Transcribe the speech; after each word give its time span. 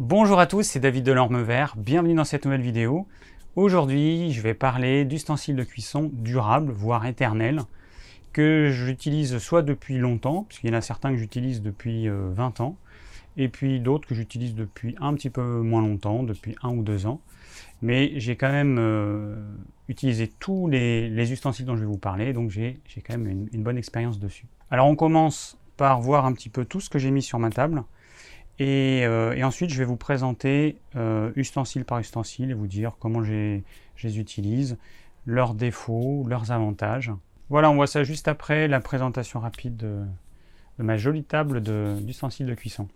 Bonjour 0.00 0.40
à 0.40 0.46
tous, 0.46 0.62
c'est 0.62 0.80
David 0.80 1.04
Delorme 1.04 1.42
Vert, 1.42 1.74
bienvenue 1.76 2.14
dans 2.14 2.24
cette 2.24 2.46
nouvelle 2.46 2.62
vidéo. 2.62 3.06
Aujourd'hui, 3.54 4.32
je 4.32 4.40
vais 4.40 4.54
parler 4.54 5.04
d'ustensiles 5.04 5.56
de 5.56 5.62
cuisson 5.62 6.08
durables, 6.14 6.72
voire 6.72 7.04
éternels, 7.04 7.60
que 8.32 8.70
j'utilise 8.70 9.36
soit 9.36 9.60
depuis 9.60 9.98
longtemps, 9.98 10.44
puisqu'il 10.44 10.70
y 10.70 10.74
en 10.74 10.78
a 10.78 10.80
certains 10.80 11.10
que 11.10 11.18
j'utilise 11.18 11.60
depuis 11.60 12.08
20 12.08 12.12
euh, 12.12 12.64
ans, 12.64 12.78
et 13.36 13.50
puis 13.50 13.78
d'autres 13.78 14.08
que 14.08 14.14
j'utilise 14.14 14.54
depuis 14.54 14.96
un 15.02 15.12
petit 15.12 15.28
peu 15.28 15.60
moins 15.60 15.82
longtemps, 15.82 16.22
depuis 16.22 16.56
un 16.62 16.70
ou 16.70 16.82
deux 16.82 17.04
ans. 17.04 17.20
Mais 17.82 18.18
j'ai 18.18 18.36
quand 18.36 18.50
même 18.50 18.78
euh, 18.78 19.36
utilisé 19.88 20.28
tous 20.28 20.66
les, 20.66 21.30
ustensiles 21.30 21.66
dont 21.66 21.76
je 21.76 21.80
vais 21.82 21.86
vous 21.86 21.98
parler, 21.98 22.32
donc 22.32 22.48
j'ai 22.48 22.80
quand 23.06 23.18
même 23.18 23.48
une 23.52 23.62
bonne 23.62 23.76
expérience 23.76 24.18
dessus. 24.18 24.46
Alors 24.70 24.86
on 24.86 24.96
commence 24.96 25.58
par 25.76 26.00
voir 26.00 26.24
un 26.24 26.32
petit 26.32 26.48
peu 26.48 26.64
tout 26.64 26.80
ce 26.80 26.88
que 26.88 26.98
j'ai 26.98 27.10
mis 27.10 27.22
sur 27.22 27.38
ma 27.38 27.50
table. 27.50 27.84
Euh, 28.60 29.32
et, 29.32 29.44
ensuite, 29.44 29.70
je 29.70 29.78
vais 29.78 29.84
vous 29.84 29.96
présenter 29.96 30.80
euh, 30.96 31.32
ustensile 31.34 31.84
par 31.84 31.98
ustensile 31.98 32.50
et 32.50 32.54
vous 32.54 32.66
dire 32.66 32.96
comment 32.98 33.22
je 33.22 33.60
les 34.02 34.18
utilise, 34.18 34.76
leurs 35.26 35.54
défauts, 35.54 36.24
leurs 36.28 36.52
avantages. 36.52 37.12
Voilà, 37.48 37.70
on 37.70 37.74
voit 37.74 37.86
ça 37.86 38.04
juste 38.04 38.28
après 38.28 38.68
la 38.68 38.80
présentation 38.80 39.40
rapide 39.40 39.76
de, 39.76 40.04
ma 40.78 40.96
jolie 40.96 41.24
table 41.24 41.60
d'ustensiles 41.60 42.46
de, 42.46 42.54
cuisson. 42.54 42.88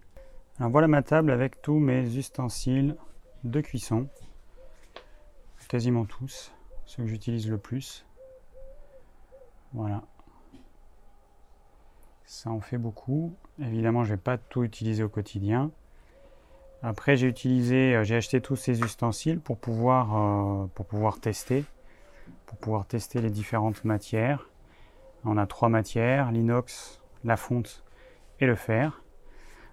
Alors 0.59 0.70
voilà 0.70 0.87
ma 0.87 1.03
table 1.03 1.30
avec 1.30 1.61
tous 1.62 1.78
mes 1.78 2.17
ustensiles 2.17 2.97
de 3.42 3.61
cuisson, 3.61 4.09
quasiment 5.69 6.05
tous, 6.05 6.53
ceux 6.87 7.03
que 7.03 7.09
j'utilise 7.09 7.51
le 7.51 7.59
plus. 7.59 8.06
Voilà. 9.73 10.03
Ça 12.27 12.51
en 12.51 12.60
fait 12.60 12.78
beaucoup. 12.78 13.34
Évidemment, 13.60 14.05
je 14.05 14.10
ne 14.10 14.16
vais 14.16 14.23
pas 14.23 14.38
tout 14.38 14.64
utiliser 14.64 15.02
au 15.02 15.09
quotidien. 15.09 15.70
Après, 16.83 17.16
j'ai 17.16 17.28
utilisé, 17.28 17.95
euh, 17.95 18.05
j'ai 18.05 18.16
acheté 18.16 18.41
tous 18.41 18.56
ces 18.56 18.80
ustensiles 18.80 19.41
pour 19.41 19.59
pouvoir, 19.59 20.16
euh, 20.16 20.66
pour 20.74 20.87
pouvoir 20.87 21.19
tester, 21.19 21.64
pour 22.47 22.58
pouvoir 22.58 22.86
tester 22.86 23.20
les 23.20 23.31
différentes 23.31 23.84
matières. 23.84 24.50
On 25.25 25.39
a 25.39 25.47
trois 25.47 25.70
matières 25.70 26.31
l'inox, 26.31 27.00
la 27.25 27.36
fonte 27.36 27.83
et 28.41 28.47
le 28.47 28.55
fer. 28.55 29.03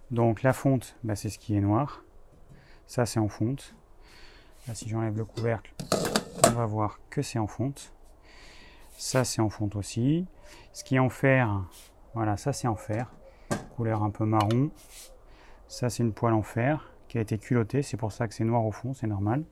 Donc 0.10 0.44
la 0.44 0.54
fonte, 0.54 0.96
bah, 1.04 1.16
c'est 1.16 1.30
ce 1.30 1.40
qui 1.40 1.56
est 1.56 1.62
noir. 1.62 2.04
Ça, 2.88 3.06
c'est 3.06 3.20
en 3.20 3.30
fonte. 3.30 3.76
Si 4.74 4.88
j'enlève 4.88 5.18
le 5.18 5.26
couvercle, 5.26 5.74
on 6.48 6.52
va 6.52 6.66
voir 6.66 7.00
que 7.10 7.22
c'est 7.22 7.40
en 7.40 7.48
fonte. 7.48 7.94
Ça, 8.98 9.26
c'est 9.26 9.42
en 9.42 9.50
fonte 9.50 9.76
aussi. 9.76 10.28
Ce 10.72 10.84
qui 10.84 10.96
est 10.96 11.00
en 11.00 11.10
fer, 11.10 11.64
voilà, 12.14 12.38
ça 12.38 12.54
c'est 12.54 12.68
en 12.68 12.76
fer, 12.76 13.12
couleur 13.76 14.04
un 14.04 14.10
peu 14.10 14.26
marron. 14.26 14.72
Ça 15.68 15.90
c'est 15.90 16.04
une 16.04 16.14
poêle 16.14 16.34
en 16.34 16.44
fer 16.44 16.92
qui 17.08 17.18
a 17.18 17.22
été 17.22 17.38
culottée, 17.38 17.82
c'est 17.82 17.98
pour 17.98 18.12
ça 18.12 18.28
que 18.28 18.34
c'est 18.34 18.44
noir 18.44 18.66
au 18.66 18.72
fond, 18.72 18.94
c'est 18.94 19.08
normal. 19.08 19.44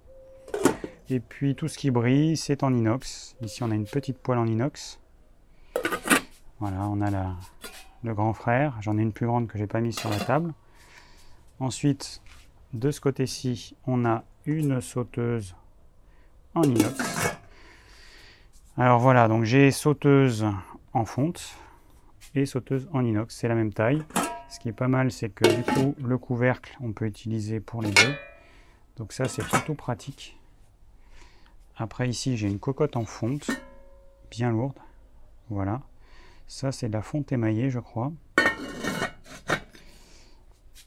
Et 1.10 1.20
puis 1.20 1.56
tout 1.56 1.68
ce 1.68 1.78
qui 1.78 1.92
brille, 1.92 2.38
c'est 2.38 2.64
en 2.64 2.74
inox. 2.74 3.36
Ici 3.42 3.64
on 3.64 3.72
a 3.72 3.76
une 3.76 3.86
petite 3.86 4.20
poêle 4.20 4.38
en 4.38 4.46
inox. 4.46 5.00
Voilà, 6.60 6.88
on 6.90 7.02
a 7.02 7.36
le 8.04 8.14
grand 8.14 8.34
frère. 8.34 8.78
J'en 8.82 8.98
ai 8.98 9.02
une 9.02 9.14
plus 9.14 9.26
grande 9.26 9.48
que 9.48 9.58
j'ai 9.58 9.68
pas 9.68 9.82
mise 9.82 9.98
sur 9.98 10.10
la 10.10 10.20
table. 10.20 10.54
Ensuite, 11.60 12.22
de 12.74 12.92
ce 12.92 13.02
côté-ci, 13.02 13.76
on 13.88 14.06
a 14.06 14.24
une 14.46 14.82
sauteuse 14.82 15.56
en 16.54 16.64
inox. 16.64 17.38
Alors 18.78 19.00
voilà, 19.00 19.28
donc 19.28 19.44
j'ai 19.44 19.72
sauteuse 19.72 20.46
en 20.94 21.06
fonte 21.06 21.56
et 22.36 22.46
sauteuse 22.46 22.90
en 22.94 23.04
inox. 23.04 23.36
C'est 23.36 23.48
la 23.48 23.56
même 23.56 23.74
taille. 23.74 24.04
Ce 24.50 24.60
qui 24.60 24.70
est 24.70 24.74
pas 24.74 24.88
mal, 24.88 25.12
c'est 25.12 25.30
que 25.30 25.48
du 25.48 25.64
coup, 25.64 25.96
le 26.04 26.18
couvercle, 26.18 26.76
on 26.82 26.92
peut 26.92 27.06
utiliser 27.06 27.60
pour 27.60 27.82
les 27.82 27.92
deux. 27.92 28.16
Donc 28.98 29.14
ça, 29.14 29.28
c'est 29.28 29.44
plutôt 29.44 29.76
pratique. 29.76 30.38
Après, 31.78 32.10
ici, 32.10 32.36
j'ai 32.36 32.48
une 32.48 32.60
cocotte 32.60 32.98
en 32.98 33.06
fonte, 33.06 33.50
bien 34.32 34.52
lourde. 34.52 34.78
Voilà. 35.50 35.82
Ça, 36.48 36.72
c'est 36.72 36.88
de 36.90 36.94
la 36.94 37.02
fonte 37.02 37.32
émaillée, 37.32 37.70
je 37.70 37.80
crois. 37.80 38.12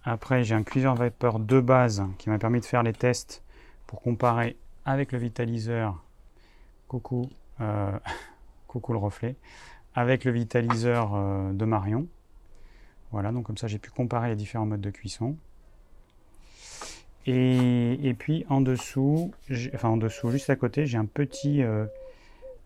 Après, 0.05 0.43
j'ai 0.43 0.57
un 0.57 0.65
cuiseur 0.65 0.97
vapeur 0.97 1.39
de 1.39 1.61
base 1.61 2.03
qui 2.19 2.29
m'a 2.29 2.39
permis 2.39 2.61
de 2.61 2.65
faire 2.65 2.83
les 2.83 2.93
tests 2.93 3.45
pour 3.87 4.03
comparer 4.03 4.57
avec 4.85 5.13
le 5.13 5.19
vitaliseur. 5.19 6.03
Coucou, 6.89 7.31
euh, 7.61 7.97
coucou 8.67 8.93
le 8.93 8.99
reflet 8.99 9.37
avec 9.95 10.25
le 10.25 10.33
vitaliseur 10.33 11.15
euh, 11.15 11.53
de 11.53 11.65
Marion. 11.65 12.07
Voilà, 13.11 13.31
donc 13.31 13.47
comme 13.47 13.59
ça 13.59 13.67
j'ai 13.67 13.79
pu 13.79 13.91
comparer 13.91 14.29
les 14.29 14.37
différents 14.37 14.67
modes 14.67 14.81
de 14.81 14.91
cuisson. 14.91 15.37
Et, 17.27 18.17
puis 18.19 18.45
en 18.49 18.61
dessous, 18.61 19.33
enfin 19.75 19.91
en 19.91 19.97
dessous, 19.97 20.31
juste 20.31 20.51
à 20.51 20.57
côté, 20.57 20.87
j'ai 20.87 20.99
un 20.99 21.07
euh, 21.07 21.87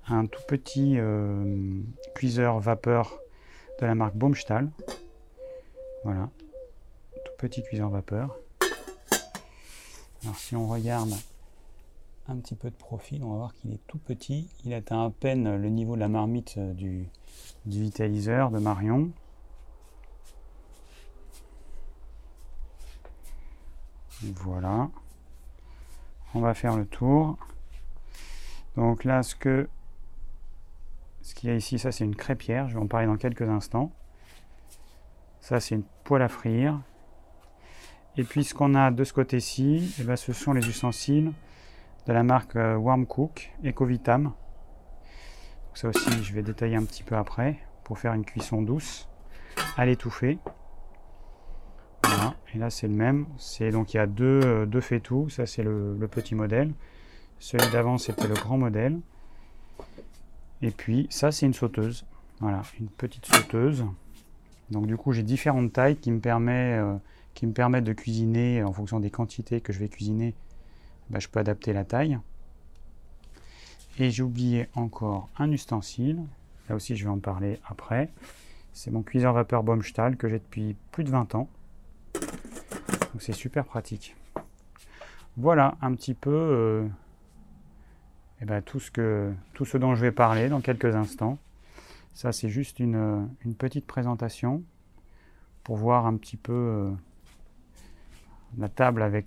tout 0.08 0.42
petit 0.48 0.94
euh, 0.98 1.80
cuiseur 2.14 2.58
vapeur 2.60 3.18
de 3.80 3.86
la 3.86 3.94
marque 3.94 4.14
Baumstahl. 4.14 4.70
Voilà, 6.04 6.30
tout 7.24 7.32
petit 7.36 7.62
cuiseur 7.62 7.90
vapeur. 7.90 8.38
Alors 10.22 10.36
si 10.36 10.56
on 10.56 10.68
regarde 10.68 11.12
un 12.28 12.36
petit 12.36 12.56
peu 12.56 12.70
de 12.70 12.74
profil, 12.74 13.22
on 13.22 13.30
va 13.30 13.36
voir 13.36 13.54
qu'il 13.54 13.72
est 13.72 13.86
tout 13.86 13.98
petit. 13.98 14.48
Il 14.64 14.74
atteint 14.74 15.06
à 15.06 15.10
peine 15.10 15.56
le 15.56 15.68
niveau 15.68 15.94
de 15.94 16.00
la 16.00 16.08
marmite 16.08 16.56
euh, 16.58 16.72
du, 16.72 17.08
vitaliseur 17.66 18.50
de 18.50 18.58
Marion. 18.58 19.10
Voilà. 24.22 24.88
On 26.34 26.40
va 26.40 26.54
faire 26.54 26.76
le 26.76 26.86
tour. 26.86 27.36
Donc 28.76 29.04
là, 29.04 29.22
ce 29.22 29.36
que 29.36 29.68
ce 31.22 31.34
qu'il 31.34 31.48
y 31.48 31.52
a 31.52 31.56
ici, 31.56 31.78
ça 31.78 31.92
c'est 31.92 32.04
une 32.04 32.16
crêpière. 32.16 32.68
Je 32.68 32.74
vais 32.74 32.80
en 32.80 32.86
parler 32.86 33.06
dans 33.06 33.16
quelques 33.16 33.48
instants. 33.48 33.92
Ça 35.40 35.60
c'est 35.60 35.76
une 35.76 35.84
poêle 36.04 36.22
à 36.22 36.28
frire. 36.28 36.80
Et 38.16 38.24
puis 38.24 38.44
ce 38.44 38.54
qu'on 38.54 38.74
a 38.74 38.90
de 38.90 39.04
ce 39.04 39.12
côté-ci, 39.12 39.94
eh 40.00 40.04
ben, 40.04 40.16
ce 40.16 40.32
sont 40.32 40.52
les 40.52 40.66
ustensiles 40.66 41.32
de 42.06 42.12
la 42.12 42.22
marque 42.22 42.56
euh, 42.56 42.76
Warm 42.76 43.06
Cook 43.06 43.52
Ecovitam. 43.64 44.32
Ça 45.74 45.88
aussi, 45.88 46.22
je 46.22 46.32
vais 46.32 46.42
détailler 46.42 46.76
un 46.76 46.84
petit 46.84 47.02
peu 47.02 47.16
après 47.16 47.58
pour 47.84 47.98
faire 47.98 48.14
une 48.14 48.24
cuisson 48.24 48.62
douce 48.62 49.08
à 49.76 49.84
l'étouffée. 49.84 50.38
Voilà. 52.04 52.34
Et 52.54 52.58
là, 52.58 52.70
c'est 52.70 52.86
le 52.88 52.94
même. 52.94 53.26
C'est 53.36 53.70
donc 53.70 53.92
il 53.92 53.98
y 53.98 54.00
a 54.00 54.06
deux, 54.06 54.40
euh, 54.44 54.66
deux 54.66 54.80
tout. 55.00 55.28
Ça, 55.28 55.46
c'est 55.46 55.62
le, 55.62 56.08
petit 56.10 56.34
modèle. 56.34 56.72
Celui 57.38 57.70
d'avant, 57.70 57.98
c'était 57.98 58.28
le 58.28 58.34
grand 58.34 58.56
modèle. 58.56 58.98
Et 60.62 60.70
puis, 60.70 61.06
ça, 61.10 61.32
c'est 61.32 61.44
une 61.44 61.52
sauteuse. 61.52 62.06
Voilà, 62.40 62.62
une 62.80 62.88
petite 62.88 63.26
sauteuse. 63.26 63.84
Donc, 64.70 64.86
du 64.86 64.96
coup, 64.96 65.12
j'ai 65.12 65.22
différentes 65.22 65.72
tailles 65.72 65.96
qui 65.96 66.10
me, 66.10 66.20
permet, 66.20 66.78
euh, 66.78 66.94
qui 67.34 67.46
me 67.46 67.52
permettent 67.52 67.84
de 67.84 67.92
cuisiner 67.92 68.62
en 68.62 68.72
fonction 68.72 69.00
des 69.00 69.10
quantités 69.10 69.60
que 69.60 69.72
je 69.72 69.78
vais 69.78 69.88
cuisiner 69.88 70.34
bah, 71.10 71.18
je 71.18 71.28
peux 71.28 71.40
adapter 71.40 71.72
la 71.72 71.84
taille. 71.84 72.18
Et 73.98 74.10
j'ai 74.10 74.22
oublié 74.22 74.68
encore 74.74 75.28
un 75.38 75.50
ustensile. 75.50 76.22
Là 76.68 76.74
aussi, 76.74 76.96
je 76.96 77.04
vais 77.04 77.10
en 77.10 77.18
parler 77.18 77.60
après. 77.66 78.10
C'est 78.72 78.90
mon 78.90 79.02
cuiseur 79.02 79.32
vapeur 79.32 79.62
Baumstahl 79.62 80.16
que 80.16 80.28
j'ai 80.28 80.38
depuis 80.38 80.76
plus 80.92 81.04
de 81.04 81.10
20 81.10 81.34
ans. 81.34 81.48
Donc 82.14 83.20
c'est 83.22 83.32
super 83.32 83.64
pratique. 83.64 84.14
Voilà 85.38 85.76
un 85.80 85.94
petit 85.94 86.14
peu 86.14 86.30
euh, 86.30 86.86
eh 88.42 88.44
ben, 88.44 88.60
tout, 88.62 88.80
ce 88.80 88.90
que, 88.90 89.32
tout 89.54 89.64
ce 89.64 89.78
dont 89.78 89.94
je 89.94 90.02
vais 90.02 90.12
parler 90.12 90.48
dans 90.48 90.60
quelques 90.60 90.94
instants. 90.94 91.38
Ça, 92.12 92.32
c'est 92.32 92.48
juste 92.48 92.80
une, 92.80 93.28
petite 93.58 93.86
présentation 93.86 94.62
pour 95.64 95.76
voir 95.76 96.06
un 96.06 96.16
petit 96.16 96.36
peu 96.36 96.52
euh, 96.52 96.90
la 98.58 98.68
table 98.68 99.02
avec 99.02 99.26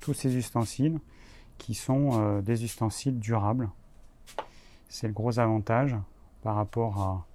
tous 0.00 0.14
ces 0.14 0.36
ustensiles 0.36 0.98
qui 1.58 1.74
sont 1.74 2.20
euh, 2.20 2.40
des 2.42 2.64
ustensiles 2.64 3.18
durables. 3.18 3.70
C'est 4.88 5.06
le 5.06 5.12
gros 5.12 5.38
avantage 5.38 5.96
par 6.42 6.56
rapport 6.56 7.26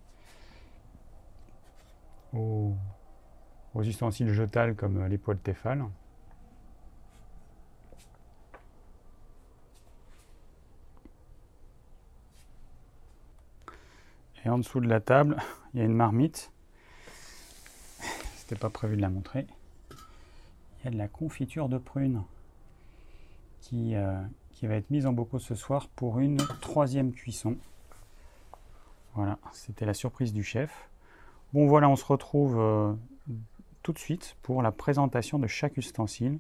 aux, 2.34 2.76
ustensiles 3.82 4.30
jetables 4.34 4.76
comme 4.76 5.06
les 5.06 5.18
poêles 5.18 5.40
Tefal. 5.40 5.86
Et 14.44 14.50
en 14.50 14.58
dessous 14.58 14.80
de 14.80 14.88
la 14.88 15.00
table, 15.00 15.38
il 15.74 15.80
y 15.80 15.84
a 15.84 15.86
une 15.86 15.94
marmite. 15.94 16.52
C'était 18.36 18.56
pas 18.56 18.70
prévu 18.70 18.96
de 18.96 19.02
la 19.02 19.10
montrer 19.10 19.48
de 20.92 20.98
la 20.98 21.08
confiture 21.08 21.70
de 21.70 21.78
prunes 21.78 22.24
qui, 23.66 23.96
euh, 23.96 24.14
qui 24.52 24.68
va 24.68 24.76
être 24.76 24.92
mise 24.92 25.08
en 25.08 25.14
bocaux 25.14 25.40
ce 25.40 25.56
soir 25.56 25.88
pour 25.96 26.20
une 26.20 26.38
troisième 26.62 27.12
cuisson. 27.12 27.58
Voilà, 29.16 29.40
c'était 29.54 29.86
la 29.86 29.94
surprise 29.94 30.34
du 30.34 30.44
chef. 30.44 30.90
Bon 31.54 31.66
voilà, 31.68 31.90
on 31.90 31.96
se 31.96 32.06
retrouve 32.06 32.60
euh, 32.60 32.94
tout 33.82 33.92
de 33.92 33.98
suite 33.98 34.36
pour 34.44 34.62
la 34.62 34.72
présentation 34.72 35.40
de 35.40 35.48
chaque 35.48 35.78
ustensile 35.78 36.38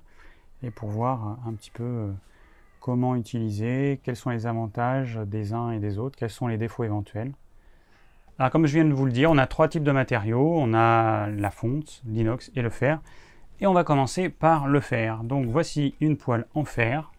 et 0.61 0.69
pour 0.69 0.89
voir 0.89 1.39
un 1.47 1.53
petit 1.53 1.71
peu 1.71 2.13
comment 2.79 3.15
utiliser, 3.15 3.99
quels 4.03 4.15
sont 4.15 4.29
les 4.29 4.45
avantages 4.45 5.19
des 5.25 5.53
uns 5.53 5.71
et 5.71 5.79
des 5.79 5.97
autres, 5.97 6.15
quels 6.17 6.29
sont 6.29 6.47
les 6.47 6.57
défauts 6.57 6.83
éventuels. 6.83 7.33
Alors 8.37 8.51
comme 8.51 8.67
je 8.67 8.73
viens 8.73 8.85
de 8.85 8.93
vous 8.93 9.05
le 9.05 9.11
dire, 9.11 9.31
on 9.31 9.37
a 9.37 9.47
trois 9.47 9.67
types 9.67 9.83
de 9.83 9.91
matériaux. 9.91 10.53
On 10.57 10.73
a 10.73 11.27
la 11.27 11.49
fonte, 11.49 12.03
l'inox 12.05 12.51
et 12.55 12.61
le 12.61 12.69
fer. 12.69 13.01
Et 13.61 13.67
on 13.67 13.73
va 13.73 13.83
commencer 13.83 14.29
par 14.29 14.67
le 14.67 14.81
fer. 14.81 15.23
Donc 15.23 15.47
voici 15.47 15.95
une 16.01 16.17
poêle 16.17 16.45
en 16.53 16.65
fer. 16.65 17.11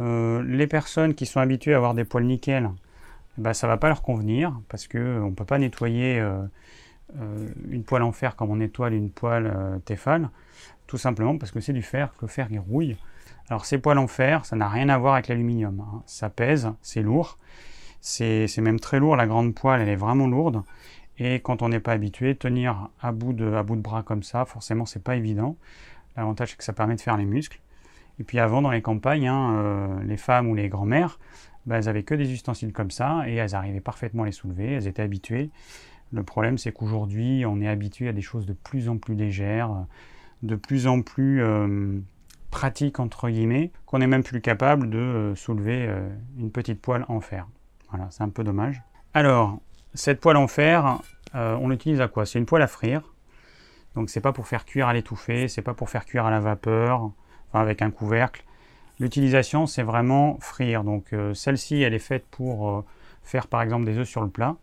Euh, 0.00 0.42
les 0.42 0.66
personnes 0.66 1.14
qui 1.14 1.26
sont 1.26 1.40
habituées 1.40 1.74
à 1.74 1.76
avoir 1.76 1.94
des 1.94 2.04
poêles 2.04 2.24
nickel, 2.24 2.70
bah, 3.38 3.54
ça 3.54 3.66
ne 3.66 3.72
va 3.72 3.76
pas 3.76 3.88
leur 3.88 4.02
convenir 4.02 4.58
parce 4.68 4.88
qu'on 4.88 5.28
ne 5.28 5.34
peut 5.34 5.44
pas 5.44 5.58
nettoyer 5.58 6.18
euh, 6.18 6.42
euh, 7.20 7.48
une 7.70 7.84
poêle 7.84 8.02
en 8.02 8.12
fer 8.12 8.36
comme 8.36 8.50
on 8.50 8.56
nettoie 8.56 8.90
une 8.90 9.10
poêle 9.10 9.80
Tefal, 9.84 10.30
tout 10.86 10.98
simplement 10.98 11.38
parce 11.38 11.52
que 11.52 11.60
c'est 11.60 11.72
du 11.72 11.82
fer, 11.82 12.12
que 12.18 12.22
le 12.22 12.28
fer 12.28 12.48
il 12.50 12.58
rouille. 12.58 12.96
Alors 13.48 13.64
ces 13.64 13.78
poêles 13.78 13.98
en 13.98 14.06
fer, 14.06 14.44
ça 14.44 14.56
n'a 14.56 14.68
rien 14.68 14.88
à 14.88 14.98
voir 14.98 15.14
avec 15.14 15.28
l'aluminium. 15.28 15.80
Hein. 15.80 16.02
Ça 16.06 16.30
pèse, 16.30 16.70
c'est 16.80 17.02
lourd. 17.02 17.38
C'est 18.00 18.58
même 18.58 18.80
très 18.80 18.98
lourd, 18.98 19.14
la 19.14 19.26
grande 19.26 19.54
poêle, 19.54 19.80
elle 19.80 19.88
est 19.88 19.96
vraiment 19.96 20.26
lourde. 20.26 20.62
Et 21.18 21.36
quand 21.36 21.62
on 21.62 21.68
n'est 21.68 21.80
pas 21.80 21.92
habitué, 21.92 22.34
tenir 22.34 22.88
à 23.00 23.12
bout, 23.12 23.32
de, 23.32 23.52
à 23.52 23.62
bout 23.62 23.76
de 23.76 23.80
bras 23.80 24.02
comme 24.02 24.24
ça, 24.24 24.44
forcément, 24.44 24.86
c'est 24.86 25.02
pas 25.04 25.14
évident. 25.14 25.56
L'avantage, 26.16 26.50
c'est 26.50 26.56
que 26.56 26.64
ça 26.64 26.72
permet 26.72 26.96
de 26.96 27.00
faire 27.00 27.16
les 27.16 27.24
muscles. 27.24 27.60
Et 28.20 28.24
puis 28.24 28.38
avant, 28.38 28.62
dans 28.62 28.70
les 28.70 28.82
campagnes, 28.82 29.28
hein, 29.28 29.54
euh, 29.54 30.02
les 30.04 30.16
femmes 30.16 30.48
ou 30.48 30.54
les 30.54 30.68
grands-mères, 30.68 31.18
bah, 31.66 31.78
elles 31.78 31.88
avaient 31.88 32.02
que 32.02 32.14
des 32.14 32.32
ustensiles 32.32 32.72
comme 32.72 32.90
ça 32.90 33.22
et 33.26 33.34
elles 33.34 33.54
arrivaient 33.54 33.80
parfaitement 33.80 34.24
à 34.24 34.26
les 34.26 34.32
soulever, 34.32 34.72
elles 34.72 34.86
étaient 34.86 35.02
habituées. 35.02 35.50
Le 36.12 36.22
problème, 36.22 36.58
c'est 36.58 36.72
qu'aujourd'hui, 36.72 37.44
on 37.46 37.60
est 37.60 37.68
habitué 37.68 38.08
à 38.08 38.12
des 38.12 38.20
choses 38.20 38.46
de 38.46 38.52
plus 38.52 38.88
en 38.88 38.98
plus 38.98 39.14
légères, 39.14 39.86
de 40.42 40.56
plus 40.56 40.86
en 40.86 41.00
plus 41.00 41.42
euh, 41.42 42.00
pratiques, 42.50 43.00
entre 43.00 43.30
guillemets, 43.30 43.72
qu'on 43.86 43.98
n'est 43.98 44.06
même 44.06 44.22
plus 44.22 44.40
capable 44.40 44.90
de 44.90 44.98
euh, 44.98 45.34
soulever 45.34 45.88
une 46.38 46.50
petite 46.50 46.82
poêle 46.82 47.04
en 47.08 47.20
fer. 47.20 47.46
Voilà, 47.90 48.08
c'est 48.10 48.22
un 48.22 48.28
peu 48.28 48.44
dommage. 48.44 48.82
Alors, 49.14 49.58
cette 49.94 50.20
poêle 50.20 50.36
en 50.36 50.48
fer, 50.48 51.00
on 51.34 51.68
l'utilise 51.68 52.00
à 52.00 52.08
quoi? 52.08 52.26
C'est 52.26 52.38
une 52.38 52.46
poêle 52.46 52.62
à 52.62 52.66
frire. 52.66 53.02
Donc 53.94 54.10
c'est 54.10 54.20
pas 54.20 54.32
pour 54.32 54.46
faire 54.46 54.64
cuire 54.64 54.88
à 54.88 54.94
l'étouffée, 54.94 55.48
c'est 55.48 55.62
pas 55.62 55.74
pour 55.74 55.90
faire 55.90 56.04
cuire 56.04 56.26
à 56.26 56.30
la 56.30 56.40
vapeur, 56.40 57.10
enfin 57.52 57.60
avec 57.60 57.82
un 57.82 57.90
couvercle. 57.90 58.44
L'utilisation, 58.98 59.66
c'est 59.66 59.82
vraiment 59.82 60.38
frire. 60.40 60.84
Donc 60.84 61.12
euh, 61.12 61.34
celle-ci, 61.34 61.82
elle 61.82 61.94
est 61.94 61.98
faite 61.98 62.24
pour 62.30 62.70
euh, 62.70 62.84
faire 63.22 63.46
par 63.46 63.62
exemple 63.62 63.84
des 63.84 63.98
œufs 63.98 64.08
sur 64.08 64.22
le 64.22 64.28
plat. 64.28 64.56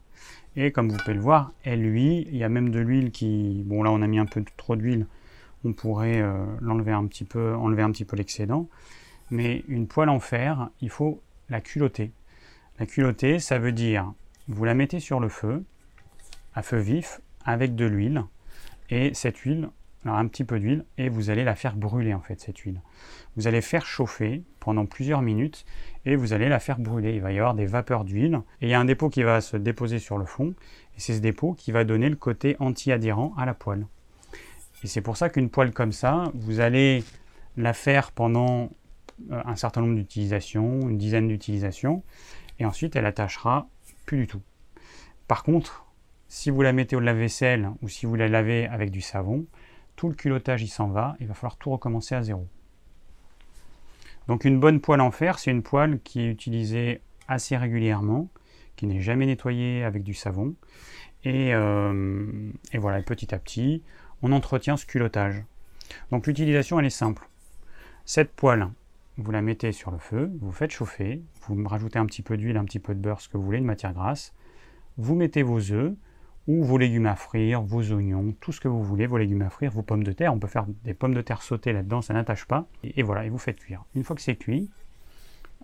Et 0.55 0.71
comme 0.71 0.89
vous 0.89 0.97
pouvez 0.97 1.13
le 1.13 1.21
voir, 1.21 1.51
elle 1.63 1.81
lui, 1.81 2.27
il 2.29 2.35
y 2.35 2.43
a 2.43 2.49
même 2.49 2.69
de 2.69 2.79
l'huile 2.79 3.11
qui, 3.11 3.63
bon 3.65 3.83
là 3.83 3.91
on 3.91 4.01
a 4.01 4.07
mis 4.07 4.19
un 4.19 4.25
peu 4.25 4.43
trop 4.57 4.75
d'huile, 4.75 5.05
on 5.63 5.73
pourrait 5.73 6.23
l'enlever 6.59 6.91
un 6.91 7.05
petit 7.05 7.23
peu, 7.23 7.53
enlever 7.55 7.83
un 7.83 7.91
petit 7.91 8.03
peu 8.03 8.17
l'excédent. 8.17 8.67
Mais 9.29 9.63
une 9.67 9.87
poêle 9.87 10.09
en 10.09 10.19
fer, 10.19 10.69
il 10.81 10.89
faut 10.89 11.21
la 11.49 11.61
culotter. 11.61 12.11
La 12.79 12.87
culotter, 12.87 13.39
ça 13.39 13.59
veut 13.59 13.71
dire, 13.71 14.11
vous 14.47 14.65
la 14.65 14.73
mettez 14.73 14.99
sur 14.99 15.19
le 15.19 15.29
feu, 15.29 15.63
à 16.55 16.63
feu 16.63 16.77
vif, 16.77 17.21
avec 17.45 17.75
de 17.75 17.85
l'huile, 17.85 18.23
et 18.89 19.13
cette 19.13 19.37
huile, 19.37 19.69
alors 20.05 20.17
un 20.17 20.27
petit 20.27 20.43
peu 20.43 20.59
d'huile, 20.59 20.85
et 20.97 21.09
vous 21.09 21.29
allez 21.29 21.43
la 21.43 21.55
faire 21.55 21.75
brûler 21.75 22.13
en 22.13 22.21
fait, 22.21 22.39
cette 22.39 22.57
huile. 22.59 22.81
Vous 23.35 23.47
allez 23.47 23.61
faire 23.61 23.85
chauffer 23.85 24.43
pendant 24.59 24.85
plusieurs 24.85 25.21
minutes, 25.21 25.65
et 26.05 26.15
vous 26.15 26.33
allez 26.33 26.47
la 26.47 26.59
faire 26.59 26.79
brûler. 26.79 27.15
Il 27.15 27.21
va 27.21 27.31
y 27.31 27.37
avoir 27.37 27.53
des 27.53 27.65
vapeurs 27.65 28.05
d'huile, 28.05 28.41
et 28.61 28.67
il 28.67 28.69
y 28.69 28.73
a 28.73 28.79
un 28.79 28.85
dépôt 28.85 29.09
qui 29.09 29.23
va 29.23 29.41
se 29.41 29.57
déposer 29.57 29.99
sur 29.99 30.17
le 30.17 30.25
fond, 30.25 30.53
et 30.95 30.99
c'est 30.99 31.13
ce 31.13 31.19
dépôt 31.19 31.53
qui 31.53 31.71
va 31.71 31.83
donner 31.83 32.09
le 32.09 32.15
côté 32.15 32.55
anti-adhérent 32.59 33.33
à 33.37 33.45
la 33.45 33.53
poêle. 33.53 33.85
Et 34.83 34.87
c'est 34.87 35.01
pour 35.01 35.17
ça 35.17 35.29
qu'une 35.29 35.49
poêle 35.49 35.73
comme 35.73 35.91
ça, 35.91 36.31
vous 36.33 36.61
allez 36.61 37.03
la 37.57 37.73
faire 37.73 38.11
pendant 38.13 38.69
euh, 39.31 39.41
un 39.43 39.55
certain 39.57 39.81
nombre 39.81 39.95
d'utilisations, 39.95 40.89
une 40.89 40.97
dizaine 40.97 41.27
d'utilisations, 41.27 42.03
et 42.57 42.65
ensuite 42.65 42.95
elle 42.95 43.05
attachera 43.05 43.67
plus 44.05 44.17
du 44.17 44.27
tout. 44.27 44.41
Par 45.27 45.43
contre, 45.43 45.85
si 46.29 46.49
vous 46.51 46.61
la 46.61 46.71
mettez 46.71 46.95
au 46.95 46.99
lave-vaisselle 46.99 47.71
ou 47.81 47.89
si 47.89 48.05
vous 48.05 48.15
la 48.15 48.27
lavez 48.27 48.67
avec 48.67 48.91
du 48.91 49.01
savon, 49.01 49.45
tout 49.99 50.07
le 50.07 50.15
culottage 50.15 50.61
il 50.61 50.69
s'en 50.69 50.87
va, 50.87 51.17
il 51.19 51.27
va 51.27 51.33
falloir 51.33 51.57
tout 51.57 51.71
recommencer 51.71 52.15
à 52.15 52.23
zéro. 52.23 52.47
Donc 54.29 54.45
une 54.45 54.57
bonne 54.57 54.79
poêle 54.79 55.01
en 55.01 55.11
fer, 55.11 55.37
c'est 55.39 55.51
une 55.51 55.61
poêle 55.61 55.99
qui 56.05 56.21
est 56.21 56.31
utilisée 56.31 57.01
assez 57.27 57.57
régulièrement, 57.57 58.29
qui 58.77 58.87
n'est 58.87 59.01
jamais 59.01 59.25
nettoyée 59.25 59.83
avec 59.83 60.03
du 60.03 60.13
savon. 60.13 60.55
Et, 61.25 61.53
euh, 61.53 62.49
et 62.71 62.77
voilà, 62.77 63.01
petit 63.01 63.35
à 63.35 63.39
petit, 63.39 63.83
on 64.21 64.31
entretient 64.31 64.77
ce 64.77 64.85
culottage. 64.85 65.43
Donc 66.11 66.27
l'utilisation, 66.27 66.79
elle 66.79 66.85
est 66.85 66.89
simple. 66.89 67.27
Cette 68.05 68.31
poêle, 68.31 68.69
vous 69.17 69.31
la 69.31 69.41
mettez 69.41 69.73
sur 69.73 69.91
le 69.91 69.97
feu, 69.97 70.31
vous 70.39 70.53
faites 70.53 70.71
chauffer, 70.71 71.21
vous 71.41 71.67
rajoutez 71.67 71.99
un 71.99 72.05
petit 72.05 72.21
peu 72.21 72.37
d'huile, 72.37 72.55
un 72.55 72.63
petit 72.63 72.79
peu 72.79 72.95
de 72.95 73.01
beurre, 73.01 73.19
ce 73.19 73.27
que 73.27 73.35
vous 73.35 73.43
voulez, 73.43 73.57
une 73.57 73.65
matière 73.65 73.91
grasse. 73.91 74.33
Vous 74.95 75.15
mettez 75.15 75.43
vos 75.43 75.73
œufs 75.73 75.93
ou 76.49 76.63
vos 76.63 76.79
légumes 76.79 77.05
à 77.05 77.15
frire, 77.15 77.61
vos 77.61 77.93
oignons, 77.93 78.33
tout 78.41 78.51
ce 78.51 78.59
que 78.59 78.67
vous 78.67 78.81
voulez, 78.81 79.05
vos 79.05 79.19
légumes 79.19 79.43
à 79.43 79.51
frire, 79.51 79.69
vos 79.69 79.83
pommes 79.83 80.03
de 80.03 80.11
terre. 80.11 80.33
On 80.33 80.39
peut 80.39 80.47
faire 80.47 80.65
des 80.83 80.95
pommes 80.95 81.13
de 81.13 81.21
terre 81.21 81.43
sautées 81.43 81.73
là-dedans, 81.73 82.01
ça 82.01 82.15
n'attache 82.15 82.45
pas. 82.45 82.65
Et, 82.83 83.03
voilà, 83.03 83.23
et 83.23 83.29
vous 83.29 83.37
faites 83.37 83.59
cuire. 83.59 83.85
Une 83.93 84.03
fois 84.03 84.15
que 84.15 84.21
c'est 84.23 84.35
cuit, 84.35 84.67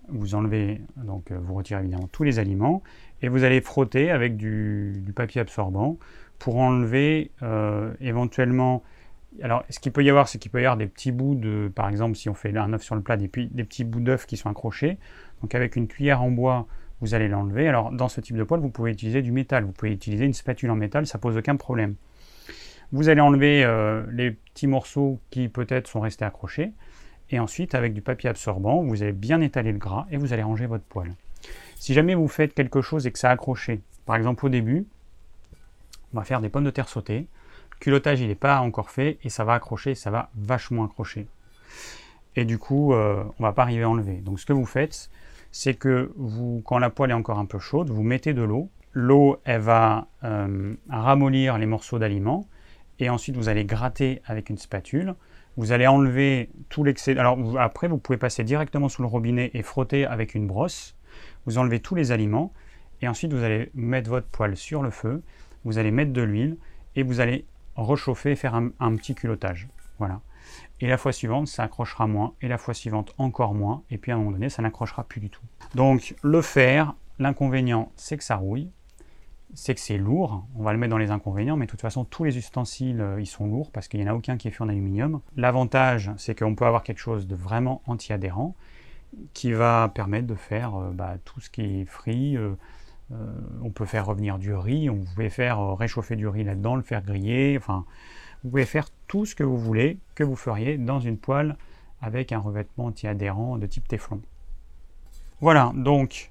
vous 0.08 0.36
enlevez, 0.36 0.80
donc 0.96 1.32
euh, 1.32 1.38
vous 1.42 1.54
retirez 1.54 1.80
évidemment 1.80 2.08
tous 2.12 2.22
les 2.22 2.38
aliments 2.38 2.84
et 3.20 3.28
vous 3.28 3.42
allez 3.42 3.60
frotter 3.60 4.12
avec 4.12 4.36
du, 4.36 5.02
papier 5.16 5.40
absorbant 5.40 5.98
pour 6.38 6.56
enlever 6.58 7.32
euh, 7.42 7.92
éventuellement 8.00 8.84
alors, 9.42 9.64
ce 9.68 9.80
qu'il 9.80 9.92
peut 9.92 10.02
y 10.02 10.08
avoir, 10.08 10.28
c'est 10.28 10.38
qu'il 10.38 10.50
peut 10.50 10.62
y 10.62 10.64
avoir 10.64 10.78
des 10.78 10.86
petits 10.86 11.12
bouts 11.12 11.34
de, 11.34 11.70
par 11.74 11.90
exemple, 11.90 12.16
si 12.16 12.30
on 12.30 12.34
fait 12.34 12.56
un 12.56 12.72
œuf 12.72 12.82
sur 12.82 12.94
le 12.94 13.02
plat, 13.02 13.18
des, 13.18 13.28
des 13.28 13.64
petits 13.64 13.84
bouts 13.84 14.00
d'œuf 14.00 14.24
qui 14.24 14.38
sont 14.38 14.48
accrochés. 14.48 14.96
Donc, 15.42 15.54
avec 15.54 15.76
une 15.76 15.88
cuillère 15.88 16.22
en 16.22 16.30
bois, 16.30 16.66
vous 17.00 17.14
allez 17.14 17.28
l'enlever. 17.28 17.68
Alors, 17.68 17.90
dans 17.92 18.08
ce 18.08 18.20
type 18.20 18.36
de 18.36 18.44
poêle, 18.44 18.60
vous 18.60 18.70
pouvez 18.70 18.92
utiliser 18.92 19.22
du 19.22 19.32
métal. 19.32 19.64
Vous 19.64 19.72
pouvez 19.72 19.92
utiliser 19.92 20.24
une 20.24 20.34
spatule 20.34 20.70
en 20.70 20.76
métal, 20.76 21.06
ça 21.06 21.18
pose 21.18 21.36
aucun 21.36 21.56
problème. 21.56 21.94
Vous 22.92 23.08
allez 23.08 23.20
enlever 23.20 23.64
euh, 23.64 24.04
les 24.12 24.30
petits 24.30 24.66
morceaux 24.66 25.20
qui 25.30 25.48
peut-être 25.48 25.88
sont 25.88 26.00
restés 26.00 26.24
accrochés. 26.24 26.72
Et 27.30 27.40
ensuite, 27.40 27.74
avec 27.74 27.92
du 27.92 28.02
papier 28.02 28.30
absorbant, 28.30 28.82
vous 28.82 29.02
allez 29.02 29.12
bien 29.12 29.40
étaler 29.40 29.72
le 29.72 29.78
gras 29.78 30.06
et 30.10 30.16
vous 30.16 30.32
allez 30.32 30.42
ranger 30.42 30.66
votre 30.66 30.84
poêle. 30.84 31.12
Si 31.74 31.92
jamais 31.92 32.14
vous 32.14 32.28
faites 32.28 32.54
quelque 32.54 32.80
chose 32.80 33.06
et 33.06 33.12
que 33.12 33.18
ça 33.18 33.30
a 33.30 33.32
accroché, 33.32 33.80
par 34.06 34.16
exemple 34.16 34.46
au 34.46 34.48
début, 34.48 34.86
on 36.14 36.18
va 36.18 36.24
faire 36.24 36.40
des 36.40 36.48
pommes 36.48 36.64
de 36.64 36.70
terre 36.70 36.88
sautées 36.88 37.26
culottage 37.80 38.20
il 38.20 38.28
n'est 38.28 38.34
pas 38.34 38.60
encore 38.60 38.90
fait 38.90 39.18
et 39.22 39.28
ça 39.28 39.44
va 39.44 39.54
accrocher, 39.54 39.94
ça 39.94 40.10
va 40.10 40.30
vachement 40.34 40.84
accrocher. 40.84 41.26
Et 42.34 42.44
du 42.44 42.58
coup, 42.58 42.92
euh, 42.92 43.24
on 43.38 43.42
va 43.42 43.52
pas 43.52 43.62
arriver 43.62 43.84
à 43.84 43.88
enlever. 43.88 44.16
Donc 44.16 44.40
ce 44.40 44.46
que 44.46 44.52
vous 44.52 44.66
faites, 44.66 45.10
c'est 45.52 45.74
que 45.74 46.12
vous, 46.16 46.62
quand 46.64 46.78
la 46.78 46.90
poêle 46.90 47.10
est 47.10 47.14
encore 47.14 47.38
un 47.38 47.46
peu 47.46 47.58
chaude, 47.58 47.90
vous 47.90 48.02
mettez 48.02 48.34
de 48.34 48.42
l'eau. 48.42 48.70
L'eau, 48.92 49.40
elle 49.44 49.60
va 49.60 50.08
euh, 50.24 50.74
ramollir 50.88 51.58
les 51.58 51.66
morceaux 51.66 51.98
d'aliments 51.98 52.46
et 52.98 53.10
ensuite 53.10 53.36
vous 53.36 53.48
allez 53.48 53.64
gratter 53.64 54.22
avec 54.24 54.50
une 54.50 54.58
spatule. 54.58 55.14
Vous 55.56 55.72
allez 55.72 55.86
enlever 55.86 56.50
tout 56.68 56.84
l'excès. 56.84 57.16
Alors 57.18 57.38
après, 57.58 57.88
vous 57.88 57.98
pouvez 57.98 58.18
passer 58.18 58.44
directement 58.44 58.88
sous 58.88 59.02
le 59.02 59.08
robinet 59.08 59.50
et 59.54 59.62
frotter 59.62 60.04
avec 60.04 60.34
une 60.34 60.46
brosse. 60.46 60.94
Vous 61.46 61.58
enlevez 61.58 61.80
tous 61.80 61.94
les 61.94 62.12
aliments 62.12 62.52
et 63.00 63.08
ensuite 63.08 63.32
vous 63.32 63.42
allez 63.42 63.70
mettre 63.74 64.10
votre 64.10 64.26
poêle 64.26 64.56
sur 64.56 64.82
le 64.82 64.90
feu. 64.90 65.22
Vous 65.64 65.78
allez 65.78 65.90
mettre 65.90 66.12
de 66.12 66.22
l'huile 66.22 66.56
et 66.94 67.02
vous 67.02 67.20
allez 67.20 67.46
rechauffer 67.74 68.36
faire 68.36 68.54
un, 68.54 68.96
petit 68.96 69.14
culottage. 69.14 69.68
Voilà. 69.98 70.20
Et 70.80 70.86
la 70.86 70.98
fois 70.98 71.12
suivante, 71.12 71.48
ça 71.48 71.62
accrochera 71.62 72.06
moins, 72.06 72.34
et 72.42 72.48
la 72.48 72.58
fois 72.58 72.74
suivante 72.74 73.14
encore 73.18 73.54
moins, 73.54 73.82
et 73.90 73.96
puis 73.96 74.12
à 74.12 74.14
un 74.14 74.18
moment 74.18 74.32
donné, 74.32 74.50
ça 74.50 74.62
n'accrochera 74.62 75.04
plus 75.04 75.20
du 75.20 75.30
tout. 75.30 75.42
Donc 75.74 76.14
le 76.22 76.42
fer, 76.42 76.94
l'inconvénient, 77.18 77.90
c'est 77.96 78.18
que 78.18 78.24
ça 78.24 78.36
rouille, 78.36 78.70
c'est 79.54 79.74
que 79.74 79.80
c'est 79.80 79.96
lourd, 79.96 80.46
on 80.54 80.62
va 80.62 80.72
le 80.72 80.78
mettre 80.78 80.90
dans 80.90 80.98
les 80.98 81.10
inconvénients, 81.10 81.56
mais 81.56 81.66
de 81.66 81.70
toute 81.70 81.80
façon, 81.80 82.04
tous 82.04 82.24
les 82.24 82.36
ustensiles, 82.36 83.00
euh, 83.00 83.20
ils 83.20 83.26
sont 83.26 83.46
lourds, 83.46 83.70
parce 83.70 83.88
qu'il 83.88 84.00
n'y 84.00 84.06
en 84.06 84.12
a 84.12 84.14
aucun 84.14 84.36
qui 84.36 84.48
est 84.48 84.50
fait 84.50 84.62
en 84.62 84.68
aluminium. 84.68 85.20
L'avantage, 85.36 86.10
c'est 86.18 86.38
qu'on 86.38 86.54
peut 86.54 86.66
avoir 86.66 86.82
quelque 86.82 86.98
chose 86.98 87.26
de 87.26 87.34
vraiment 87.34 87.82
anti-adhérent, 87.86 88.54
qui 89.32 89.52
va 89.52 89.90
permettre 89.94 90.26
de 90.26 90.34
faire 90.34 90.76
euh, 90.76 90.90
bah, 90.92 91.14
tout 91.24 91.40
ce 91.40 91.48
qui 91.48 91.62
est 91.62 91.84
frit, 91.86 92.36
euh, 92.36 92.54
on 93.62 93.70
peut 93.70 93.86
faire 93.86 94.04
revenir 94.04 94.36
du 94.36 94.52
riz, 94.52 94.90
on 94.90 95.04
pouvait 95.04 95.30
faire 95.30 95.76
réchauffer 95.76 96.16
du 96.16 96.26
riz 96.26 96.42
là-dedans, 96.42 96.74
le 96.74 96.82
faire 96.82 97.02
griller, 97.02 97.56
enfin, 97.56 97.84
vous 98.42 98.50
pouvez 98.50 98.66
faire 98.66 98.88
tout 99.08 99.26
ce 99.26 99.34
que 99.34 99.44
vous 99.44 99.58
voulez, 99.58 99.98
que 100.14 100.24
vous 100.24 100.36
feriez 100.36 100.78
dans 100.78 101.00
une 101.00 101.18
poêle 101.18 101.56
avec 102.00 102.32
un 102.32 102.38
revêtement 102.38 102.86
anti-adhérent 102.86 103.58
de 103.58 103.66
type 103.66 103.88
Teflon. 103.88 104.20
Voilà, 105.40 105.72
donc 105.74 106.30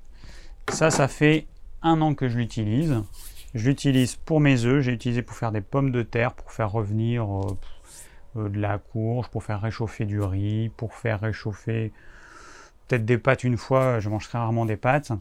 ça, 0.69 0.89
ça 0.89 1.07
fait 1.07 1.47
un 1.81 2.01
an 2.01 2.15
que 2.15 2.27
je 2.27 2.37
l'utilise. 2.37 3.03
Je 3.53 3.69
l'utilise 3.69 4.15
pour 4.15 4.39
mes 4.39 4.65
œufs, 4.65 4.81
j'ai 4.81 4.91
utilisé 4.91 5.21
pour 5.21 5.35
faire 5.35 5.51
des 5.51 5.61
pommes 5.61 5.91
de 5.91 6.01
terre, 6.01 6.33
pour 6.33 6.51
faire 6.51 6.71
revenir 6.71 7.25
euh, 8.35 8.49
de 8.49 8.59
la 8.59 8.77
courge, 8.77 9.29
pour 9.29 9.43
faire 9.43 9.61
réchauffer 9.61 10.05
du 10.05 10.21
riz, 10.21 10.69
pour 10.75 10.93
faire 10.93 11.21
réchauffer 11.21 11.93
peut-être 12.87 13.05
des 13.05 13.17
pâtes 13.17 13.43
une 13.43 13.57
fois, 13.57 13.99
je 13.99 14.09
mange 14.09 14.27
très 14.27 14.37
rarement 14.37 14.65
des 14.65 14.77
pâtes. 14.77 15.11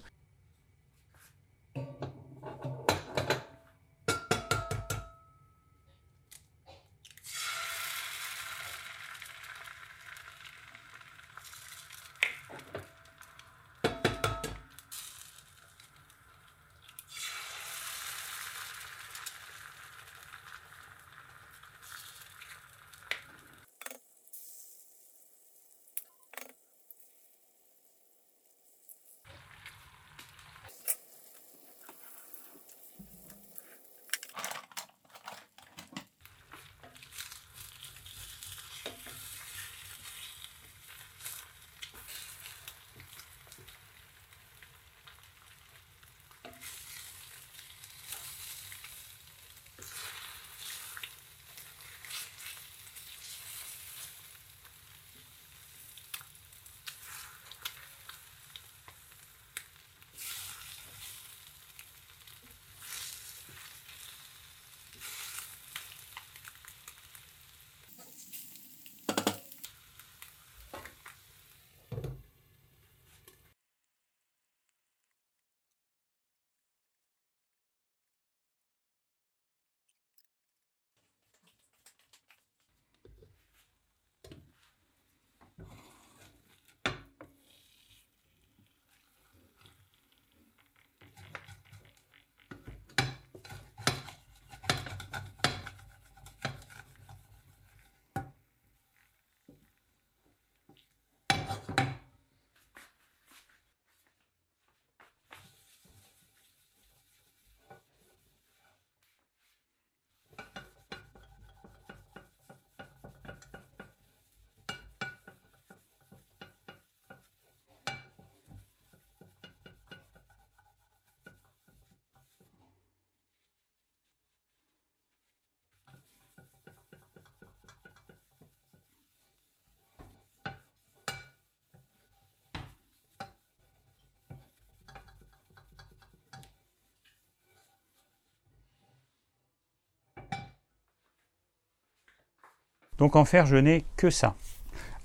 Donc 142.98 143.16
en 143.16 143.24
fer, 143.24 143.46
je 143.46 143.56
n'ai 143.56 143.84
que 143.96 144.10
ça. 144.10 144.34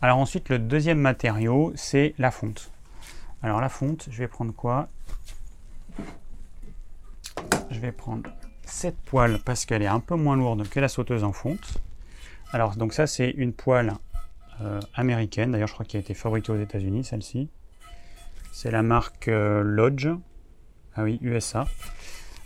Alors 0.01 0.17
ensuite, 0.17 0.49
le 0.49 0.59
deuxième 0.59 0.99
matériau, 0.99 1.73
c'est 1.75 2.13
la 2.17 2.31
fonte. 2.31 2.71
Alors 3.41 3.61
la 3.61 3.69
fonte, 3.69 4.07
je 4.11 4.19
vais 4.19 4.27
prendre 4.27 4.53
quoi? 4.53 4.87
Je 7.69 7.79
vais 7.79 7.91
prendre 7.91 8.29
cette 8.65 8.97
poêle 8.97 9.39
parce 9.43 9.65
qu'elle 9.65 9.81
est 9.81 9.87
un 9.87 9.99
peu 9.99 10.15
moins 10.15 10.35
lourde 10.35 10.67
que 10.69 10.79
la 10.79 10.87
sauteuse 10.87 11.23
en 11.23 11.33
fonte. 11.33 11.77
Alors 12.51 12.75
donc 12.75 12.93
ça, 12.93 13.07
c'est 13.07 13.29
une 13.29 13.53
poêle 13.53 13.93
euh, 14.61 14.79
américaine. 14.93 15.51
D'ailleurs, 15.51 15.67
je 15.67 15.73
crois 15.73 15.85
qu'elle 15.85 15.99
a 15.99 16.03
été 16.03 16.13
fabriquée 16.13 16.51
aux 16.51 16.59
États-Unis, 16.59 17.03
celle-ci. 17.03 17.49
C'est 18.51 18.71
la 18.71 18.81
marque 18.81 19.27
euh, 19.27 19.61
Lodge. 19.63 20.09
Ah 20.95 21.03
oui, 21.03 21.17
USA. 21.21 21.65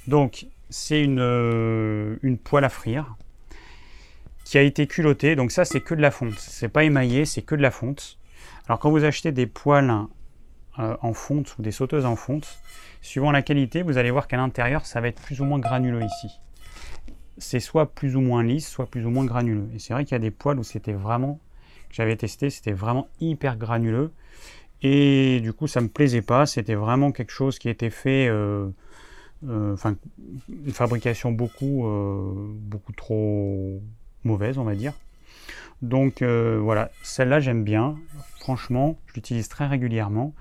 Donc, 0.07 0.45
c'est 0.69 1.05
euh, 1.07 2.17
une 2.21 2.37
poêle 2.37 2.65
à 2.65 2.69
frire 2.69 3.15
qui 4.45 4.57
a 4.57 4.61
été 4.61 4.87
culottée. 4.87 5.35
Donc 5.35 5.51
ça, 5.51 5.65
c'est 5.65 5.81
que 5.81 5.95
de 5.95 6.01
la 6.01 6.11
fonte. 6.11 6.35
C'est 6.37 6.69
pas 6.69 6.83
émaillé, 6.83 7.25
c'est 7.25 7.41
que 7.41 7.55
de 7.55 7.61
la 7.61 7.71
fonte. 7.71 8.19
Alors 8.67 8.79
quand 8.79 8.91
vous 8.91 9.03
achetez 9.03 9.31
des 9.31 9.47
poêles 9.47 9.91
en 10.77 11.13
fonte 11.13 11.55
ou 11.57 11.61
des 11.61 11.71
sauteuses 11.71 12.05
en 12.05 12.15
fonte, 12.15 12.59
suivant 13.01 13.31
la 13.31 13.41
qualité, 13.41 13.83
vous 13.83 13.97
allez 13.97 14.09
voir 14.09 14.27
qu'à 14.27 14.37
l'intérieur, 14.37 14.85
ça 14.85 15.01
va 15.01 15.07
être 15.09 15.21
plus 15.21 15.39
ou 15.41 15.45
moins 15.45 15.59
granuleux 15.59 16.03
ici. 16.03 16.39
C'est 17.37 17.59
soit 17.59 17.93
plus 17.93 18.15
ou 18.15 18.21
moins 18.21 18.43
lisse, 18.43 18.67
soit 18.67 18.87
plus 18.87 19.05
ou 19.05 19.09
moins 19.09 19.25
granuleux. 19.25 19.69
Et 19.75 19.79
c'est 19.79 19.93
vrai 19.93 20.03
qu'il 20.03 20.13
y 20.13 20.15
a 20.15 20.19
des 20.19 20.31
poêles 20.31 20.59
où 20.59 20.63
c'était 20.63 20.93
vraiment 20.93 21.39
j'avais 21.93 22.15
testé, 22.15 22.49
c'était 22.49 22.73
vraiment 22.73 23.07
hyper 23.21 23.55
granuleux. 23.55 24.11
Et 24.81 25.39
du 25.41 25.53
coup, 25.53 25.67
ça 25.67 25.79
me 25.79 25.87
plaisait 25.87 26.23
pas. 26.23 26.45
C'était 26.45 26.75
vraiment 26.75 27.11
quelque 27.11 27.31
chose 27.31 27.59
qui 27.59 27.69
était 27.69 27.91
fait, 27.91 28.27
euh, 28.27 28.67
euh, 29.47 29.73
enfin, 29.73 29.95
une 30.49 30.73
fabrication 30.73 31.31
beaucoup, 31.31 31.87
euh, 31.87 32.33
beaucoup 32.51 32.91
trop 32.93 33.79
mauvaise, 34.23 34.57
on 34.57 34.63
va 34.63 34.75
dire. 34.75 34.93
Donc 35.81 36.21
voilà, 36.21 36.89
celle-là 37.03 37.39
j'aime 37.39 37.63
bien. 37.63 37.95
Franchement, 38.39 38.97
je 39.07 39.13
l'utilise 39.15 39.47
très 39.47 39.67
régulièrement 39.67 40.33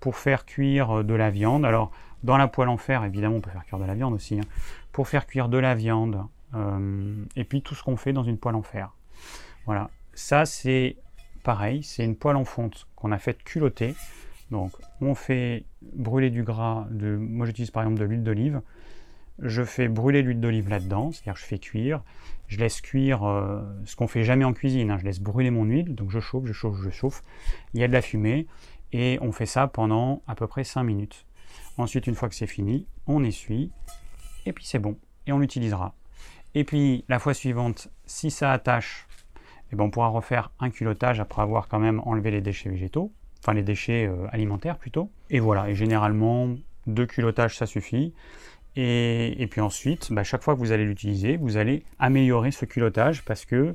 pour 0.00 0.16
faire 0.16 0.44
cuire 0.44 1.04
de 1.04 1.14
la 1.14 1.30
viande. 1.30 1.64
Alors, 1.64 1.90
dans 2.24 2.36
la 2.36 2.48
poêle 2.48 2.68
en 2.68 2.76
fer, 2.76 3.04
évidemment, 3.04 3.36
on 3.36 3.40
peut 3.40 3.50
faire 3.50 3.64
cuire 3.64 3.78
de 3.78 3.84
la 3.84 3.94
viande 3.94 4.14
aussi. 4.14 4.38
Hein. 4.38 4.44
Pour 4.92 5.08
faire 5.08 5.26
cuire 5.26 5.48
de 5.48 5.58
la 5.58 5.74
viande, 5.74 6.24
et 7.36 7.44
puis 7.44 7.62
tout 7.62 7.74
ce 7.74 7.82
qu'on 7.82 7.96
fait 7.96 8.12
dans 8.12 8.24
une 8.24 8.38
poêle 8.38 8.54
en 8.54 8.62
fer. 8.62 8.92
Voilà, 9.66 9.90
ça, 10.14 10.46
c'est 10.46 10.96
pareil, 11.44 11.82
c'est 11.82 12.04
une 12.04 12.16
poêle 12.16 12.36
en 12.36 12.44
fonte 12.44 12.86
qu'on 12.96 13.12
a 13.12 13.18
fait 13.18 13.42
culotter. 13.44 13.94
Donc, 14.50 14.72
on 15.00 15.14
fait 15.14 15.64
brûler 15.92 16.30
du 16.30 16.42
gras. 16.42 16.86
De, 16.90 17.16
moi, 17.16 17.46
j'utilise 17.46 17.70
par 17.70 17.82
exemple 17.82 18.00
de 18.00 18.04
l'huile 18.04 18.24
d'olive. 18.24 18.62
Je 19.40 19.62
fais 19.62 19.88
brûler 19.88 20.22
l'huile 20.22 20.40
d'olive 20.40 20.68
là-dedans, 20.68 21.12
c'est-à-dire 21.12 21.36
je 21.36 21.44
fais 21.44 21.58
cuire. 21.58 22.02
Je 22.48 22.58
laisse 22.58 22.80
cuire 22.80 23.24
euh, 23.24 23.62
ce 23.84 23.94
qu'on 23.94 24.08
fait 24.08 24.24
jamais 24.24 24.44
en 24.44 24.52
cuisine. 24.52 24.90
Hein. 24.90 24.98
Je 24.98 25.04
laisse 25.04 25.20
brûler 25.20 25.50
mon 25.50 25.64
huile, 25.64 25.94
donc 25.94 26.10
je 26.10 26.18
chauffe, 26.18 26.46
je 26.46 26.52
chauffe, 26.52 26.80
je 26.82 26.90
chauffe. 26.90 27.22
Il 27.74 27.80
y 27.80 27.84
a 27.84 27.88
de 27.88 27.92
la 27.92 28.02
fumée 28.02 28.46
et 28.92 29.18
on 29.20 29.32
fait 29.32 29.46
ça 29.46 29.68
pendant 29.68 30.22
à 30.26 30.34
peu 30.34 30.46
près 30.46 30.64
5 30.64 30.82
minutes. 30.82 31.26
Ensuite, 31.76 32.06
une 32.06 32.14
fois 32.14 32.28
que 32.28 32.34
c'est 32.34 32.46
fini, 32.46 32.86
on 33.06 33.22
essuie 33.22 33.70
et 34.46 34.52
puis 34.52 34.64
c'est 34.64 34.78
bon 34.78 34.98
et 35.26 35.32
on 35.32 35.38
l'utilisera. 35.38 35.94
Et 36.54 36.64
puis 36.64 37.04
la 37.08 37.18
fois 37.18 37.34
suivante, 37.34 37.88
si 38.06 38.30
ça 38.30 38.52
attache 38.52 39.06
et 39.70 39.76
ben 39.76 39.84
on 39.84 39.90
pourra 39.90 40.08
refaire 40.08 40.50
un 40.60 40.70
culottage 40.70 41.20
après 41.20 41.42
avoir 41.42 41.68
quand 41.68 41.78
même 41.78 42.00
enlevé 42.04 42.30
les 42.30 42.40
déchets 42.40 42.70
végétaux, 42.70 43.12
enfin 43.40 43.52
les 43.52 43.62
déchets 43.62 44.06
euh, 44.06 44.26
alimentaires 44.32 44.78
plutôt. 44.78 45.10
Et 45.30 45.40
voilà, 45.40 45.68
et 45.68 45.74
généralement, 45.74 46.48
deux 46.86 47.06
culottages 47.06 47.56
ça 47.56 47.66
suffit. 47.66 48.14
Et, 48.80 49.48
puis 49.50 49.60
ensuite, 49.60 50.12
bah, 50.12 50.22
chaque 50.22 50.44
fois 50.44 50.54
que 50.54 50.60
vous 50.60 50.70
allez 50.70 50.84
l'utiliser, 50.84 51.36
vous 51.36 51.56
allez 51.56 51.82
améliorer 51.98 52.52
ce 52.52 52.64
culottage 52.64 53.24
parce 53.24 53.44
que 53.44 53.74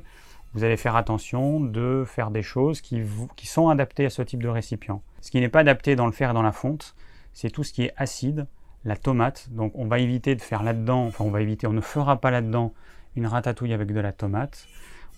vous 0.54 0.64
allez 0.64 0.78
faire 0.78 0.96
attention 0.96 1.60
de 1.60 2.04
faire 2.06 2.30
des 2.30 2.40
choses 2.40 2.80
qui, 2.80 3.02
sont 3.44 3.68
adaptées 3.68 4.06
à 4.06 4.10
ce 4.10 4.22
type 4.22 4.42
de 4.42 4.48
récipient. 4.48 5.02
Ce 5.20 5.30
qui 5.30 5.40
n'est 5.40 5.50
pas 5.50 5.60
adapté 5.60 5.94
dans 5.94 6.06
le 6.06 6.12
fer 6.12 6.30
et 6.30 6.32
dans 6.32 6.40
la 6.40 6.52
fonte, 6.52 6.94
c'est 7.34 7.50
tout 7.50 7.64
ce 7.64 7.74
qui 7.74 7.82
est 7.82 7.92
acide, 7.98 8.46
la 8.86 8.96
tomate. 8.96 9.50
Donc 9.50 9.72
on 9.74 9.84
va 9.84 9.98
éviter 9.98 10.36
de 10.36 10.40
faire 10.40 10.62
là-dedans, 10.62 11.04
enfin 11.04 11.24
on 11.24 11.30
va 11.30 11.42
éviter, 11.42 11.66
on 11.66 11.74
ne 11.74 11.82
fera 11.82 12.18
pas 12.18 12.30
là-dedans 12.30 12.72
une 13.14 13.26
ratatouille 13.26 13.74
avec 13.74 13.92
de 13.92 14.00
la 14.00 14.12
tomate. 14.12 14.66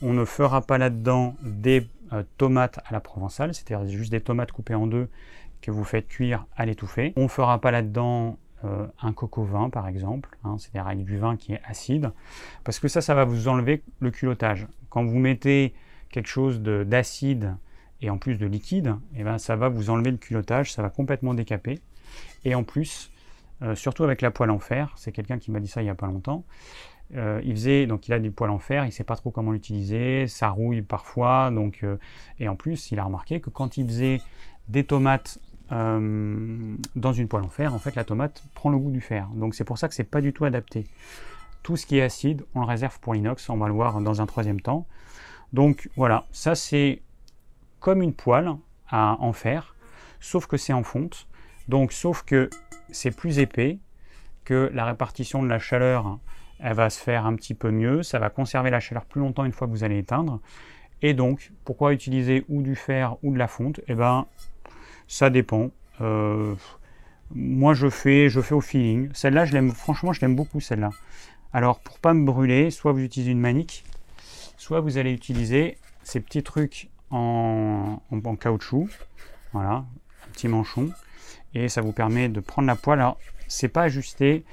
On 0.03 0.13
ne 0.13 0.25
fera 0.25 0.63
pas 0.63 0.79
là-dedans 0.79 1.37
des 1.45 1.87
euh, 2.13 2.25
tomates 2.39 2.81
à 2.89 2.93
la 2.93 2.99
provençale, 2.99 3.55
c'est-à-dire 3.55 3.87
juste 3.89 4.11
des 4.11 4.21
tomates 4.21 4.51
coupées 4.51 4.75
en 4.75 4.89
deux 4.89 5.09
que 5.63 5.71
vous 5.71 5.85
faites 5.85 6.09
cuire 6.09 6.45
à 6.57 6.67
l'étouffer. 6.67 7.13
On 7.15 7.25
ne 7.25 7.29
fera 7.29 7.61
pas 7.61 7.71
là-dedans 7.71 8.37
euh, 8.65 8.87
un 9.03 9.13
coco 9.13 9.45
vin 9.45 9.69
par 9.69 9.87
exemple, 9.87 10.37
hein, 10.43 10.57
c'est-à-dire 10.59 10.87
avec 10.87 11.05
du 11.05 11.19
vin 11.19 11.37
qui 11.37 11.53
est 11.53 11.61
acide, 11.65 12.11
parce 12.65 12.79
que 12.79 12.89
ça, 12.89 13.03
ça 13.03 13.15
va 13.15 13.25
vous 13.25 13.49
enlever 13.49 13.83
le 14.01 14.11
culottage. 14.11 14.67
Quand 14.89 15.05
vous 15.05 15.19
mettez 15.19 15.75
quelque 16.11 16.29
chose 16.29 16.61
d'acide 16.63 17.55
et 18.01 18.09
en 18.09 18.17
plus 18.17 18.37
de 18.39 18.47
liquide, 18.47 18.97
eh 19.15 19.25
ben, 19.25 19.37
ça 19.37 19.57
va 19.57 19.69
vous 19.69 19.91
enlever 19.91 20.11
le 20.11 20.17
culottage, 20.17 20.73
ça 20.73 20.81
va 20.81 20.89
complètement 20.89 21.35
décaper. 21.35 21.81
Et 22.45 22.55
en 22.55 22.65
plus, 22.65 23.11
euh, 23.63 23.75
surtout 23.75 24.05
avec 24.05 24.23
la 24.23 24.31
poêle 24.31 24.51
en 24.51 24.59
fer, 24.59 24.93
c'est 24.97 25.13
quelqu'un 25.13 25.39
qui 25.39 25.51
m'a 25.51 25.61
dit 25.61 25.69
ça 25.69 25.83
il 25.83 25.85
n'y 25.85 25.91
a 25.91 25.95
pas 25.95 26.07
longtemps, 26.07 26.45
euh, 27.15 27.41
il 27.45 27.53
faisait, 27.53 27.87
donc 27.87 28.09
il 28.09 28.15
a 28.15 28.19
du 28.19 28.31
poêle 28.31 28.51
en 28.51 28.59
fer, 28.59 28.85
il 28.85 28.89
ne 28.89 28.93
sait 28.93 29.05
pas 29.05 29.17
trop 29.17 29.31
comment 29.31 29.53
l'utiliser, 29.53 30.29
ça 30.29 30.49
rouille 30.49 30.81
parfois, 30.81 31.51
donc, 31.51 31.85
et 32.39 32.49
en 32.49 32.57
plus 32.57 32.91
il 32.91 32.99
a 32.99 33.05
remarqué 33.05 33.41
que 33.41 33.51
quand 33.51 33.77
il 33.77 33.87
faisait 33.87 34.21
des 34.69 34.85
tomates 34.85 35.39
euh, 35.73 36.77
dans 36.95 37.13
une 37.13 37.29
poêle 37.29 37.45
en 37.45 37.49
fer, 37.49 37.75
en 37.75 37.79
fait 37.79 37.95
la 37.95 38.05
tomate 38.05 38.45
prend 38.55 38.71
le 38.71 38.79
goût 38.79 38.91
du 38.91 39.01
fer. 39.01 39.29
Donc 39.35 39.55
c'est 39.55 39.65
pour 39.65 39.79
ça 39.79 39.89
que 39.89 39.95
c'est 39.95 40.05
pas 40.05 40.21
du 40.21 40.33
tout 40.33 40.45
adapté. 40.45 40.87
Tout 41.63 41.77
ce 41.77 41.87
qui 41.87 41.99
est 41.99 42.03
acide, 42.03 42.45
on 42.55 42.61
le 42.61 42.67
réserve 42.67 43.01
pour 43.01 43.15
l'inox, 43.15 43.49
on 43.51 43.57
va 43.57 43.67
le 43.67 43.75
voir 43.75 44.01
dans 44.01 44.21
un 44.21 44.27
troisième 44.27 44.61
temps. 44.61 44.87
Donc 45.53 45.89
voilà, 45.97 46.27
ça 46.31 46.55
c'est 46.55 47.03
comme 47.81 48.03
une 48.03 48.15
poêle 48.15 48.51
en 48.91 49.33
fer, 49.33 49.75
sauf 50.21 50.47
que 50.47 50.57
c'est 50.57 50.73
en 50.73 50.83
fonte. 50.83 51.27
Donc 51.69 51.93
sauf 51.93 52.23
que 52.23 52.49
c'est 52.91 53.11
plus 53.11 53.39
épais, 53.39 53.79
que 54.45 54.71
la 54.73 54.85
répartition 54.85 55.43
de 55.43 55.49
la 55.49 55.59
chaleur 55.59 56.19
elle 56.59 56.75
va 56.75 56.91
se 56.91 57.01
faire 57.01 57.27
un 57.27 57.35
petit 57.35 57.55
peu 57.55 57.71
mieux, 57.71 58.03
ça 58.03 58.19
va 58.19 58.31
conserver 58.31 58.71
la 58.71 58.81
chaleur 58.81 59.05
plus 59.05 59.21
longtemps 59.21 59.45
une 59.45 59.53
fois 59.53 59.67
que 59.67 59.73
vous 59.73 59.85
allez 59.85 59.99
éteindre. 59.99 60.41
Et 61.03 61.13
donc, 61.13 61.53
pourquoi 61.65 61.93
utiliser 61.93 62.45
ou 62.49 62.63
du 62.63 62.75
fer 62.75 63.17
ou 63.23 63.33
de 63.33 63.39
la 63.39 63.49
fonte? 63.49 63.81
Eh 63.89 63.95
ben, 63.95 64.27
ça 65.09 65.31
dépend. 65.31 65.71
Euh, 66.01 66.55
moi, 67.35 67.75
je 67.75 67.89
fais, 67.89 68.29
je 68.29 68.41
fais 68.41 68.55
au 68.55 68.61
feeling. 68.61 69.11
Celle-là, 69.13 69.45
je 69.45 69.53
l'aime. 69.53 69.73
Franchement, 69.73 70.13
je 70.13 70.21
l'aime 70.21 70.37
beaucoup 70.37 70.61
celle-là. 70.61 70.91
Alors, 71.53 71.81
pour 71.81 71.99
pas 71.99 72.15
me 72.15 72.25
brûler, 72.25 72.71
soit 72.71 72.93
vous 72.93 73.01
utilisez 73.01 73.33
une 73.33 73.41
manique, 73.41 73.85
soit 74.57 74.81
vous 74.81 74.99
allez 74.99 75.13
utiliser 75.13 75.79
ces 76.03 76.21
petits 76.21 76.43
trucs 76.43 76.91
en, 77.11 78.01
en 78.11 78.37
caoutchouc. 78.37 78.89
Voilà, 79.53 79.85
un 80.27 80.33
petit 80.33 80.49
manchon. 80.49 80.91
Et 81.55 81.69
ça 81.69 81.81
vous 81.81 81.93
permet 81.93 82.29
de 82.29 82.41
prendre 82.41 82.69
la 82.69 82.77
poêle. 82.77 83.01
Alors, 83.01 83.19
c'est 83.49 83.69
pas 83.69 83.83
ajusté. 83.83 84.45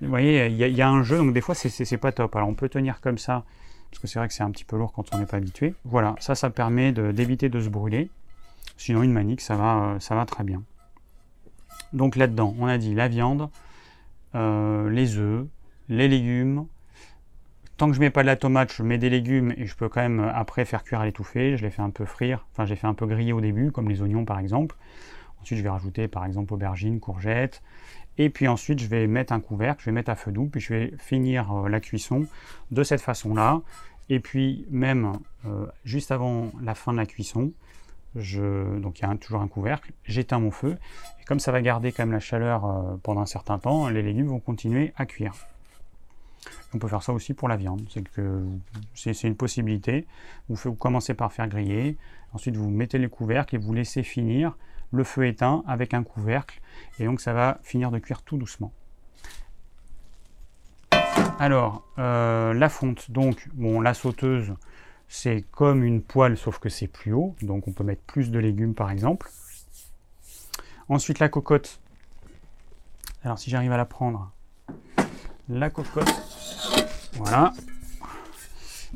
Vous 0.00 0.08
voyez, 0.08 0.46
il 0.46 0.56
y, 0.56 0.82
a 0.82 0.88
un 0.88 1.02
jeu, 1.02 1.16
donc 1.16 1.32
des 1.32 1.40
fois 1.40 1.54
c'est 1.54 1.96
pas 1.96 2.12
top. 2.12 2.34
Alors 2.36 2.48
on 2.48 2.54
peut 2.54 2.68
tenir 2.68 3.00
comme 3.00 3.18
ça, 3.18 3.44
parce 3.90 4.00
que 4.00 4.06
c'est 4.06 4.18
vrai 4.18 4.28
que 4.28 4.34
c'est 4.34 4.42
un 4.42 4.50
petit 4.50 4.64
peu 4.64 4.76
lourd 4.76 4.92
quand 4.92 5.14
on 5.14 5.18
n'est 5.18 5.26
pas 5.26 5.36
habitué. 5.36 5.74
Voilà, 5.84 6.14
ça, 6.18 6.34
ça 6.34 6.50
permet 6.50 6.92
d'éviter 6.92 7.48
de, 7.48 7.60
se 7.60 7.68
brûler. 7.68 8.10
Sinon 8.76 9.02
une 9.02 9.12
manique, 9.12 9.40
ça 9.40 9.56
va, 9.56 9.94
euh, 9.94 10.00
ça 10.00 10.14
va 10.14 10.26
très 10.26 10.44
bien. 10.44 10.62
Donc 11.92 12.16
là-dedans, 12.16 12.54
on 12.58 12.66
a 12.66 12.78
dit 12.78 12.94
la 12.94 13.08
viande, 13.08 13.48
euh, 14.34 14.90
les 14.90 15.16
œufs, 15.16 15.46
les 15.88 16.08
légumes. 16.08 16.66
Tant 17.76 17.88
que 17.88 17.94
je 17.94 18.00
mets 18.00 18.10
pas 18.10 18.22
de 18.22 18.26
la 18.26 18.36
tomate, 18.36 18.72
je 18.72 18.82
mets 18.82 18.98
des 18.98 19.10
légumes 19.10 19.52
et 19.56 19.66
je 19.66 19.76
peux 19.76 19.88
quand 19.88 20.00
même 20.00 20.20
après 20.34 20.64
faire 20.64 20.84
cuire 20.84 21.00
à 21.00 21.06
l'étouffée. 21.06 21.56
Je 21.56 21.62
les 21.62 21.70
fais 21.70 21.82
un 21.82 21.90
peu 21.90 22.04
frire, 22.04 22.46
enfin 22.52 22.66
j'ai 22.66 22.76
fait 22.76 22.86
un 22.86 22.94
peu 22.94 23.06
griller 23.06 23.32
au 23.32 23.40
début, 23.40 23.72
comme 23.72 23.88
les 23.88 24.00
oignons 24.00 24.24
par 24.24 24.38
exemple. 24.38 24.76
Ensuite, 25.40 25.58
je 25.58 25.62
vais 25.62 25.70
rajouter 25.70 26.08
par 26.08 26.24
exemple 26.24 26.54
aubergines, 26.54 27.00
courgettes. 27.00 27.62
Et 28.16 28.30
puis 28.30 28.46
ensuite, 28.48 28.78
je 28.78 28.86
vais 28.86 29.06
mettre 29.06 29.32
un 29.32 29.40
couvercle, 29.40 29.82
je 29.82 29.86
vais 29.86 29.92
mettre 29.92 30.10
à 30.10 30.14
feu 30.14 30.30
doux, 30.30 30.46
puis 30.46 30.60
je 30.60 30.72
vais 30.72 30.94
finir 30.98 31.52
euh, 31.52 31.68
la 31.68 31.80
cuisson 31.80 32.26
de 32.70 32.82
cette 32.82 33.00
façon-là. 33.00 33.60
Et 34.08 34.20
puis 34.20 34.66
même 34.70 35.12
euh, 35.46 35.66
juste 35.84 36.12
avant 36.12 36.50
la 36.62 36.74
fin 36.74 36.92
de 36.92 36.98
la 36.98 37.06
cuisson, 37.06 37.52
donc 38.14 38.98
il 38.98 39.02
y 39.02 39.04
a 39.04 39.14
toujours 39.16 39.40
un 39.40 39.48
couvercle, 39.48 39.92
j'éteins 40.04 40.38
mon 40.38 40.50
feu. 40.50 40.76
Et 41.20 41.24
comme 41.24 41.40
ça 41.40 41.52
va 41.52 41.60
garder 41.62 41.92
quand 41.92 42.06
la 42.06 42.20
chaleur 42.20 42.64
euh, 42.64 42.96
pendant 43.02 43.20
un 43.20 43.26
certain 43.26 43.58
temps, 43.58 43.88
les 43.88 44.02
légumes 44.02 44.28
vont 44.28 44.40
continuer 44.40 44.92
à 44.96 45.06
cuire. 45.06 45.34
On 46.74 46.78
peut 46.78 46.88
faire 46.88 47.02
ça 47.02 47.12
aussi 47.12 47.34
pour 47.34 47.48
la 47.48 47.56
viande, 47.56 47.88
c'est 48.94 49.22
une 49.22 49.36
possibilité. 49.36 50.06
Vous, 50.48 50.56
vous 50.56 50.74
commencez 50.74 51.14
par 51.14 51.32
faire 51.32 51.48
griller, 51.48 51.96
ensuite 52.32 52.56
vous 52.56 52.68
mettez 52.68 52.98
les 52.98 53.08
couvercles 53.08 53.54
et 53.54 53.58
vous 53.58 53.72
laissez 53.72 54.02
finir 54.02 54.56
le 54.90 55.04
feu 55.04 55.26
éteint 55.26 55.64
avec 55.66 55.94
un 55.94 56.02
couvercle 56.02 56.60
et 56.98 57.04
donc 57.04 57.20
ça 57.20 57.32
va 57.32 57.58
finir 57.62 57.90
de 57.90 57.98
cuire 57.98 58.22
tout 58.22 58.36
doucement. 58.36 58.72
Alors, 61.38 61.82
euh, 61.98 62.54
la 62.54 62.68
fonte, 62.68 63.10
donc, 63.10 63.48
bon, 63.54 63.80
la 63.80 63.92
sauteuse, 63.92 64.54
c'est 65.16 65.44
comme 65.52 65.84
une 65.84 66.02
poêle, 66.02 66.36
sauf 66.36 66.58
que 66.58 66.68
c'est 66.68 66.88
plus 66.88 67.12
haut, 67.12 67.36
donc 67.40 67.68
on 67.68 67.72
peut 67.72 67.84
mettre 67.84 68.02
plus 68.02 68.32
de 68.32 68.38
légumes 68.40 68.74
par 68.74 68.90
exemple. 68.90 69.30
Ensuite, 70.88 71.20
la 71.20 71.28
cocotte. 71.28 71.78
Alors, 73.22 73.38
si 73.38 73.48
j'arrive 73.48 73.70
à 73.70 73.76
la 73.76 73.84
prendre, 73.84 74.32
la 75.48 75.70
cocotte, 75.70 76.12
voilà. 77.12 77.52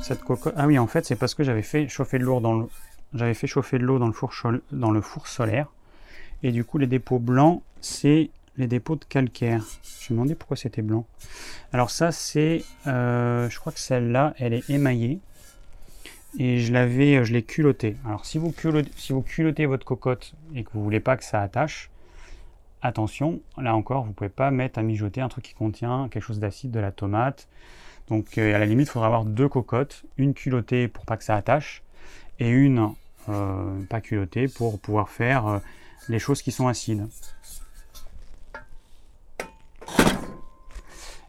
cette 0.03 0.25
cocotte. 0.25 0.55
Ah 0.57 0.67
oui, 0.67 0.77
en 0.77 0.89
fait, 0.89 1.07
c'est 1.07 1.15
parce 1.15 1.37
que 1.37 1.45
j'avais 1.45 1.63
fait 1.63 1.89
chauffer 1.89 2.19
de 2.19 2.25
l'eau 2.25 2.41
dans 2.41 2.53
le, 2.53 3.33
four 5.01 5.29
solaire, 5.29 5.69
et 6.43 6.51
du 6.51 6.65
coup, 6.65 6.79
les 6.79 6.89
dépôts 6.89 7.21
blancs, 7.21 7.63
c'est 7.81 8.31
les 8.57 8.67
dépôts 8.67 8.97
de 8.97 9.05
calcaire. 9.05 9.65
Je 10.01 10.13
me 10.13 10.19
demandais 10.19 10.35
pourquoi 10.35 10.57
c'était 10.57 10.83
blanc. 10.83 11.07
Alors 11.73 11.91
ça, 11.91 12.11
c'est, 12.11 12.65
euh, 12.89 13.49
je 13.49 13.59
crois 13.61 13.73
que 13.73 13.79
celle-là, 13.79 14.35
elle 14.37 14.53
est 14.53 14.69
émaillée. 14.69 15.21
Et 16.37 16.59
je 16.59 16.73
l'avais, 16.73 17.25
je 17.25 17.33
l'ai 17.33 17.43
culottée. 17.43 17.97
Alors 18.05 18.27
si 18.27 18.39
vous, 18.39 18.53
culottez, 18.53 19.67
votre 19.67 19.87
cocotte 19.87 20.35
et 20.55 20.63
que 20.63 20.71
vous 20.75 20.83
voulez 20.83 21.01
pas 21.01 21.17
que 21.17 21.25
ça 21.25 21.41
attache, 21.41 21.91
attention, 22.83 23.41
là 23.57 23.75
encore, 23.75 24.05
vous 24.05 24.13
pouvez 24.13 24.29
pas 24.29 24.51
mettre 24.51 24.79
à 24.79 24.83
mijoter 24.83 25.21
un 25.21 25.29
truc 25.29 25.45
qui 25.45 25.55
contient 25.55 26.09
quelque 26.11 26.23
chose 26.23 26.39
d'acide, 26.39 26.71
de 26.71 26.81
la 26.81 26.93
tomate. 26.93 27.49
Donc 28.09 28.39
euh, 28.39 28.55
à 28.55 28.59
la 28.59 28.67
limite, 28.67 28.89
il 28.89 28.91
faudra 28.91 29.07
avoir 29.07 29.25
deux 29.25 29.49
cocottes, 29.49 30.05
une 30.17 30.35
culottée 30.35 30.89
pour 30.89 31.05
pas 31.07 31.17
que 31.17 31.25
ça 31.25 31.35
attache 31.35 31.83
et 32.39 32.49
une 32.49 32.91
euh, 33.29 33.83
pas 33.89 34.01
culottée 34.01 34.49
pour 34.49 34.79
pouvoir 34.79 35.09
faire 35.09 35.47
euh, 35.47 35.59
les 36.09 36.19
choses 36.19 36.43
qui 36.43 36.53
sont 36.53 36.69
acides. 36.69 37.07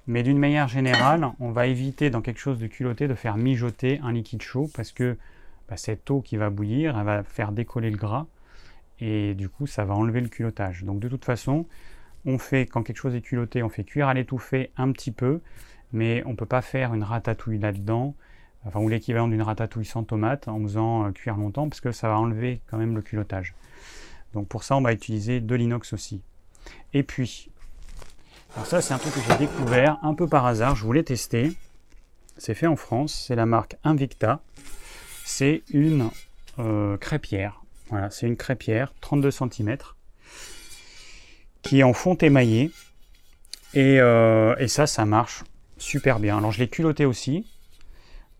Mais 0.10 0.24
d'une 0.24 0.39
manière 0.39 0.67
générale, 0.67 1.34
on 1.39 1.52
va 1.52 1.67
éviter 1.67 2.10
dans 2.10 2.22
quelque 2.22 2.39
chose 2.39 2.58
de 2.58 2.65
culotté 2.65 3.08
de 3.08 3.13
faire 3.13 3.38
mijoter 3.38 4.00
un 4.04 4.12
liquide 4.12 4.41
chaud 4.41 4.67
parce 4.76 4.91
que 4.91 5.17
bah, 5.69 5.78
cette 5.78 6.10
eau 6.10 6.22
qui 6.22 6.36
va 6.36 6.50
bouillir, 6.50 6.98
elle 6.98 7.06
va 7.06 7.22
faire 7.22 7.52
décoller 7.52 7.91
le 7.91 7.98
gras 7.98 8.26
et 9.00 9.36
du 9.36 9.50
coup 9.50 9.67
ça 9.67 9.86
va 9.86 9.93
enlever 9.93 10.19
le 10.19 10.28
culottage. 10.28 10.84
Donc 10.84 11.00
de 11.00 11.08
toute 11.08 11.26
façon, 11.26 11.67
on 12.26 12.39
fait 12.39 12.65
quand 12.65 12.82
quelque 12.82 12.98
chose 12.98 13.13
est 13.13 13.22
culotté, 13.22 13.62
on 13.62 13.69
fait 13.69 13.84
cuire 13.84 14.08
à 14.08 14.15
l'étouffée 14.15 14.72
un 14.78 14.91
petit 14.93 15.12
peu, 15.12 15.41
mais 15.93 16.24
on 16.26 16.32
ne 16.32 16.36
peut 16.36 16.48
pas 16.48 16.63
faire 16.63 16.95
une 16.95 17.04
ratatouille 17.04 17.60
là-dedans, 17.60 18.15
enfin 18.65 18.80
ou 18.80 18.89
l'équivalent 18.89 19.28
d'une 19.28 19.43
ratatouille 19.43 19.86
sans 19.86 20.04
tomate 20.04 20.48
en 20.48 20.60
faisant 20.63 21.06
euh, 21.06 21.12
cuire 21.12 21.38
longtemps 21.38 21.69
parce 21.69 21.82
que 21.82 21.91
ça 21.91 22.08
va 22.08 22.17
enlever 22.17 22.62
quand 22.65 22.80
même 22.80 22.95
le 22.95 23.04
culottage. 23.04 23.54
Donc 24.34 24.48
pour 24.48 24.63
ça, 24.63 24.76
on 24.76 24.82
va 24.82 24.91
utiliser 24.91 25.39
de 25.39 25.54
l'inox 25.54 25.93
aussi. 25.93 26.24
Et 26.93 27.04
puis, 27.04 27.48
alors 28.55 28.65
ça 28.65 28.81
c'est 28.81 28.93
un 28.93 28.97
truc 28.97 29.13
que 29.13 29.19
j'ai 29.21 29.38
découvert 29.38 29.99
un 30.01 30.13
peu 30.13 30.27
par 30.27 30.45
hasard, 30.45 30.75
je 30.75 30.83
voulais 30.83 31.03
tester. 31.03 31.53
C'est 32.38 32.53
fait 32.53 32.67
en 32.67 32.75
France, 32.75 33.25
c'est 33.27 33.35
la 33.35 33.45
marque 33.45 33.75
Invicta. 33.83 34.41
C'est 35.25 35.62
une 35.69 36.09
euh, 36.57 36.97
crêpière. 36.97 37.62
Voilà, 37.89 38.09
c'est 38.09 38.27
une 38.27 38.38
crêpière 38.38 38.93
32 39.01 39.31
cm 39.31 39.77
qui 41.62 41.79
est 41.79 41.83
en 41.83 41.93
fonte 41.93 42.23
émaillée. 42.23 42.71
Et, 43.73 43.99
euh, 43.99 44.55
et, 44.57 44.67
ça, 44.67 44.88
ça 44.88 45.05
marche 45.05 45.43
super 45.77 46.19
bien. 46.19 46.38
Alors 46.38 46.51
je 46.51 46.59
l'ai 46.59 46.69
culotté 46.69 47.05
aussi. 47.05 47.45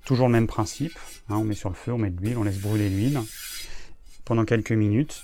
Toujours 0.06 0.28
le 0.28 0.34
même 0.34 0.48
principe. 0.48 0.98
Hein, 1.30 1.36
on 1.38 1.44
met 1.44 1.54
sur 1.54 1.70
le 1.70 1.76
feu, 1.76 1.94
on 1.94 1.98
met 1.98 2.10
de 2.10 2.20
l'huile, 2.22 2.38
on 2.38 2.44
laisse 2.44 2.60
brûler 2.60 2.90
l'huile 2.90 3.20
pendant 4.26 4.46
quelques 4.46 4.72
minutes. 4.72 5.24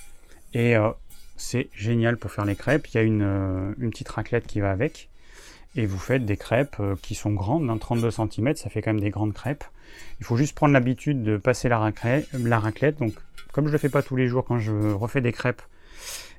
Et 0.54 0.76
euh, 0.76 0.91
c'est 1.38 1.69
génial 1.74 2.17
pour 2.17 2.32
faire 2.32 2.45
les 2.45 2.56
crêpes. 2.56 2.88
Il 2.88 2.95
y 2.95 2.98
a 3.00 3.04
une, 3.04 3.24
euh, 3.24 3.74
une, 3.80 3.89
petite 3.91 4.10
raclette 4.10 4.48
qui 4.48 4.60
va 4.60 4.71
avec. 4.71 5.10
Et 5.76 5.86
vous 5.86 5.98
faites 5.98 6.26
des 6.26 6.38
crêpes 6.38 6.82
qui 7.02 7.15
sont 7.15 7.34
grandes, 7.34 7.67
32 7.80 8.08
hein, 8.08 8.30
cm, 8.32 8.56
ça 8.56 8.69
fait 8.69 8.82
quand 8.82 8.93
même 8.93 9.02
des 9.02 9.10
grandes 9.10 9.34
crêpes. 9.34 9.65
Il 10.19 10.26
faut 10.26 10.38
juste 10.38 10.56
prendre 10.56 10.71
l'habitude 10.71 11.21
de 11.24 11.36
passer 11.36 11.67
la 11.67 11.80
raclette, 11.80 12.28
la 12.32 12.60
raclette. 12.60 12.98
Donc 12.98 13.13
comme 13.52 13.67
je 13.67 13.71
le 13.71 13.78
fais 13.78 13.89
pas 13.89 14.02
tous 14.02 14.15
les 14.15 14.28
jours 14.28 14.43
quand 14.45 14.60
je 14.60 14.74
refais 14.91 15.21
des 15.21 15.32
crêpes, 15.32 15.62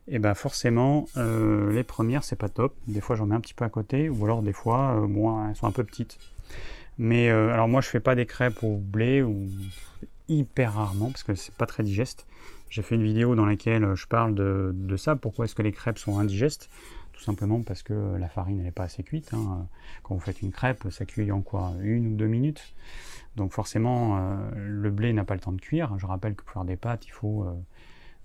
et 0.09 0.16
eh 0.16 0.18
ben 0.20 0.35
forcément 0.35 1.06
euh, 1.16 1.72
les 1.72 1.82
premières 1.82 2.22
c'est 2.22 2.37
pas 2.37 2.48
top. 2.48 2.74
Des 2.87 3.00
fois 3.00 3.16
j'en 3.16 3.26
mets 3.26 3.35
un 3.35 3.40
petit 3.40 3.54
peu 3.54 3.64
à 3.64 3.70
côté, 3.70 4.09
ou 4.09 4.24
alors 4.24 4.42
des 4.42 4.52
fois 4.52 5.00
euh, 5.00 5.48
elles 5.48 5.56
sont 5.56 5.66
un 5.66 5.72
peu 5.72 5.82
petites. 5.82 6.18
Mais 6.98 7.28
euh, 7.30 7.52
alors 7.52 7.68
moi 7.68 7.80
je 7.80 7.88
fais 7.88 8.00
pas 8.00 8.14
des 8.14 8.26
crêpes 8.26 8.62
au 8.62 8.76
blé 8.76 9.22
ou 9.22 9.48
hyper 10.28 10.74
rarement 10.74 11.11
parce 11.11 11.22
que 11.22 11.35
c'est 11.35 11.54
pas 11.54 11.66
très 11.66 11.82
digeste. 11.82 12.26
J'ai 12.68 12.83
fait 12.83 12.96
une 12.96 13.05
vidéo 13.05 13.35
dans 13.35 13.46
laquelle 13.46 13.94
je 13.94 14.07
parle 14.07 14.35
de, 14.35 14.96
ça, 14.96 15.16
pourquoi 15.16 15.44
est-ce 15.44 15.55
que 15.55 15.62
les 15.62 15.72
crêpes 15.72 15.98
sont 15.98 16.18
indigestes 16.18 16.70
tout 17.12 17.22
simplement 17.22 17.62
parce 17.62 17.83
que 17.83 18.16
la 18.18 18.29
farine 18.29 18.62
n'est 18.62 18.70
pas 18.70 18.83
assez 18.83 19.02
cuite. 19.02 19.33
Hein. 19.33 19.66
Quand 20.02 20.14
vous 20.14 20.20
faites 20.20 20.42
une 20.42 20.52
crêpe, 20.52 20.87
ça 20.90 21.07
cuit 21.07 21.33
en 21.33 21.40
quoi? 21.40 21.72
Une 21.81 22.09
ou 22.09 22.14
deux 22.14 22.26
minutes. 22.26 22.74
Donc 23.37 23.52
forcément, 23.52 24.18
euh, 24.18 24.37
le 24.55 24.90
blé 24.90 25.12
n'a 25.12 25.24
pas 25.24 25.35
le 25.35 25.40
temps 25.40 25.52
de 25.52 25.61
cuire. 25.61 25.98
Je 25.98 26.07
rappelle 26.07 26.35
que 26.35 26.42
pour 26.42 26.52
faire 26.52 26.64
des 26.64 26.76
pâtes, 26.76 27.07
il 27.07 27.12
faut 27.12 27.44
euh, 27.44 27.55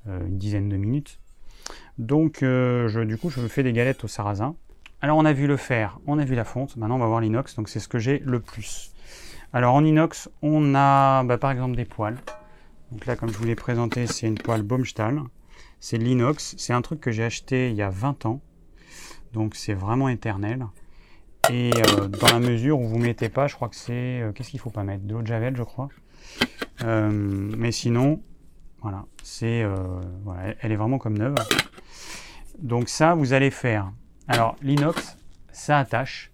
euh, 0.08 0.25
une 0.25 0.38
dizaine 0.38 0.69
de 0.69 0.77
minutes. 0.77 1.19
Donc 1.97 2.43
du 2.43 3.17
coup, 3.17 3.30
je 3.30 3.47
fais 3.47 3.63
des 3.63 3.71
galettes 3.71 4.04
au 4.04 4.08
sarrasin. 4.08 4.56
Alors 5.01 5.17
on 5.17 5.25
a 5.25 5.34
vu 5.34 5.47
le 5.47 5.58
fer, 5.58 5.99
on 6.06 6.19
a 6.19 6.25
vu 6.25 6.36
la 6.36 6.43
fonte, 6.43 6.75
maintenant 6.75 6.95
on 6.95 6.99
va 6.99 7.08
voir 7.08 7.21
l'inox, 7.21 7.56
donc 7.56 7.69
c'est 7.69 7.80
ce 7.80 7.88
que 7.88 7.97
j'ai 7.97 8.19
le 8.19 8.39
plus. 8.39 8.91
Alors 9.54 9.73
en 9.73 9.84
inox, 9.84 10.30
on 10.41 10.75
a 10.75 11.23
bah, 11.23 11.38
par 11.38 11.51
exemple 11.51 11.75
des 11.75 11.86
poêles. 11.86 12.17
Donc 12.91 13.06
là, 13.06 13.15
comme 13.15 13.32
je 13.32 13.38
vous 13.38 13.45
l'ai 13.45 13.56
présenté, 13.56 14.06
c'est 14.06 14.27
une 14.27 14.38
poêle 14.38 14.63
Baumstahl. 14.63 15.21
C'est 15.80 15.97
l'inox, 15.97 16.56
c'est 16.58 16.73
un 16.73 16.82
truc 16.82 16.99
que 16.99 17.12
j'ai 17.12 17.23
acheté 17.23 17.69
il 17.69 17.75
y 17.75 17.82
a 17.82 17.89
20 17.89 18.25
ans. 18.25 18.41
Donc 19.34 19.56
c'est 19.56 19.73
vraiment 19.73 20.10
éternel. 20.10 20.65
Et 21.49 21.71
euh, 21.75 22.08
dans 22.08 22.27
la 22.27 22.39
mesure 22.39 22.80
où 22.80 22.88
vous 22.88 22.97
ne 22.97 23.04
mettez 23.04 23.30
pas, 23.30 23.47
je 23.47 23.56
crois 23.56 23.69
que 23.69 23.75
c'est... 23.75 24.21
Euh, 24.21 24.32
qu'est-ce 24.32 24.49
qu'il 24.49 24.60
ne 24.60 24.62
faut 24.62 24.69
pas 24.69 24.84
mettre? 24.84 25.04
De 25.06 25.13
l'eau 25.13 25.21
de 25.21 25.27
javel, 25.27 25.56
je 25.56 25.63
crois. 25.63 25.89
Euh, 26.84 27.10
mais 27.12 27.71
sinon, 27.71 28.21
voilà, 28.82 29.06
voilà, 30.23 30.54
elle 30.60 30.71
est 30.71 30.75
vraiment 30.75 30.97
comme 30.97 31.17
neuve. 31.17 31.36
Donc 32.60 32.89
ça, 32.89 33.15
vous 33.15 33.34
allez 33.34 33.51
faire... 33.51 33.91
Alors, 34.27 34.56
l'inox, 34.62 35.17
ça 35.51 35.80
attache. 35.80 36.32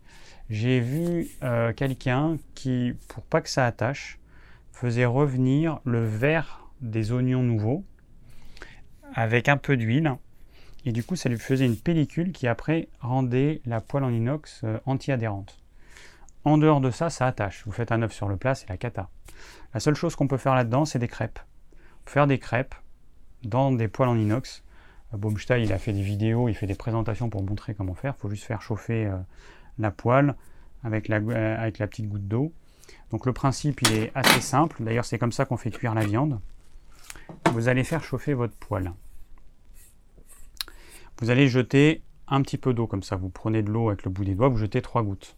J'ai 0.49 0.79
vu 0.79 1.29
quelqu'un 1.75 2.37
qui, 2.53 2.93
pour 3.07 3.23
pas 3.23 3.41
que 3.41 3.49
ça 3.49 3.65
attache, 3.65 4.19
faisait 4.79 5.05
revenir 5.05 5.79
le 5.85 6.05
verre 6.05 6.67
des 6.81 7.11
oignons 7.11 7.41
nouveaux 7.41 7.83
avec 9.13 9.49
un 9.49 9.57
peu 9.57 9.75
d'huile 9.75 10.17
et 10.85 10.91
du 10.91 11.03
coup, 11.03 11.15
ça 11.15 11.29
lui 11.29 11.39
faisait 11.39 11.65
une 11.65 11.75
pellicule 11.75 12.31
qui 12.31 12.47
après 12.47 12.87
rendait 12.99 13.61
la 13.65 13.81
poêle 13.81 14.03
en 14.03 14.11
inox 14.11 14.61
euh, 14.63 14.77
anti-adhérente. 14.85 15.57
En 16.45 16.59
dehors 16.59 16.79
de 16.79 16.91
ça, 16.91 17.09
ça 17.09 17.25
attache. 17.25 17.63
Vous 17.65 17.71
faites 17.71 17.91
un 17.91 18.03
œuf 18.03 18.13
sur 18.13 18.29
le 18.29 18.37
plat, 18.37 18.53
c'est 18.53 18.69
la 18.69 18.77
cata. 18.77 19.09
La 19.73 19.79
seule 19.79 19.95
chose 19.95 20.15
qu'on 20.15 20.27
peut 20.27 20.37
faire 20.37 20.53
là-dedans, 20.53 20.85
c'est 20.85 20.99
des 20.99 21.07
crêpes. 21.07 21.39
Faire 22.05 22.27
des 22.27 22.37
crêpes 22.37 22.75
dans 23.43 23.71
des 23.71 23.87
poêles 23.87 24.09
en 24.09 24.15
inox. 24.15 24.63
Euh, 25.13 25.17
Baumstein, 25.17 25.57
il 25.57 25.73
a 25.73 25.79
fait 25.79 25.91
des 25.91 26.03
vidéos, 26.03 26.49
il 26.49 26.53
fait 26.53 26.67
des 26.67 26.75
présentations 26.75 27.29
pour 27.31 27.43
montrer 27.43 27.73
comment 27.73 27.95
faire. 27.95 28.13
Il 28.15 28.21
faut 28.21 28.29
juste 28.29 28.45
faire 28.45 28.61
chauffer 28.61 29.07
euh, 29.07 29.17
la 29.79 29.89
poêle 29.89 30.35
avec 30.83 31.07
la 31.09 31.87
petite 31.87 32.07
goutte 32.07 32.27
d'eau. 32.27 32.53
Donc 33.11 33.25
le 33.25 33.33
principe, 33.33 33.81
il 33.83 33.93
est 33.93 34.11
assez 34.15 34.41
simple. 34.41 34.83
D'ailleurs, 34.83 35.05
c'est 35.05 35.17
comme 35.17 35.31
ça 35.31 35.45
qu'on 35.45 35.57
fait 35.57 35.71
cuire 35.71 35.93
la 35.93 36.05
viande. 36.05 36.39
Vous 37.51 37.67
allez 37.67 37.83
faire 37.83 38.03
chauffer 38.03 38.33
votre 38.33 38.55
poêle. 38.55 38.93
Vous 41.19 41.29
allez 41.29 41.47
jeter 41.47 42.03
un 42.27 42.41
petit 42.41 42.57
peu 42.57 42.73
d'eau 42.73 42.87
comme 42.87 43.03
ça. 43.03 43.15
Vous 43.15 43.29
prenez 43.29 43.63
de 43.63 43.71
l'eau 43.71 43.89
avec 43.89 44.03
le 44.03 44.11
bout 44.11 44.25
des 44.25 44.35
doigts, 44.35 44.49
vous 44.49 44.57
jetez 44.57 44.81
trois 44.81 45.03
gouttes. 45.03 45.35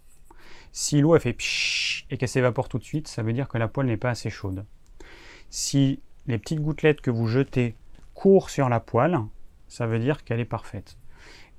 Si 0.72 1.02
l'eau 1.02 1.18
fait 1.20 1.34
pshhh 1.34 2.06
et 2.10 2.18
qu'elle 2.18 2.30
s'évapore 2.30 2.70
tout 2.70 2.80
de 2.80 2.84
suite, 2.84 3.08
ça 3.08 3.24
veut 3.24 3.34
dire 3.34 3.48
que 3.48 3.58
la 3.58 3.68
poêle 3.68 3.88
n'est 3.88 3.98
pas 3.98 4.10
assez 4.10 4.30
chaude. 4.30 4.66
Si 5.50 6.02
les 6.28 6.38
petites 6.38 6.62
gouttelettes 6.62 7.02
que 7.02 7.12
vous 7.12 7.28
jetez 7.28 7.76
courent 8.14 8.50
sur 8.50 8.70
la 8.70 8.80
poêle, 8.80 9.20
ça 9.68 9.88
veut 9.88 10.00
dire 10.00 10.24
qu'elle 10.24 10.40
est 10.40 10.46
parfaite. 10.46 10.98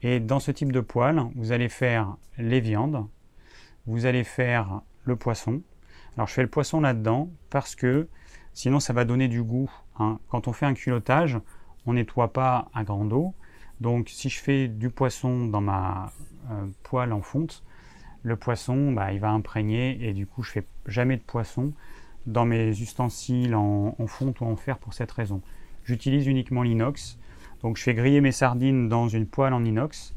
Et 0.03 0.21
dans 0.21 0.41
ce 0.41 0.51
type 0.51 0.73
de 0.73 0.81
poêle, 0.81 1.23
vous 1.35 1.53
allez 1.53 1.69
faire 1.69 2.17
les 2.39 2.61
viandes, 2.61 3.07
vous 3.87 4.07
allez 4.07 4.25
faire 4.25 4.81
le 5.05 5.17
poisson. 5.17 5.63
Alors 6.17 6.29
je 6.29 6.35
fais 6.35 6.43
le 6.43 6.49
poisson 6.49 6.81
là-dedans 6.81 7.31
parce 7.51 7.75
que 7.75 8.09
sinon 8.53 8.81
ça 8.81 8.93
va 8.93 9.05
donner 9.05 9.29
du 9.29 9.43
goût. 9.43 9.71
Hein. 9.99 10.19
Quand 10.29 10.49
on 10.49 10.53
fait 10.53 10.67
un 10.67 10.75
culottage, 10.75 11.39
on 11.87 11.95
nettoie 11.95 12.33
pas 12.33 12.69
à 12.75 12.85
grande 12.85 13.13
eau, 13.13 13.35
donc 13.81 14.09
si 14.11 14.29
je 14.29 14.41
fais 14.41 14.69
du 14.69 14.91
poisson 14.91 15.47
dans 15.47 15.63
ma 15.63 16.13
euh, 16.51 16.67
poêle 16.83 17.13
en 17.13 17.23
fonte, 17.23 17.65
le 18.23 18.37
poisson 18.37 18.93
bah, 18.93 19.13
il 19.13 19.21
va 19.21 19.31
imprégner 19.31 19.99
et 20.07 20.13
du 20.13 20.27
coup 20.27 20.43
je 20.43 20.51
fais 20.51 20.67
jamais 20.87 21.17
de 21.17 21.23
poisson 21.23 21.73
dans 22.27 22.45
mes 22.45 22.69
ustensiles 22.69 23.55
en, 23.55 23.95
fonte 24.07 24.41
ou 24.41 24.45
en 24.45 24.57
fer 24.57 24.79
pour 24.79 24.93
cette 24.93 25.11
raison. 25.11 25.41
J'utilise 25.85 26.27
uniquement 26.27 26.63
l'inox. 26.63 27.19
Donc 27.63 27.79
je 27.79 27.83
fais 27.83 27.95
griller 27.95 28.21
mes 28.21 28.33
sardines 28.33 28.89
dans 28.89 29.09
une 29.09 29.27
poêle 29.27 29.55
en 29.55 29.65
inox 29.65 30.15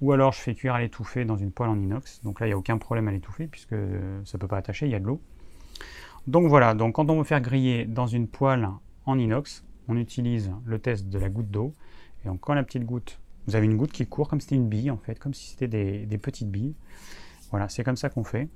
ou 0.00 0.12
alors 0.12 0.32
je 0.32 0.40
fais 0.40 0.54
cuire 0.54 0.74
à 0.74 0.80
l'étouffée 0.80 1.24
dans 1.24 1.36
une 1.36 1.52
poêle 1.52 1.70
en 1.70 1.78
inox. 1.78 2.22
Donc 2.22 2.40
là 2.40 2.46
il 2.46 2.50
n'y 2.50 2.54
a 2.54 2.58
aucun 2.58 2.78
problème 2.78 3.08
à 3.08 3.12
l'étouffer 3.12 3.46
puisque 3.46 3.76
ça 4.24 4.36
ne 4.36 4.38
peut 4.38 4.48
pas 4.48 4.58
attacher, 4.58 4.86
il 4.86 4.92
y 4.92 4.94
a 4.94 5.00
de 5.00 5.06
l'eau. 5.06 5.20
Donc 6.26 6.46
voilà, 6.48 6.74
donc 6.74 6.94
quand 6.94 7.10
on 7.10 7.18
veut 7.18 7.24
faire 7.24 7.40
griller 7.40 7.84
dans 7.84 8.06
une 8.06 8.28
poêle 8.28 8.68
en 9.06 9.18
inox, 9.18 9.64
on 9.88 9.96
utilise 9.96 10.52
le 10.64 10.78
test 10.78 11.08
de 11.08 11.18
la 11.18 11.28
goutte 11.28 11.50
d'eau 11.50 11.72
et 12.24 12.28
donc 12.28 12.40
quand 12.40 12.54
la 12.54 12.62
petite 12.62 12.84
goutte, 12.84 13.18
vous 13.46 13.56
avez 13.56 13.66
une 13.66 13.76
goutte 13.76 13.92
qui 13.92 14.06
court 14.06 14.28
comme 14.28 14.40
si 14.40 14.46
c'était 14.46 14.56
une 14.56 14.68
bille 14.68 14.90
en 14.90 14.98
fait, 14.98 15.18
comme 15.18 15.34
si 15.34 15.50
c'était 15.50 15.68
des, 16.06 16.18
petites 16.18 16.50
billes. 16.50 16.74
Voilà, 17.50 17.68
c'est 17.68 17.84
comme 17.84 17.96
ça 17.96 18.08
qu'on 18.08 18.24
fait. 18.24 18.48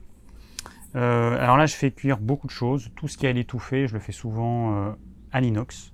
Euh, 0.95 1.37
alors 1.39 1.57
là, 1.57 1.67
je 1.67 1.75
fais 1.75 1.91
cuire 1.91 2.19
beaucoup 2.19 2.47
de 2.47 2.53
choses. 2.53 2.91
Tout 2.95 3.09
ce 3.09 3.19
qui 3.19 3.27
est 3.27 3.31
à 3.31 3.33
l'étouffé, 3.33 3.89
je 3.89 3.95
le 3.95 4.01
fais 4.01 4.13
souvent 4.13 4.75
euh, 4.75 4.93
à 5.33 5.41
l'inox. 5.41 5.93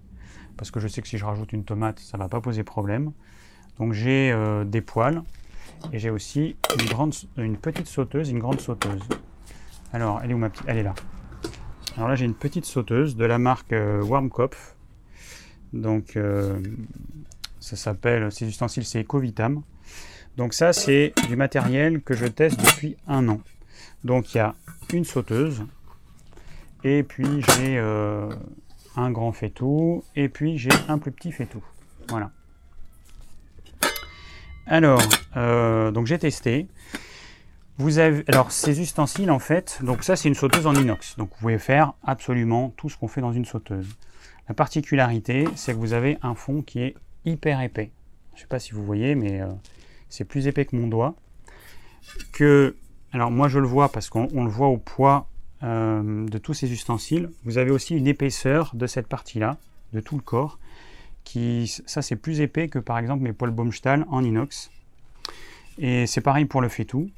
Parce 0.57 0.71
que 0.71 0.81
je 0.81 0.89
sais 0.89 1.01
que 1.01 1.09
si 1.09 1.17
je 1.17 1.25
rajoute 1.25 1.53
une 1.53 1.65
tomate, 1.65 2.01
ça 2.01 2.19
ne 2.19 2.23
va 2.23 2.29
pas 2.29 2.41
poser 2.41 2.65
problème. 2.65 3.13
Donc 3.79 3.93
j'ai 3.93 4.31
euh, 4.33 4.65
des 4.65 4.83
poêles. 4.83 5.23
Et 5.93 5.99
j'ai 5.99 6.11
aussi 6.11 6.57
une, 7.37 7.57
petite 7.57 7.87
sauteuse, 7.87 8.31
une 8.31 8.39
grande 8.39 8.61
sauteuse. 8.61 9.03
Alors, 9.93 10.21
elle 10.23 10.31
est 10.31 10.35
où 10.35 10.39
ma 10.39 10.51
petite? 10.51 10.65
Elle 10.67 10.79
est 10.79 10.83
là. 10.83 10.95
Alors 11.97 12.09
là, 12.09 12.15
j'ai 12.15 12.25
une 12.25 12.35
petite 12.35 12.65
sauteuse 12.65 13.17
de 13.17 13.25
la 13.25 13.39
marque 13.39 13.73
euh, 13.73 14.03
Warmkopf. 14.03 14.77
Donc, 15.73 16.17
euh, 16.17 16.59
ça 17.59 17.77
s'appelle, 17.77 18.31
ces 18.33 18.47
ustensiles, 18.47 18.85
c'est 18.85 19.01
Ecovitam. 19.01 19.63
Donc 20.37 20.55
ça, 20.55 20.73
c'est 20.73 21.13
du 21.29 21.37
matériel 21.37 22.03
que 22.03 22.15
je 22.15 22.27
teste 22.27 22.59
depuis 22.61 22.97
un 23.07 23.29
an. 23.29 23.41
Donc 24.05 24.35
il 24.35 24.39
y 24.39 24.41
a 24.41 24.55
une 24.93 25.05
sauteuse, 25.05 25.65
et 26.85 27.03
puis 27.03 27.43
j'ai 27.43 27.77
euh, 27.79 28.29
un 28.97 29.11
grand 29.11 29.33
faitout, 29.33 30.03
et 30.17 30.29
puis 30.29 30.57
j'ai 30.57 30.71
un 30.89 30.99
plus 30.99 31.13
petit 31.13 31.33
faitout. 31.33 31.63
Voilà. 32.09 32.31
Alors, 34.71 35.03
donc 35.93 36.07
j'ai 36.07 36.19
testé. 36.19 36.69
Vous 37.77 37.99
avez, 37.99 38.23
alors 38.29 38.53
ces 38.53 38.81
ustensiles 38.81 39.31
en 39.31 39.41
fait, 39.41 39.81
donc 39.83 40.05
ça 40.05 40.15
c'est 40.15 40.29
une 40.29 40.35
sauteuse 40.35 40.67
en 40.67 40.75
inox, 40.75 41.17
donc 41.17 41.31
vous 41.31 41.41
pouvez 41.41 41.59
faire 41.59 41.95
absolument 42.05 42.73
tout 42.77 42.89
ce 42.89 42.97
qu'on 42.97 43.09
fait 43.09 43.21
dans 43.21 43.33
une 43.33 43.47
sauteuse. 43.47 43.89
La 44.49 44.55
particularité, 44.55 45.49
c'est 45.57 45.73
que 45.73 45.79
vous 45.79 45.93
avez 45.93 46.19
un 46.23 46.37
fond 46.37 46.63
qui 46.63 46.83
est 46.83 46.95
hyper 47.25 47.61
épais. 47.61 47.91
Je 48.35 48.39
ne 48.39 48.41
sais 48.43 48.47
pas 48.47 48.61
si 48.61 48.73
vous 48.73 48.85
voyez, 48.85 49.17
mais 49.17 49.41
euh, 49.41 49.49
c'est 50.09 50.25
plus 50.25 50.47
épais 50.47 50.67
que 50.67 50.77
mon 50.77 50.87
doigt. 50.87 51.17
Que, 52.33 52.77
alors 53.13 53.33
moi 53.33 53.49
je 53.49 53.59
le 53.59 53.67
vois 53.67 53.91
parce 53.91 54.09
qu'on 54.09 54.45
le 54.45 54.51
voit 54.51 54.69
au 54.69 54.77
poids 54.77 55.27
euh, 55.65 56.29
de 56.29 56.39
tous 56.39 56.55
ces 56.55 56.71
ustensiles. 56.71 57.31
Vous 57.45 57.59
avez 57.59 57.73
aussi 57.73 57.97
une 57.97 58.07
épaisseur 58.07 58.71
de 58.75 58.87
cette 58.87 59.09
partie-là, 59.09 59.57
de 59.95 60.01
tout 60.01 60.15
le 60.15 60.23
corps. 60.23 60.60
Ça 61.87 62.03
c'est 62.03 62.17
plus 62.17 62.41
épais 62.41 62.69
que 62.69 62.79
par 62.79 62.99
exemple 62.99 63.23
mes 63.23 63.33
poils 63.33 63.51
Baumstahl 63.51 64.07
en 64.09 64.25
inox. 64.25 64.71
Et 65.79 66.07
c'est 66.07 66.21
pareil 66.21 66.45
pour 66.45 66.61
le 66.61 66.69
faitout. 66.69 67.09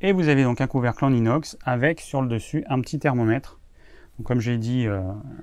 Et 0.00 0.12
vous 0.12 0.28
avez 0.28 0.42
donc 0.42 0.60
un 0.60 0.66
couvercle 0.66 1.04
en 1.04 1.12
inox 1.12 1.56
avec 1.64 2.00
sur 2.00 2.22
le 2.22 2.28
dessus 2.28 2.64
un 2.68 2.80
petit 2.80 2.98
thermomètre. 2.98 3.58
comme 4.24 4.40
j'ai 4.40 4.58
dit 4.58 4.86
euh, 4.86 5.00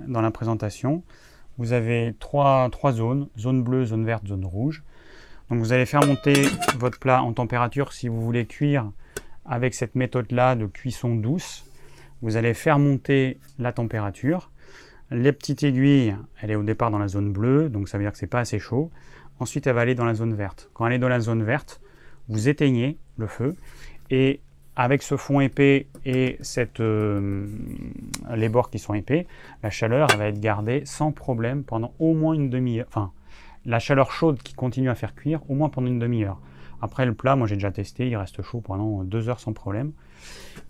dans 0.08 0.22
la 0.22 0.32
présentation, 0.32 1.04
vous 1.58 1.74
avez 1.74 2.16
trois, 2.20 2.70
trois 2.72 2.92
zones, 2.92 3.28
zone 3.38 3.64
bleue, 3.64 3.86
zone 3.86 4.06
verte, 4.06 4.28
zone 4.28 4.46
rouge. 4.46 4.84
Donc 5.50 5.60
vous 5.60 5.74
allez 5.74 5.86
faire 5.86 6.06
monter 6.06 6.44
votre 6.78 7.00
plat 7.00 7.24
en 7.24 7.34
température 7.34 7.94
si 7.94 8.08
vous 8.08 8.22
voulez 8.22 8.46
cuire 8.46 8.92
avec 9.46 9.74
cette 9.74 9.96
méthode-là 9.96 10.56
de 10.56 10.66
cuisson 10.66 11.16
douce. 11.16 11.66
Vous 12.22 12.38
allez 12.38 12.54
faire 12.54 12.80
monter 12.80 13.40
la 13.58 13.72
température. 13.72 14.52
Les 15.12 15.32
petites 15.32 15.64
aiguilles, 15.64 16.16
elle 16.42 16.52
est 16.52 16.56
au 16.56 16.64
départ 16.64 16.92
dans 16.92 17.00
la 17.00 17.08
zone 17.08 17.34
bleue, 17.34 17.70
donc 17.70 17.90
ça 17.90 17.98
veut 17.98 18.04
dire 18.04 18.12
que 18.12 18.18
c'est 18.18 18.28
pas 18.28 18.42
assez 18.42 18.60
chaud. 18.60 18.92
Ensuite, 19.40 19.66
elle 19.66 19.74
va 19.74 19.82
aller 19.82 19.96
dans 19.96 20.06
la 20.06 20.14
zone 20.14 20.34
verte. 20.34 20.70
Quand 20.74 20.86
elle 20.86 20.94
est 20.94 21.00
dans 21.00 21.10
la 21.10 21.20
zone 21.20 21.44
verte, 21.44 21.82
vous 22.28 22.48
éteignez 22.48 22.98
le 23.18 23.28
feu 23.28 23.56
et 24.12 24.42
avec 24.76 25.02
ce 25.02 25.18
fond 25.18 25.40
épais 25.42 25.88
et 26.06 26.38
cette, 26.42 26.80
euh, 26.80 27.48
les 28.34 28.50
bords 28.50 28.70
qui 28.70 28.80
sont 28.80 28.94
épais, 28.94 29.28
la 29.62 29.70
chaleur 29.70 30.08
va 30.16 30.28
être 30.28 30.40
gardée 30.40 30.84
sans 30.86 31.12
problème 31.12 31.64
pendant 31.64 31.94
au 32.00 32.14
moins 32.14 32.34
une 32.34 32.50
demi-heure. 32.50 32.86
Enfin, 32.88 33.12
la 33.66 33.80
chaleur 33.80 34.12
chaude 34.12 34.42
qui 34.42 34.54
continue 34.54 34.90
à 34.90 34.96
faire 34.96 35.16
cuire 35.16 35.42
au 35.50 35.56
moins 35.56 35.70
pendant 35.70 35.88
une 35.88 36.00
demi-heure. 36.00 36.40
Après 36.82 37.06
le 37.06 37.14
plat, 37.14 37.36
moi 37.36 37.46
j'ai 37.46 37.56
déjà 37.56 37.72
testé, 37.72 38.08
il 38.08 38.16
reste 38.16 38.42
chaud 38.42 38.62
pendant 38.62 39.04
deux 39.04 39.28
heures 39.28 39.42
sans 39.42 39.54
problème. 39.54 39.92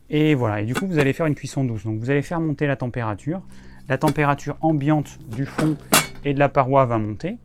Et 0.10 0.34
voilà, 0.34 0.62
et 0.62 0.66
du 0.66 0.74
coup 0.74 0.88
vous 0.88 0.98
allez 0.98 1.14
faire 1.14 1.28
une 1.28 1.36
cuisson 1.36 1.64
douce. 1.64 1.84
Donc 1.84 2.00
vous 2.00 2.10
allez 2.10 2.24
faire 2.24 2.40
monter 2.40 2.66
la 2.66 2.78
température. 2.78 3.42
La 3.90 3.98
température 3.98 4.56
ambiante 4.62 5.18
du 5.36 5.46
fond 5.46 5.76
et 6.24 6.34
de 6.34 6.40
la 6.40 6.48
paroi 6.48 6.86
va 6.86 6.98
monter. 6.98 7.38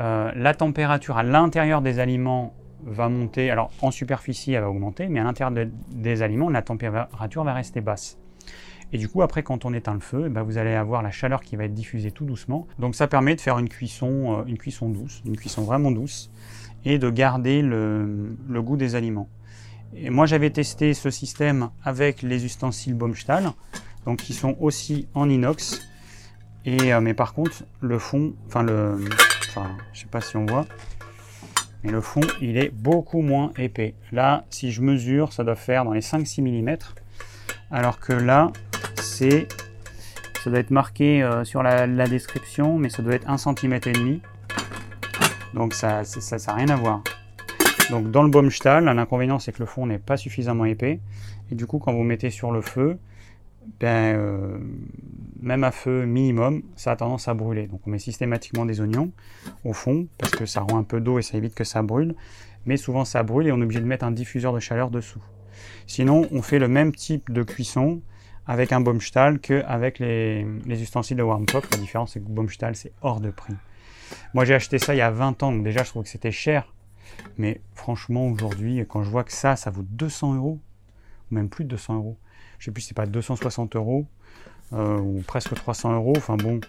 Euh, 0.00 0.32
la 0.34 0.54
température 0.54 1.18
à 1.18 1.22
l'intérieur 1.22 1.82
des 1.82 1.98
aliments 1.98 2.54
va 2.84 3.08
monter, 3.08 3.50
alors 3.50 3.70
en 3.82 3.90
superficie 3.90 4.52
elle 4.52 4.62
va 4.62 4.70
augmenter, 4.70 5.08
mais 5.08 5.20
à 5.20 5.24
l'intérieur 5.24 5.68
des 5.90 6.22
aliments, 6.22 6.48
la 6.48 6.62
température 6.62 7.44
va 7.44 7.52
rester 7.52 7.80
basse. 7.80 8.18
Et 8.92 8.98
du 8.98 9.08
coup, 9.08 9.20
après, 9.20 9.42
quand 9.42 9.66
on 9.66 9.74
éteint 9.74 9.92
le 9.92 10.00
feu, 10.00 10.24
eh 10.26 10.28
ben, 10.30 10.42
vous 10.42 10.56
allez 10.56 10.72
avoir 10.72 11.02
la 11.02 11.10
chaleur 11.10 11.42
qui 11.42 11.56
va 11.56 11.64
être 11.64 11.74
diffusée 11.74 12.10
tout 12.10 12.24
doucement. 12.24 12.66
Donc 12.78 12.94
ça 12.94 13.06
permet 13.06 13.36
de 13.36 13.40
faire 13.40 13.58
une 13.58 13.68
cuisson, 13.68 14.38
euh, 14.38 14.44
une 14.46 14.56
cuisson 14.56 14.88
douce, 14.88 15.22
une 15.26 15.36
cuisson 15.36 15.62
vraiment 15.62 15.90
douce, 15.90 16.30
et 16.86 16.98
de 16.98 17.10
garder 17.10 17.60
le, 17.60 18.36
goût 18.48 18.76
des 18.76 18.94
aliments. 18.94 19.28
Et 19.94 20.08
moi, 20.10 20.26
j'avais 20.26 20.50
testé 20.50 20.94
ce 20.94 21.10
système 21.10 21.68
avec 21.84 22.22
les 22.22 22.46
ustensiles 22.46 22.94
Baumstahl, 22.94 23.52
donc 24.08 24.20
qui 24.20 24.32
sont 24.32 24.56
aussi 24.58 25.06
en 25.12 25.28
inox. 25.28 25.86
Et, 26.64 26.94
euh, 26.94 27.00
mais 27.02 27.12
par 27.12 27.34
contre, 27.34 27.64
le 27.82 27.98
fond, 27.98 28.32
enfin 28.46 28.62
le, 28.62 28.98
enfin, 29.48 29.76
je 29.92 30.00
sais 30.00 30.06
pas 30.06 30.22
si 30.22 30.38
on 30.38 30.46
voit, 30.46 30.64
mais 31.84 31.92
le 31.92 32.00
fond 32.00 32.22
il 32.40 32.56
est 32.56 32.70
beaucoup 32.70 33.20
moins 33.20 33.52
épais. 33.58 33.94
Là, 34.10 34.46
si 34.48 34.72
je 34.72 34.80
mesure, 34.80 35.34
ça 35.34 35.44
doit 35.44 35.56
faire 35.56 35.84
dans 35.84 35.92
les 35.92 36.00
5-6 36.00 36.40
mm, 36.40 36.78
alors 37.70 38.00
que 38.00 38.14
là, 38.14 38.50
c'est, 38.94 39.46
ça 40.42 40.48
doit 40.48 40.60
être 40.60 40.70
marqué 40.70 41.22
euh, 41.22 41.44
sur 41.44 41.62
la, 41.62 41.86
description, 42.08 42.78
mais 42.78 42.88
ça 42.88 43.02
doit 43.02 43.12
être 43.12 43.28
1 43.28 43.36
cm 43.36 43.74
et 43.74 43.92
demi. 43.92 44.22
Donc 45.52 45.74
ça, 45.74 46.04
ça 46.04 46.36
n'a 46.38 46.54
rien 46.54 46.70
à 46.70 46.76
voir. 46.76 47.02
Donc 47.90 48.10
dans 48.10 48.22
le 48.22 48.30
Baumstahl, 48.30 48.86
l'inconvénient 48.86 49.38
c'est 49.38 49.52
que 49.52 49.60
le 49.60 49.66
fond 49.66 49.84
n'est 49.86 49.98
pas 49.98 50.16
suffisamment 50.16 50.64
épais, 50.64 51.00
et 51.50 51.54
du 51.54 51.66
coup 51.66 51.78
quand 51.78 51.92
vous 51.92 52.04
mettez 52.04 52.30
sur 52.30 52.52
le 52.52 52.62
feu, 52.62 52.98
ben, 53.80 54.16
euh, 54.16 54.58
même 55.40 55.64
à 55.64 55.70
feu 55.70 56.04
minimum, 56.04 56.62
ça 56.76 56.92
a 56.92 56.96
tendance 56.96 57.28
à 57.28 57.34
brûler. 57.34 57.66
Donc 57.66 57.80
on 57.86 57.90
met 57.90 57.98
systématiquement 57.98 58.66
des 58.66 58.80
oignons 58.80 59.12
au 59.64 59.72
fond, 59.72 60.08
parce 60.18 60.32
que 60.32 60.46
ça 60.46 60.60
rend 60.60 60.78
un 60.78 60.84
peu 60.84 61.00
d'eau 61.00 61.18
et 61.18 61.22
ça 61.22 61.36
évite 61.36 61.54
que 61.54 61.64
ça 61.64 61.82
brûle. 61.82 62.14
Mais 62.66 62.76
souvent 62.76 63.04
ça 63.04 63.22
brûle 63.22 63.46
et 63.46 63.52
on 63.52 63.60
est 63.60 63.64
obligé 63.64 63.80
de 63.80 63.86
mettre 63.86 64.04
un 64.04 64.10
diffuseur 64.10 64.52
de 64.52 64.60
chaleur 64.60 64.90
dessous. 64.90 65.22
Sinon, 65.86 66.26
on 66.32 66.42
fait 66.42 66.58
le 66.58 66.68
même 66.68 66.94
type 66.94 67.32
de 67.32 67.42
cuisson 67.42 68.00
avec 68.46 68.72
un 68.72 68.80
Baumstahl 68.80 69.38
qu'avec 69.40 69.98
les, 69.98 70.46
les 70.66 70.82
ustensiles 70.82 71.16
de 71.16 71.22
Warmtop. 71.22 71.66
La 71.72 71.78
différence, 71.78 72.12
c'est 72.12 72.20
que 72.20 72.28
Baumstahl, 72.28 72.74
c'est 72.76 72.92
hors 73.02 73.20
de 73.20 73.30
prix. 73.30 73.54
Moi, 74.34 74.44
j'ai 74.44 74.54
acheté 74.54 74.78
ça 74.78 74.94
il 74.94 74.98
y 74.98 75.02
a 75.02 75.10
20 75.10 75.42
ans, 75.42 75.52
donc 75.52 75.64
déjà, 75.64 75.82
je 75.82 75.90
trouve 75.90 76.04
que 76.04 76.08
c'était 76.08 76.32
cher. 76.32 76.72
Mais 77.36 77.60
franchement, 77.74 78.26
aujourd'hui, 78.28 78.84
quand 78.88 79.02
je 79.02 79.10
vois 79.10 79.24
que 79.24 79.32
ça, 79.32 79.56
ça 79.56 79.70
vaut 79.70 79.82
200 79.82 80.34
euros, 80.36 80.58
ou 81.30 81.34
même 81.34 81.48
plus 81.48 81.64
de 81.64 81.70
200 81.70 81.96
euros, 81.96 82.18
je 82.58 82.66
sais 82.66 82.70
plus, 82.70 82.82
c'est 82.82 82.94
pas 82.94 83.06
260 83.06 83.76
euros 83.76 84.06
euh, 84.72 84.98
ou 84.98 85.22
presque 85.26 85.54
300 85.54 85.94
euros. 85.94 86.14
Enfin 86.16 86.36
bon, 86.36 86.60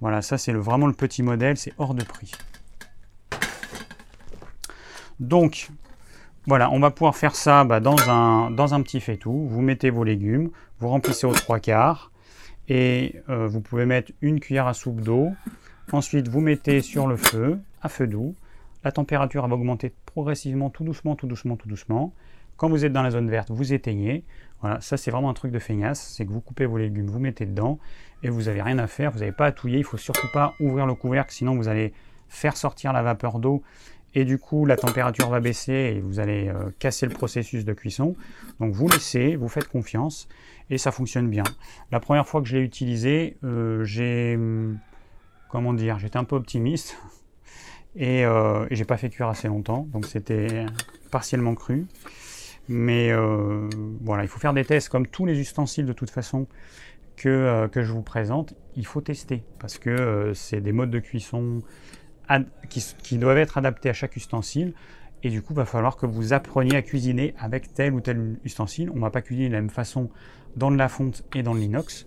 voilà, 0.00 0.22
ça 0.22 0.38
c'est 0.38 0.52
vraiment 0.52 0.86
le 0.86 0.92
petit 0.92 1.22
modèle, 1.22 1.56
c'est 1.56 1.72
hors 1.78 1.94
de 1.94 2.04
prix. 2.04 2.32
Donc, 5.20 5.70
voilà, 6.46 6.70
on 6.70 6.80
va 6.80 6.90
pouvoir 6.90 7.16
faire 7.16 7.36
ça 7.36 7.64
bah, 7.64 7.80
dans, 7.80 8.10
un, 8.10 8.50
dans 8.50 8.74
un 8.74 8.82
petit. 8.82 9.02
Vous 9.24 9.62
mettez 9.62 9.90
vos 9.90 10.04
légumes, 10.04 10.50
vous 10.80 10.88
remplissez 10.88 11.26
aux 11.26 11.32
trois 11.32 11.60
quarts 11.60 12.10
et 12.68 13.16
euh, 13.28 13.46
vous 13.46 13.60
pouvez 13.60 13.86
mettre 13.86 14.12
une 14.20 14.40
cuillère 14.40 14.66
à 14.66 14.74
soupe 14.74 15.00
d'eau. 15.00 15.32
Ensuite, 15.92 16.28
vous 16.28 16.40
mettez 16.40 16.80
sur 16.80 17.06
le 17.06 17.16
feu, 17.16 17.58
à 17.82 17.88
feu 17.88 18.06
doux. 18.06 18.34
La 18.82 18.92
température 18.92 19.46
va 19.46 19.54
augmenter 19.54 19.92
progressivement, 20.06 20.70
tout 20.70 20.84
doucement, 20.84 21.14
tout 21.14 21.26
doucement, 21.26 21.56
tout 21.56 21.68
doucement. 21.68 22.12
Quand 22.56 22.68
vous 22.68 22.84
êtes 22.84 22.92
dans 22.92 23.02
la 23.02 23.10
zone 23.10 23.30
verte, 23.30 23.50
vous 23.50 23.72
éteignez. 23.72 24.24
Voilà, 24.60 24.80
ça 24.80 24.96
c'est 24.96 25.10
vraiment 25.10 25.30
un 25.30 25.34
truc 25.34 25.52
de 25.52 25.58
feignasse, 25.58 26.14
c'est 26.16 26.24
que 26.24 26.30
vous 26.32 26.40
coupez 26.40 26.66
vos 26.66 26.78
légumes, 26.78 27.06
vous 27.06 27.18
mettez 27.18 27.44
dedans 27.44 27.78
et 28.22 28.30
vous 28.30 28.42
n'avez 28.42 28.62
rien 28.62 28.78
à 28.78 28.86
faire, 28.86 29.10
vous 29.10 29.18
n'avez 29.18 29.32
pas 29.32 29.46
à 29.46 29.52
touiller, 29.52 29.76
il 29.76 29.82
ne 29.82 29.86
faut 29.86 29.98
surtout 29.98 30.28
pas 30.32 30.54
ouvrir 30.60 30.86
le 30.86 30.94
couvercle, 30.94 31.32
sinon 31.32 31.54
vous 31.54 31.68
allez 31.68 31.92
faire 32.28 32.56
sortir 32.56 32.92
la 32.92 33.02
vapeur 33.02 33.38
d'eau 33.38 33.62
et 34.14 34.24
du 34.24 34.38
coup 34.38 34.64
la 34.64 34.76
température 34.76 35.28
va 35.28 35.40
baisser 35.40 35.72
et 35.72 36.00
vous 36.00 36.20
allez 36.20 36.48
euh, 36.48 36.70
casser 36.78 37.06
le 37.06 37.12
processus 37.12 37.64
de 37.64 37.72
cuisson. 37.72 38.16
Donc 38.60 38.72
vous 38.72 38.88
laissez, 38.88 39.36
vous 39.36 39.48
faites 39.48 39.68
confiance 39.68 40.28
et 40.70 40.78
ça 40.78 40.92
fonctionne 40.92 41.28
bien. 41.28 41.44
La 41.90 42.00
première 42.00 42.26
fois 42.26 42.40
que 42.40 42.48
je 42.48 42.56
l'ai 42.56 42.62
utilisé, 42.62 43.36
euh, 43.44 43.84
j'ai 43.84 44.36
hum, 44.36 44.78
comment 45.48 45.74
dire, 45.74 45.98
j'étais 45.98 46.16
un 46.16 46.24
peu 46.24 46.36
optimiste 46.36 46.96
et, 47.96 48.24
euh, 48.24 48.66
et 48.70 48.76
j'ai 48.76 48.84
pas 48.84 48.96
fait 48.96 49.10
cuire 49.10 49.28
assez 49.28 49.48
longtemps, 49.48 49.86
donc 49.92 50.06
c'était 50.06 50.66
partiellement 51.10 51.54
cru. 51.54 51.86
Mais 52.68 53.12
euh, 53.12 53.68
voilà, 54.00 54.22
il 54.22 54.28
faut 54.28 54.38
faire 54.38 54.54
des 54.54 54.64
tests 54.64 54.88
comme 54.88 55.06
tous 55.06 55.26
les 55.26 55.38
ustensiles 55.38 55.86
de 55.86 55.92
toute 55.92 56.10
façon 56.10 56.46
que, 57.16 57.28
euh, 57.28 57.68
que 57.68 57.82
je 57.82 57.92
vous 57.92 58.02
présente. 58.02 58.54
Il 58.76 58.86
faut 58.86 59.00
tester 59.00 59.44
parce 59.58 59.78
que 59.78 59.90
euh, 59.90 60.34
c'est 60.34 60.60
des 60.60 60.72
modes 60.72 60.90
de 60.90 60.98
cuisson 60.98 61.60
qui, 63.02 63.18
doivent 63.18 63.38
être 63.38 63.58
adaptés 63.58 63.90
à 63.90 63.92
chaque 63.92 64.16
ustensile. 64.16 64.72
Et 65.22 65.30
du 65.30 65.42
coup, 65.42 65.52
il 65.52 65.56
va 65.56 65.64
falloir 65.64 65.96
que 65.96 66.06
vous 66.06 66.32
appreniez 66.32 66.76
à 66.76 66.82
cuisiner 66.82 67.34
avec 67.38 67.72
tel 67.72 67.94
ou 67.94 68.00
tel 68.00 68.38
ustensile. 68.44 68.90
On 68.90 68.96
ne 68.96 69.00
va 69.00 69.10
pas 69.10 69.22
cuisiner 69.22 69.48
de 69.48 69.54
la 69.54 69.60
même 69.60 69.70
façon 69.70 70.10
dans 70.56 70.70
de 70.70 70.76
la 70.76 70.88
fonte 70.88 71.24
et 71.34 71.42
dans 71.42 71.54
l'inox. 71.54 72.06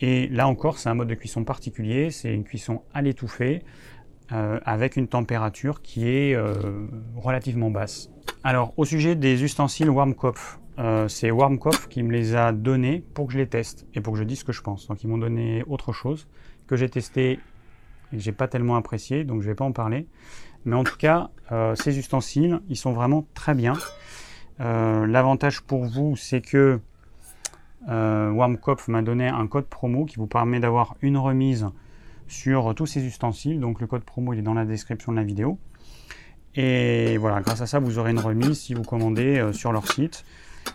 Et 0.00 0.28
là 0.28 0.46
encore, 0.46 0.78
c'est 0.78 0.88
un 0.88 0.94
mode 0.94 1.08
de 1.08 1.14
cuisson 1.14 1.44
particulier. 1.44 2.10
C'est 2.10 2.32
une 2.32 2.44
cuisson 2.44 2.82
à 2.92 3.02
l'étouffée 3.02 3.62
avec 4.28 4.96
une 4.96 5.08
température 5.08 5.82
qui 5.82 6.06
est 6.06 6.36
relativement 7.16 7.70
basse. 7.70 8.10
Alors, 8.42 8.72
au 8.78 8.86
sujet 8.86 9.16
des 9.16 9.44
ustensiles 9.44 9.90
Warmkopf, 9.90 10.60
euh, 10.78 11.08
c'est 11.08 11.30
Warmkopf 11.30 11.88
qui 11.88 12.02
me 12.02 12.10
les 12.10 12.34
a 12.34 12.52
donnés 12.52 13.04
pour 13.12 13.26
que 13.26 13.34
je 13.34 13.38
les 13.38 13.46
teste 13.46 13.86
et 13.92 14.00
pour 14.00 14.14
que 14.14 14.18
je 14.18 14.24
dise 14.24 14.38
ce 14.38 14.44
que 14.44 14.52
je 14.52 14.62
pense. 14.62 14.88
Donc, 14.88 15.04
ils 15.04 15.08
m'ont 15.08 15.18
donné 15.18 15.62
autre 15.66 15.92
chose 15.92 16.26
que 16.66 16.74
j'ai 16.74 16.88
testé 16.88 17.32
et 18.12 18.16
que 18.16 18.22
j'ai 18.22 18.32
pas 18.32 18.48
tellement 18.48 18.76
apprécié, 18.76 19.24
donc 19.24 19.42
je 19.42 19.46
vais 19.46 19.54
pas 19.54 19.66
en 19.66 19.72
parler. 19.72 20.06
Mais 20.64 20.74
en 20.74 20.84
tout 20.84 20.96
cas, 20.96 21.28
euh, 21.52 21.74
ces 21.74 21.98
ustensiles, 21.98 22.60
ils 22.70 22.78
sont 22.78 22.92
vraiment 22.92 23.26
très 23.34 23.54
bien. 23.54 23.74
Euh, 24.60 25.06
l'avantage 25.06 25.60
pour 25.60 25.84
vous, 25.84 26.16
c'est 26.16 26.40
que 26.40 26.80
Warmkopf 27.86 28.88
m'a 28.88 29.02
donné 29.02 29.28
un 29.28 29.46
code 29.48 29.66
promo 29.66 30.06
qui 30.06 30.16
vous 30.16 30.26
permet 30.26 30.60
d'avoir 30.60 30.96
une 31.02 31.18
remise 31.18 31.66
sur 32.26 32.74
tous 32.74 32.86
ces 32.86 33.04
ustensiles. 33.04 33.60
Donc 33.60 33.82
le 33.82 33.86
code 33.86 34.04
promo 34.04 34.32
il 34.32 34.38
est 34.38 34.42
dans 34.42 34.54
la 34.54 34.64
description 34.64 35.12
de 35.12 35.18
la 35.18 35.24
vidéo. 35.24 35.58
Et 36.56 37.16
voilà, 37.18 37.40
grâce 37.40 37.60
à 37.60 37.66
ça, 37.66 37.78
vous 37.78 37.98
aurez 37.98 38.10
une 38.10 38.18
remise 38.18 38.58
si 38.58 38.74
vous 38.74 38.82
commandez 38.82 39.38
euh, 39.38 39.52
sur 39.52 39.72
leur 39.72 39.90
site. 39.90 40.24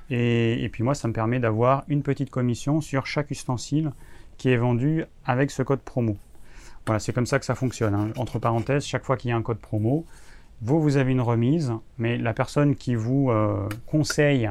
Et, 0.09 0.69
puis 0.71 0.83
moi, 0.83 0.95
ça 0.95 1.07
me 1.07 1.13
permet 1.13 1.39
d'avoir 1.39 1.83
une 1.87 2.01
petite 2.01 2.29
commission 2.29 2.81
sur 2.81 3.05
chaque 3.05 3.31
ustensile 3.31 3.91
qui 4.37 4.49
est 4.49 4.57
vendu 4.57 5.05
avec 5.25 5.51
ce 5.51 5.63
code 5.63 5.81
promo. 5.81 6.17
Voilà, 6.85 6.99
c'est 6.99 7.13
comme 7.13 7.25
ça 7.25 7.39
que 7.39 7.45
ça 7.45 7.55
fonctionne. 7.55 7.93
Hein. 7.93 8.09
Entre 8.17 8.39
parenthèses, 8.39 8.85
chaque 8.85 9.03
fois 9.03 9.17
qu'il 9.17 9.29
y 9.29 9.33
a 9.33 9.35
un 9.35 9.41
code 9.41 9.57
promo, 9.59 10.05
vous, 10.61 10.81
vous 10.81 10.97
avez 10.97 11.11
une 11.11 11.21
remise, 11.21 11.73
mais 11.97 12.17
la 12.17 12.33
personne 12.33 12.75
qui 12.75 12.95
vous 12.95 13.29
euh, 13.29 13.67
conseille 13.85 14.49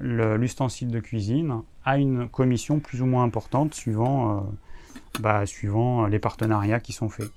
l'ustensile 0.00 0.88
de 0.88 1.00
cuisine 1.00 1.62
a 1.84 1.98
une 1.98 2.28
commission 2.28 2.78
plus 2.78 3.00
ou 3.00 3.06
moins 3.06 3.24
importante 3.24 3.74
suivant, 3.74 4.36
euh, 4.36 4.40
bah, 5.20 5.46
suivant 5.46 6.06
les 6.06 6.18
partenariats 6.18 6.80
qui 6.80 6.92
sont 6.92 7.08
faits. 7.08 7.32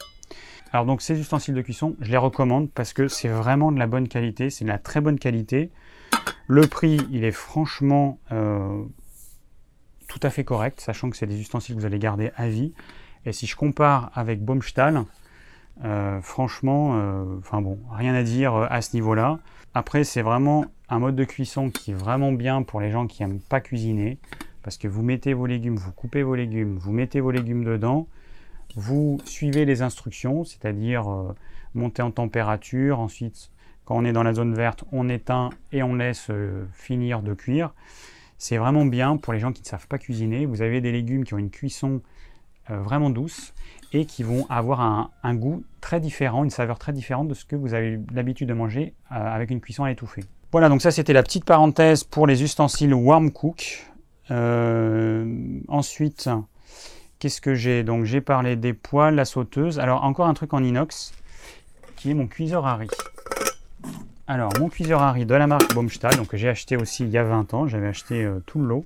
Alors 0.74 0.86
donc 0.86 1.02
ces 1.02 1.20
ustensiles 1.20 1.54
de 1.54 1.62
cuisson, 1.62 1.96
je 2.00 2.10
les 2.12 2.18
recommande 2.18 2.72
parce 2.72 2.94
que 2.94 3.10
c'est 3.10 3.28
vraiment 3.28 3.74
de 3.74 3.80
la 3.80 3.88
bonne 3.88 4.08
qualité, 4.08 4.50
c'est 4.50 4.64
de 4.64 4.70
la 4.70 4.78
très 4.78 5.02
bonne 5.02 5.20
qualité. 5.20 5.70
Le 6.48 6.66
prix, 6.66 6.98
il 7.12 7.26
est 7.26 7.32
franchement 7.32 8.20
euh, 8.32 8.84
tout 10.08 10.20
à 10.24 10.30
fait 10.30 10.46
correct, 10.46 10.80
sachant 10.80 11.10
que 11.10 11.18
c'est 11.18 11.28
des 11.28 11.40
ustensiles 11.40 11.76
que 11.76 11.82
vous 11.82 11.86
allez 11.86 12.00
garder 12.00 12.32
à 12.38 12.48
vie. 12.48 12.74
Et 13.26 13.34
si 13.34 13.48
je 13.48 13.56
compare 13.56 14.12
avec 14.14 14.44
Baumstahl, 14.44 15.04
euh, 15.84 16.22
franchement, 16.22 16.96
euh, 16.96 17.38
enfin 17.40 17.62
bon, 17.62 17.78
rien 17.92 18.14
à 18.14 18.24
dire 18.24 18.56
à 18.56 18.82
ce 18.82 18.96
niveau-là. 18.96 19.40
Après, 19.74 20.06
c'est 20.06 20.22
vraiment 20.22 20.66
un 20.90 21.00
mode 21.00 21.16
de 21.16 21.24
cuisson 21.26 21.70
qui 21.70 21.92
est 21.92 21.96
vraiment 21.96 22.32
bien 22.32 22.64
pour 22.64 22.80
les 22.80 22.92
gens 22.92 23.08
qui 23.08 23.24
n'aiment 23.24 23.42
pas 23.42 23.60
cuisiner, 23.60 24.20
parce 24.64 24.78
que 24.78 24.88
vous 24.88 25.02
mettez 25.02 25.34
vos 25.34 25.46
légumes, 25.46 25.76
vous 25.76 25.92
coupez 25.92 26.24
vos 26.24 26.36
légumes, 26.36 26.78
vous 26.78 26.92
mettez 26.92 27.20
vos 27.20 27.32
légumes 27.32 27.64
dedans, 27.64 28.08
vous 28.76 29.20
suivez 29.26 29.66
les 29.66 29.82
instructions, 29.82 30.44
c'est-à-dire 30.44 31.10
euh, 31.12 31.36
monter 31.74 32.02
en 32.02 32.12
température, 32.12 33.00
ensuite 33.00 33.52
quand 33.86 33.98
on 33.98 34.06
est 34.06 34.14
dans 34.14 34.24
la 34.24 34.34
zone 34.34 34.54
verte, 34.54 34.84
on 34.92 35.10
éteint 35.10 35.50
et 35.72 35.84
on 35.84 35.96
laisse 35.96 36.28
euh, 36.30 36.66
finir 36.74 37.22
de 37.22 37.34
cuire. 37.34 37.74
C'est 38.38 38.58
vraiment 38.58 38.86
bien 38.86 39.18
pour 39.18 39.34
les 39.34 39.40
gens 39.40 39.52
qui 39.52 39.62
ne 39.62 39.68
savent 39.68 39.88
pas 39.88 39.98
cuisiner. 39.98 40.46
Vous 40.46 40.62
avez 40.62 40.82
des 40.82 40.92
légumes 40.92 41.24
qui 41.24 41.34
ont 41.34 41.38
une 41.38 41.50
cuisson 41.50 42.02
euh, 42.70 42.80
vraiment 42.82 43.10
douce 43.10 43.54
et 43.94 44.06
qui 44.06 44.24
vont 44.24 44.46
avoir 44.50 44.82
un, 45.24 45.36
goût 45.36 45.64
très 45.82 46.00
différent, 46.00 46.44
une 46.44 46.50
saveur 46.50 46.80
très 46.80 46.94
différente 46.94 47.28
de 47.28 47.34
ce 47.34 47.44
que 47.44 47.56
vous 47.56 47.74
avez 47.74 48.00
l'habitude 48.14 48.48
de 48.48 48.54
manger 48.54 48.94
avec 49.10 49.52
une 49.52 49.60
cuisson 49.60 49.84
à 49.84 49.90
l'étouffée. 49.90 50.24
Voilà, 50.54 50.70
donc 50.70 50.82
ça 50.82 50.92
c'était 50.92 51.12
la 51.12 51.24
petite 51.24 51.44
parenthèse 51.44 52.06
pour 52.06 52.26
les 52.26 52.42
ustensiles 52.42 52.94
Warm 52.94 53.32
Cook. 53.32 53.86
ensuite, 55.68 56.30
Qu'est-ce 57.22 57.40
que 57.40 57.54
j'ai? 57.54 57.84
Donc 57.84 58.06
j'ai 58.06 58.20
parlé 58.20 58.56
des 58.56 58.74
poêles, 58.74 59.14
la 59.14 59.26
sauteuse. 59.26 59.80
Alors 59.80 60.04
encore 60.06 60.26
un 60.26 60.34
truc 60.34 60.56
en 60.56 60.64
inox 60.64 61.14
qui 61.96 62.10
est 62.10 62.14
mon 62.16 62.26
cuiseur 62.26 62.66
Harry. 62.66 62.88
Alors 64.26 64.52
mon 64.60 64.70
cuiseur 64.70 65.04
Harry 65.04 65.28
de 65.28 65.36
la 65.36 65.46
marque 65.46 65.72
Baumstahl, 65.76 66.16
donc 66.16 66.36
j'ai 66.36 66.50
acheté 66.50 66.78
aussi 66.78 67.04
il 67.04 67.12
y 67.12 67.20
a 67.20 67.24
20 67.24 67.54
ans, 67.54 67.68
j'avais 67.68 67.90
acheté 67.90 68.24
euh, 68.24 68.40
tout 68.48 68.60
le 68.60 68.66
lot. 68.66 68.86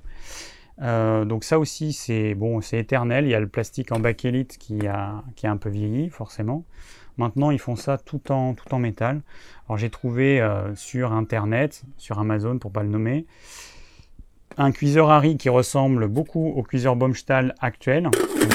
Euh, 0.81 1.23
donc 1.23 1.45
ça 1.45 1.59
aussi 1.59 1.93
c'est 1.93 2.35
bon, 2.35 2.59
c'est 2.59 2.77
éternel. 2.77 3.23
Il 3.23 3.29
y 3.29 3.35
a 3.35 3.39
le 3.39 3.47
plastique 3.47 3.93
en 3.93 4.01
bakélite 4.01 4.57
qui 4.57 4.85
a 4.85 5.23
qui 5.37 5.47
a 5.47 5.51
un 5.51 5.55
peu 5.55 5.69
vieilli 5.69 6.09
forcément. 6.09 6.65
Maintenant 7.15 7.51
ils 7.51 7.59
font 7.59 7.77
ça 7.77 7.97
tout 7.97 8.33
en 8.33 8.53
tout 8.53 8.73
en 8.75 8.79
métal. 8.79 9.21
Alors 9.69 9.77
j'ai 9.77 9.89
trouvé 9.89 10.41
euh, 10.41 10.75
sur 10.75 11.13
internet, 11.13 11.83
sur 11.95 12.19
Amazon 12.19 12.57
pour 12.57 12.73
pas 12.73 12.83
le 12.83 12.89
nommer, 12.89 13.27
un 14.57 14.71
cuiseur 14.71 15.09
Harry 15.11 15.37
qui 15.37 15.49
ressemble 15.49 16.07
beaucoup 16.07 16.47
au 16.47 16.63
cuiseur 16.63 16.95
Baumstahl 16.95 17.55
actuel, 17.59 18.09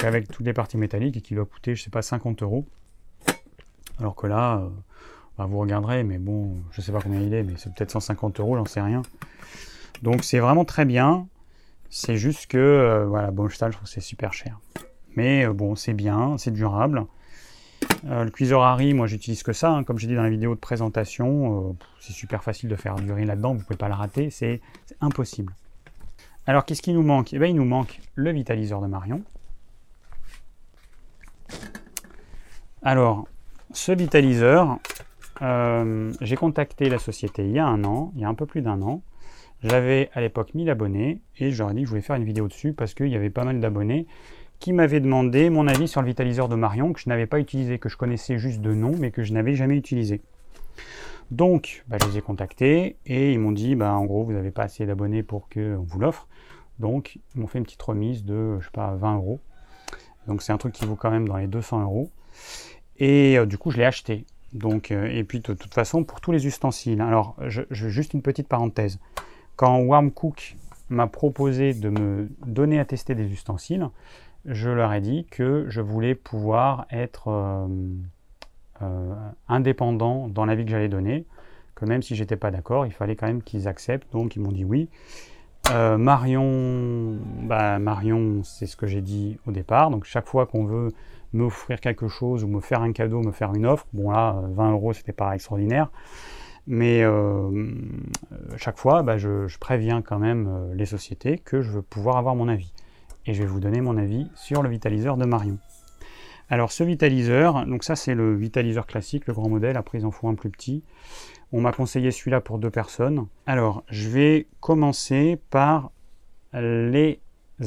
avec 0.04 0.28
toutes 0.28 0.46
les 0.46 0.52
parties 0.52 0.78
métalliques 0.78 1.16
et 1.16 1.20
qui 1.20 1.34
doit 1.34 1.44
coûter, 1.44 1.74
je 1.74 1.82
sais 1.82 1.90
pas, 1.90 2.02
50 2.02 2.42
euros. 2.42 2.66
Alors 3.98 4.14
que 4.14 4.26
là, 4.26 4.58
euh, 4.58 4.68
bah, 5.36 5.44
vous 5.44 5.58
regarderez, 5.58 6.04
mais 6.04 6.18
bon, 6.18 6.56
je 6.72 6.80
sais 6.80 6.92
pas 6.92 7.00
combien 7.00 7.20
il 7.20 7.34
est, 7.34 7.42
mais 7.42 7.54
c'est 7.56 7.72
peut-être 7.74 7.90
150 7.90 8.40
euros, 8.40 8.56
j'en 8.56 8.64
sais 8.64 8.80
rien. 8.80 9.02
Donc 10.02 10.24
c'est 10.24 10.38
vraiment 10.38 10.64
très 10.64 10.84
bien. 10.84 11.26
C'est 11.90 12.16
juste 12.16 12.46
que, 12.46 12.56
euh, 12.56 13.06
voilà, 13.06 13.30
Baumstahl, 13.30 13.72
je 13.72 13.76
trouve 13.76 13.88
que 13.88 13.92
c'est 13.92 14.00
super 14.00 14.32
cher. 14.32 14.58
Mais 15.16 15.44
euh, 15.44 15.52
bon, 15.52 15.74
c'est 15.74 15.92
bien, 15.92 16.38
c'est 16.38 16.52
durable. 16.52 17.04
le 18.04 18.30
cuiseur 18.30 18.62
Harry, 18.62 18.94
moi 18.94 19.06
j'utilise 19.06 19.42
que 19.42 19.52
ça, 19.52 19.70
hein. 19.70 19.84
comme 19.84 19.98
j'ai 19.98 20.06
dit 20.06 20.14
dans 20.14 20.22
la 20.22 20.30
vidéo 20.30 20.54
de 20.54 20.60
présentation, 20.60 21.76
c'est 22.00 22.12
super 22.12 22.42
facile 22.42 22.70
de 22.70 22.76
faire 22.76 22.94
du 22.94 23.12
riz 23.12 23.26
là-dedans, 23.26 23.54
vous 23.54 23.62
pouvez 23.62 23.76
pas 23.76 23.88
le 23.88 23.94
rater, 23.94 24.30
c'est 24.30 24.60
impossible. 25.00 25.52
Alors, 26.50 26.64
qu'est-ce 26.64 26.82
qui 26.82 26.92
nous 26.92 27.04
manque? 27.04 27.32
Eh 27.32 27.38
bien, 27.38 27.46
il 27.46 27.54
nous 27.54 27.64
manque 27.64 28.00
le 28.16 28.32
vitaliseur 28.32 28.80
de 28.80 28.88
Marion. 28.88 29.22
Alors, 32.82 33.28
ce 33.72 33.92
vitaliseur, 33.92 34.80
euh, 35.42 36.12
j'ai 36.20 36.34
contacté 36.34 36.88
la 36.88 36.98
société 36.98 37.44
il 37.44 37.52
y 37.52 37.60
a 37.60 37.66
un 37.68 37.84
an, 37.84 38.10
il 38.16 38.22
y 38.22 38.24
a 38.24 38.28
un 38.28 38.34
peu 38.34 38.46
plus 38.46 38.62
d'un 38.62 38.82
an. 38.82 39.00
J'avais 39.62 40.10
à 40.12 40.20
l'époque 40.20 40.52
1000 40.54 40.68
abonnés 40.70 41.20
et 41.38 41.52
je 41.52 41.58
leur 41.62 41.70
ai 41.70 41.74
dit 41.74 41.82
que 41.82 41.86
je 41.86 41.90
voulais 41.90 42.02
faire 42.02 42.16
une 42.16 42.24
vidéo 42.24 42.48
dessus 42.48 42.72
parce 42.72 42.94
qu'il 42.94 43.06
y 43.06 43.14
avait 43.14 43.30
pas 43.30 43.44
mal 43.44 43.60
d'abonnés 43.60 44.08
qui 44.58 44.72
m'avaient 44.72 44.98
demandé 44.98 45.50
mon 45.50 45.68
avis 45.68 45.86
sur 45.86 46.00
le 46.00 46.08
vitaliseur 46.08 46.48
de 46.48 46.56
Marion 46.56 46.92
que 46.92 46.98
je 46.98 47.08
n'avais 47.08 47.26
pas 47.26 47.38
utilisé, 47.38 47.78
que 47.78 47.88
je 47.88 47.96
connaissais 47.96 48.38
juste 48.38 48.60
de 48.60 48.74
nom 48.74 48.90
mais 48.98 49.12
que 49.12 49.22
je 49.22 49.32
n'avais 49.32 49.54
jamais 49.54 49.76
utilisé. 49.76 50.20
Donc, 51.30 51.84
bah, 51.86 51.96
je 52.02 52.08
les 52.08 52.18
ai 52.18 52.22
contactés 52.22 52.96
et 53.06 53.32
ils 53.32 53.38
m'ont 53.38 53.52
dit, 53.52 53.76
bah, 53.76 53.94
en 53.94 54.04
gros, 54.04 54.24
vous 54.24 54.32
n'avez 54.32 54.50
pas 54.50 54.64
assez 54.64 54.84
d'abonnés 54.84 55.22
pour 55.22 55.48
qu'on 55.48 55.82
vous 55.82 55.98
l'offre. 56.00 56.26
Donc, 56.80 57.18
ils 57.34 57.40
m'ont 57.40 57.46
fait 57.46 57.58
une 57.58 57.64
petite 57.64 57.82
remise 57.82 58.24
de, 58.24 58.58
je 58.58 58.64
sais 58.64 58.72
pas, 58.72 58.94
20 58.94 59.16
euros. 59.16 59.40
Donc, 60.26 60.42
c'est 60.42 60.52
un 60.52 60.58
truc 60.58 60.72
qui 60.72 60.84
vaut 60.86 60.96
quand 60.96 61.10
même 61.10 61.28
dans 61.28 61.36
les 61.36 61.46
200 61.46 61.82
euros. 61.82 62.10
Et 62.98 63.38
euh, 63.38 63.46
du 63.46 63.58
coup, 63.58 63.70
je 63.70 63.78
l'ai 63.78 63.84
acheté. 63.84 64.24
Donc, 64.52 64.90
euh, 64.90 65.06
et 65.06 65.22
puis, 65.22 65.40
de, 65.40 65.54
toute 65.54 65.74
façon, 65.74 66.02
pour 66.02 66.20
tous 66.20 66.32
les 66.32 66.46
ustensiles. 66.46 67.00
Alors, 67.00 67.36
je, 67.46 67.62
juste 67.70 68.12
une 68.14 68.22
petite 68.22 68.48
parenthèse. 68.48 68.98
Quand 69.56 69.78
Warm 69.78 70.10
Cook 70.10 70.56
m'a 70.88 71.06
proposé 71.06 71.74
de 71.74 71.90
me 71.90 72.28
donner 72.44 72.80
à 72.80 72.84
tester 72.84 73.14
des 73.14 73.30
ustensiles, 73.30 73.88
je 74.46 74.70
leur 74.70 74.92
ai 74.92 75.00
dit 75.00 75.26
que 75.30 75.66
je 75.68 75.80
voulais 75.80 76.14
pouvoir 76.14 76.86
être 76.90 77.28
euh, 77.28 77.68
indépendant 79.48 80.28
dans 80.28 80.44
l'avis 80.44 80.64
que 80.64 80.70
j'allais 80.70 80.88
donner, 80.88 81.26
que 81.74 81.84
même 81.84 82.02
si 82.02 82.14
j'étais 82.16 82.36
pas 82.36 82.50
d'accord, 82.50 82.86
il 82.86 82.92
fallait 82.92 83.16
quand 83.16 83.26
même 83.26 83.42
qu'ils 83.42 83.68
acceptent. 83.68 84.12
Donc, 84.12 84.36
ils 84.36 84.40
m'ont 84.40 84.52
dit 84.52 84.64
oui. 84.64 84.88
Euh, 85.72 85.98
Marion, 85.98 87.18
bah, 87.42 87.78
Marion, 87.78 88.42
c'est 88.42 88.66
ce 88.66 88.76
que 88.76 88.86
j'ai 88.86 89.02
dit 89.02 89.38
au 89.46 89.52
départ. 89.52 89.90
Donc 89.90 90.04
chaque 90.04 90.26
fois 90.26 90.46
qu'on 90.46 90.64
veut 90.64 90.88
m'offrir 91.32 91.80
quelque 91.80 92.08
chose 92.08 92.42
ou 92.42 92.48
me 92.48 92.60
faire 92.60 92.82
un 92.82 92.92
cadeau, 92.92 93.20
me 93.22 93.30
faire 93.30 93.54
une 93.54 93.66
offre, 93.66 93.86
bon 93.92 94.10
là, 94.10 94.36
20 94.52 94.72
euros, 94.72 94.92
c'était 94.92 95.12
pas 95.12 95.32
extraordinaire. 95.34 95.90
Mais 96.66 97.02
euh, 97.02 97.72
chaque 98.56 98.78
fois, 98.78 99.02
bah, 99.02 99.16
je, 99.16 99.58
préviens 99.58 100.02
quand 100.02 100.18
même 100.18 100.48
euh, 100.48 100.74
les 100.74 100.86
sociétés 100.86 101.38
que 101.38 101.62
je 101.62 101.70
veux 101.70 101.82
pouvoir 101.82 102.16
avoir 102.16 102.34
mon 102.34 102.48
avis. 102.48 102.72
Et 103.26 103.34
je 103.34 103.42
vais 103.42 103.48
vous 103.48 103.60
donner 103.60 103.80
mon 103.80 103.96
avis 103.96 104.28
sur 104.34 104.62
le 104.62 104.68
vitaliseur 104.68 105.16
de 105.16 105.24
Marion. 105.24 105.58
Alors 106.52 106.72
ce 106.72 106.82
vitaliseur, 106.82 107.64
donc 107.64 107.84
ça 107.84 107.94
c'est 107.94 108.16
le 108.16 108.34
vitaliseur 108.34 108.84
classique, 108.84 109.28
le 109.28 109.34
grand 109.34 109.48
modèle, 109.48 109.76
après 109.76 109.98
ils 109.98 110.04
en 110.04 110.10
font 110.10 110.28
un 110.28 110.34
plus 110.34 110.50
petit. 110.50 110.82
On 111.52 111.60
m'a 111.60 111.70
conseillé 111.70 112.10
celui-là 112.10 112.40
pour 112.40 112.58
deux 112.58 112.70
personnes. 112.70 113.26
Alors, 113.46 113.84
je 113.88 114.08
vais 114.08 114.46
commencer 114.60 115.38
par 115.50 115.92
les 116.52 117.20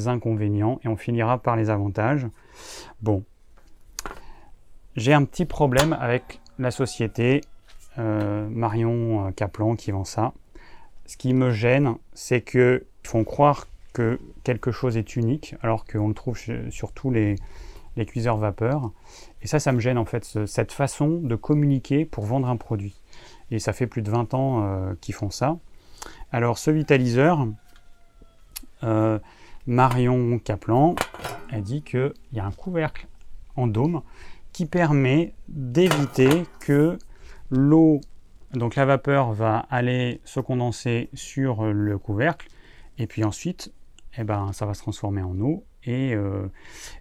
inconvénients 0.04 0.80
et 0.84 0.88
on 0.88 0.96
finira 0.96 1.38
par 1.38 1.56
les 1.56 1.70
avantages. 1.70 2.26
Bon, 3.00 3.24
j'ai 4.96 5.14
un 5.14 5.24
petit 5.24 5.46
problème 5.46 5.94
avec 5.98 6.40
la 6.58 6.70
société 6.70 7.40
euh, 7.98 8.46
Marion 8.50 9.32
Kaplan 9.32 9.76
qui 9.76 9.92
vend 9.92 10.04
ça. 10.04 10.34
Ce 11.06 11.16
qui 11.16 11.32
me 11.32 11.50
gêne, 11.50 11.94
c'est 12.12 12.42
qu'ils 12.42 12.82
font 13.02 13.24
croire 13.24 13.66
que 13.94 14.18
quelque 14.42 14.72
chose 14.72 14.98
est 14.98 15.16
unique, 15.16 15.54
alors 15.62 15.86
qu'on 15.86 16.08
le 16.08 16.14
trouve 16.14 16.38
sur 16.70 16.92
tous 16.92 17.10
les, 17.10 17.36
les 17.96 18.06
cuiseurs 18.06 18.36
vapeur. 18.36 18.90
Et 19.42 19.46
ça, 19.46 19.58
ça 19.58 19.72
me 19.72 19.80
gêne 19.80 19.98
en 19.98 20.04
fait, 20.04 20.46
cette 20.46 20.72
façon 20.72 21.20
de 21.22 21.36
communiquer 21.36 22.04
pour 22.04 22.24
vendre 22.24 22.48
un 22.48 22.56
produit 22.56 23.00
et 23.50 23.58
ça 23.58 23.72
fait 23.72 23.86
plus 23.86 24.02
de 24.02 24.10
20 24.10 24.34
ans 24.34 24.64
euh, 24.64 24.94
qu'ils 25.00 25.14
font 25.14 25.30
ça. 25.30 25.58
Alors 26.32 26.58
ce 26.58 26.70
vitaliseur, 26.70 27.46
euh, 28.82 29.18
Marion 29.66 30.38
Kaplan 30.38 30.94
a 31.50 31.60
dit 31.60 31.82
qu'il 31.82 32.12
y 32.32 32.40
a 32.40 32.44
un 32.44 32.52
couvercle 32.52 33.06
en 33.56 33.66
dôme 33.66 34.02
qui 34.52 34.66
permet 34.66 35.34
d'éviter 35.48 36.44
que 36.60 36.98
l'eau, 37.50 38.00
donc 38.52 38.76
la 38.76 38.84
vapeur 38.84 39.32
va 39.32 39.66
aller 39.70 40.20
se 40.24 40.40
condenser 40.40 41.08
sur 41.14 41.64
le 41.64 41.98
couvercle 41.98 42.48
et 42.98 43.06
puis 43.06 43.24
ensuite 43.24 43.72
eh 44.16 44.24
ben, 44.24 44.52
ça 44.52 44.66
va 44.66 44.74
se 44.74 44.82
transformer 44.82 45.22
en 45.22 45.38
eau 45.40 45.64
et, 45.86 46.14
euh, 46.14 46.46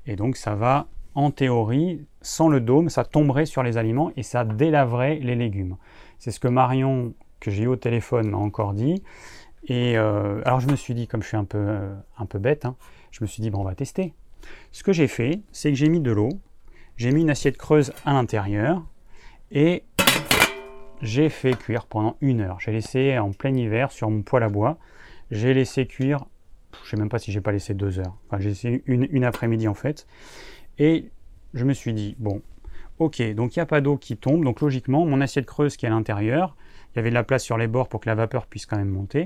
et 0.05 0.15
donc 0.15 0.37
ça 0.37 0.55
va 0.55 0.87
en 1.15 1.31
théorie, 1.31 2.05
sans 2.21 2.49
le 2.49 2.59
dôme, 2.59 2.89
ça 2.89 3.03
tomberait 3.03 3.45
sur 3.45 3.63
les 3.63 3.77
aliments 3.77 4.11
et 4.17 4.23
ça 4.23 4.43
délaverait 4.43 5.19
les 5.19 5.35
légumes. 5.35 5.77
C'est 6.17 6.31
ce 6.31 6.39
que 6.39 6.47
Marion, 6.47 7.13
que 7.39 7.51
j'ai 7.51 7.63
eu 7.63 7.67
au 7.67 7.75
téléphone, 7.75 8.29
m'a 8.29 8.37
encore 8.37 8.73
dit. 8.73 9.03
Et 9.65 9.97
euh, 9.97 10.41
alors 10.45 10.59
je 10.59 10.67
me 10.67 10.75
suis 10.75 10.93
dit, 10.93 11.07
comme 11.07 11.21
je 11.21 11.27
suis 11.27 11.37
un 11.37 11.45
peu, 11.45 11.57
euh, 11.59 11.93
un 12.17 12.25
peu 12.25 12.39
bête, 12.39 12.65
hein, 12.65 12.75
je 13.11 13.23
me 13.23 13.27
suis 13.27 13.41
dit, 13.41 13.49
bon, 13.49 13.59
on 13.59 13.63
va 13.63 13.75
tester. 13.75 14.13
Ce 14.71 14.83
que 14.83 14.91
j'ai 14.91 15.07
fait, 15.07 15.41
c'est 15.51 15.69
que 15.69 15.77
j'ai 15.77 15.89
mis 15.89 16.01
de 16.01 16.11
l'eau, 16.11 16.29
j'ai 16.97 17.11
mis 17.11 17.21
une 17.21 17.29
assiette 17.29 17.57
creuse 17.57 17.93
à 18.05 18.13
l'intérieur 18.13 18.83
et 19.51 19.83
j'ai 21.01 21.29
fait 21.29 21.57
cuire 21.57 21.85
pendant 21.85 22.17
une 22.21 22.41
heure. 22.41 22.59
J'ai 22.59 22.71
laissé 22.71 23.17
en 23.17 23.31
plein 23.31 23.53
hiver 23.55 23.91
sur 23.91 24.09
mon 24.09 24.21
poêle 24.21 24.43
à 24.43 24.49
bois, 24.49 24.77
j'ai 25.31 25.53
laissé 25.53 25.85
cuire, 25.85 26.25
je 26.83 26.89
sais 26.89 26.97
même 26.97 27.09
pas 27.09 27.19
si 27.19 27.31
j'ai 27.31 27.41
pas 27.41 27.51
laissé 27.51 27.73
deux 27.73 27.99
heures, 27.99 28.17
enfin 28.27 28.39
j'ai 28.39 28.83
une, 28.85 29.07
une 29.11 29.23
après-midi 29.23 29.67
en 29.67 29.73
fait. 29.73 30.07
Et 30.79 31.11
je 31.53 31.65
me 31.65 31.73
suis 31.73 31.93
dit, 31.93 32.15
bon, 32.19 32.41
ok, 32.99 33.21
donc 33.33 33.55
il 33.55 33.59
n'y 33.59 33.63
a 33.63 33.65
pas 33.65 33.81
d'eau 33.81 33.97
qui 33.97 34.17
tombe, 34.17 34.43
donc 34.43 34.61
logiquement, 34.61 35.05
mon 35.05 35.21
assiette 35.21 35.45
creuse 35.45 35.77
qui 35.77 35.85
est 35.85 35.89
à 35.89 35.91
l'intérieur, 35.91 36.55
il 36.93 36.97
y 36.97 36.99
avait 36.99 37.09
de 37.09 37.15
la 37.15 37.23
place 37.23 37.43
sur 37.43 37.57
les 37.57 37.67
bords 37.67 37.89
pour 37.89 37.99
que 37.99 38.09
la 38.09 38.15
vapeur 38.15 38.47
puisse 38.47 38.65
quand 38.65 38.77
même 38.77 38.89
monter, 38.89 39.21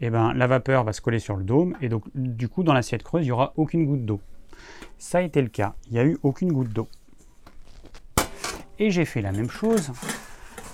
et 0.00 0.06
eh 0.06 0.10
ben 0.10 0.32
la 0.32 0.46
vapeur 0.46 0.84
va 0.84 0.92
se 0.92 1.00
coller 1.00 1.18
sur 1.18 1.36
le 1.36 1.44
dôme, 1.44 1.76
et 1.80 1.88
donc 1.88 2.04
du 2.14 2.48
coup, 2.48 2.62
dans 2.62 2.72
l'assiette 2.72 3.02
creuse, 3.02 3.22
il 3.22 3.28
n'y 3.28 3.32
aura 3.32 3.52
aucune 3.56 3.86
goutte 3.86 4.04
d'eau. 4.04 4.20
Ça 4.98 5.18
a 5.18 5.20
été 5.22 5.40
le 5.40 5.48
cas, 5.48 5.74
il 5.86 5.92
n'y 5.92 5.98
a 5.98 6.04
eu 6.04 6.18
aucune 6.22 6.52
goutte 6.52 6.72
d'eau. 6.72 6.88
Et 8.78 8.90
j'ai 8.90 9.04
fait 9.04 9.22
la 9.22 9.32
même 9.32 9.50
chose 9.50 9.92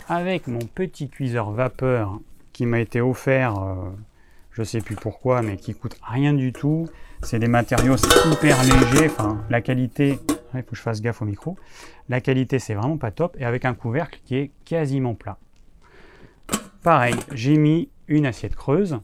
avec 0.09 0.47
mon 0.47 0.61
petit 0.61 1.09
cuiseur 1.11 1.51
vapeur 1.51 2.21
qui 2.53 2.65
m'a 2.65 2.81
été 2.81 3.01
offert, 3.01 3.59
euh, 3.59 3.91
je 4.59 4.65
sais 4.65 4.81
plus 4.81 4.97
pourquoi, 4.97 5.41
mais 5.41 5.57
qui 5.57 5.73
coûte 5.73 5.97
rien 6.03 6.35
du 6.35 6.53
tout. 6.53 6.89
C'est 7.23 7.39
des 7.39 7.49
matériaux 7.49 7.97
hyper 8.31 8.63
légers, 8.63 9.07
enfin 9.07 9.43
la 9.49 9.61
qualité 9.61 10.19
il 10.55 10.63
faut 10.63 10.71
que 10.71 10.77
je 10.77 10.83
fasse 10.83 11.01
gaffe 11.01 11.23
au 11.23 11.25
micro. 11.25 11.57
La 12.09 12.21
qualité, 12.21 12.59
c'est 12.59 12.75
vraiment 12.75 12.97
pas 12.97 13.11
top. 13.11 13.37
Et 13.39 13.45
avec 13.45 13.65
un 13.65 13.75
couvercle 13.75 14.21
qui 14.25 14.37
est 14.37 14.51
quasiment 14.65 15.15
plat. 15.15 15.39
Pareil, 16.83 17.15
j'ai 17.33 17.57
mis 17.57 17.91
une 18.07 18.27
assiette 18.27 18.57
creuse. 18.57 18.99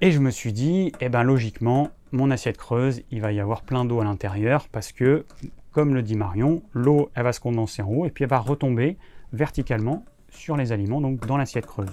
Et 0.00 0.12
je 0.12 0.18
me 0.18 0.30
suis 0.30 0.52
dit, 0.52 0.92
eh 1.00 1.08
ben 1.08 1.22
logiquement, 1.22 1.90
mon 2.12 2.30
assiette 2.30 2.56
creuse, 2.56 3.02
il 3.10 3.20
va 3.20 3.32
y 3.32 3.40
avoir 3.40 3.62
plein 3.62 3.84
d'eau 3.84 4.00
à 4.00 4.04
l'intérieur 4.04 4.68
parce 4.68 4.92
que, 4.92 5.24
comme 5.72 5.94
le 5.94 6.02
dit 6.02 6.16
Marion, 6.16 6.62
l'eau, 6.72 7.10
elle 7.14 7.24
va 7.24 7.32
se 7.32 7.40
condenser 7.40 7.82
en 7.82 7.88
haut 7.88 8.06
et 8.06 8.10
puis 8.10 8.24
elle 8.24 8.30
va 8.30 8.38
retomber 8.38 8.96
verticalement 9.32 10.04
sur 10.30 10.56
les 10.56 10.72
aliments, 10.72 11.00
donc 11.00 11.26
dans 11.26 11.36
l'assiette 11.36 11.66
creuse. 11.66 11.90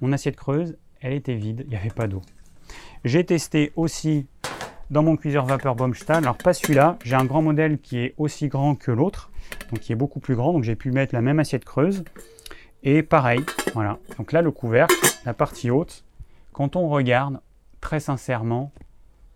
Mon 0.00 0.12
assiette 0.12 0.36
creuse, 0.36 0.76
elle 1.00 1.12
était 1.12 1.34
vide, 1.34 1.62
il 1.64 1.70
n'y 1.70 1.76
avait 1.76 1.90
pas 1.90 2.06
d'eau. 2.06 2.22
J'ai 3.04 3.24
testé 3.24 3.72
aussi 3.76 4.26
dans 4.90 5.02
mon 5.02 5.16
cuiseur 5.16 5.44
vapeur 5.44 5.74
Baumstahl. 5.74 6.24
Alors 6.24 6.36
pas 6.36 6.52
celui-là, 6.52 6.98
j'ai 7.04 7.14
un 7.14 7.24
grand 7.24 7.42
modèle 7.42 7.78
qui 7.78 7.98
est 7.98 8.14
aussi 8.16 8.48
grand 8.48 8.74
que 8.74 8.90
l'autre, 8.90 9.30
donc 9.70 9.80
qui 9.80 9.92
est 9.92 9.96
beaucoup 9.96 10.20
plus 10.20 10.34
grand, 10.34 10.52
donc 10.52 10.64
j'ai 10.64 10.76
pu 10.76 10.90
mettre 10.90 11.14
la 11.14 11.20
même 11.20 11.38
assiette 11.38 11.64
creuse. 11.64 12.04
Et 12.82 13.02
pareil, 13.02 13.44
voilà. 13.74 13.98
Donc 14.16 14.32
là 14.32 14.42
le 14.42 14.50
couvercle, 14.50 14.94
la 15.24 15.34
partie 15.34 15.70
haute, 15.70 16.04
quand 16.52 16.76
on 16.76 16.88
regarde, 16.88 17.40
très 17.80 18.00
sincèrement, 18.00 18.72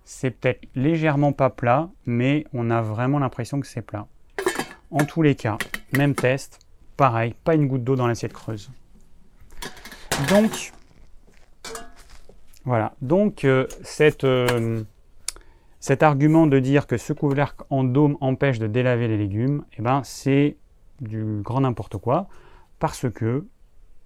c'est 0.04 0.30
peut-être 0.30 0.66
légèrement 0.74 1.32
pas 1.32 1.50
plat, 1.50 1.88
mais 2.06 2.44
on 2.52 2.70
a 2.70 2.82
vraiment 2.82 3.18
l'impression 3.18 3.60
que 3.60 3.66
c'est 3.66 3.82
plat. 3.82 4.06
En 4.90 5.04
tous 5.04 5.22
les 5.22 5.34
cas, 5.34 5.58
même 5.96 6.14
test, 6.14 6.58
pareil, 6.96 7.34
pas 7.44 7.54
une 7.54 7.68
goutte 7.68 7.84
d'eau 7.84 7.96
dans 7.96 8.06
l'assiette 8.06 8.32
creuse. 8.32 8.70
Donc, 10.28 10.72
voilà. 12.64 12.94
Donc, 13.02 13.44
euh, 13.44 13.66
euh, 14.24 14.82
cet 15.80 16.02
argument 16.02 16.46
de 16.46 16.58
dire 16.60 16.86
que 16.86 16.96
ce 16.96 17.12
couvercle 17.12 17.64
en 17.70 17.82
dôme 17.82 18.16
empêche 18.20 18.58
de 18.58 18.68
délaver 18.68 19.08
les 19.08 19.16
légumes, 19.16 19.64
eh 19.78 19.82
ben, 19.82 20.02
c'est 20.04 20.56
du 21.00 21.40
grand 21.42 21.62
n'importe 21.62 21.96
quoi, 21.96 22.28
parce 22.78 23.10
que 23.10 23.46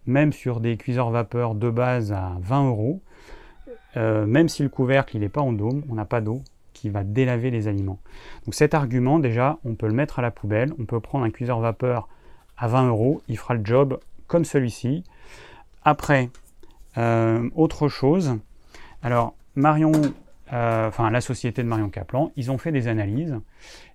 même 0.07 0.33
sur 0.33 0.61
des 0.61 0.77
cuiseurs 0.77 1.11
vapeur 1.11 1.55
de 1.55 1.69
base 1.69 2.13
à 2.13 2.37
20 2.41 2.69
euros, 2.69 3.03
euh, 3.99 4.25
même 4.25 4.49
si 4.49 4.63
le 4.63 4.69
couvercle 4.71 5.19
n'est 5.19 5.29
pas 5.29 5.43
en 5.43 5.53
dôme, 5.53 5.83
on 5.91 5.95
n'a 5.95 6.05
pas 6.07 6.21
d'eau 6.23 6.43
qui 6.73 6.89
va 6.89 7.05
délaver 7.05 7.51
les 7.51 7.69
aliments. 7.69 7.99
Donc 8.45 8.55
cet 8.55 8.73
argument, 8.73 9.19
déjà, 9.19 9.59
on 9.65 9.75
peut 9.75 9.87
le 9.87 9.95
mettre 9.95 10.19
à 10.19 10.23
la 10.23 10.31
poubelle, 10.31 10.73
on 10.79 10.85
peut 10.85 11.01
prendre 11.01 11.25
un 11.25 11.31
cuiseur 11.31 11.61
vapeur 11.61 12.09
à 12.57 12.69
20 12.69 12.89
euros, 12.89 13.23
il 13.29 13.37
fera 13.37 13.55
le 13.55 13.65
job 13.65 13.99
comme 14.27 14.45
celui-ci. 14.45 15.05
Après, 15.85 16.31
autre 17.55 17.89
chose, 17.89 18.39
alors 19.07 19.37
Marion 19.55 19.93
euh, 20.53 20.89
enfin 20.89 21.13
la 21.13 21.21
société 21.21 21.63
de 21.63 21.69
Marion 21.69 21.91
Kaplan, 21.91 22.33
ils 22.35 22.51
ont 22.51 22.59
fait 22.59 22.73
des 22.73 22.89
analyses. 22.89 23.39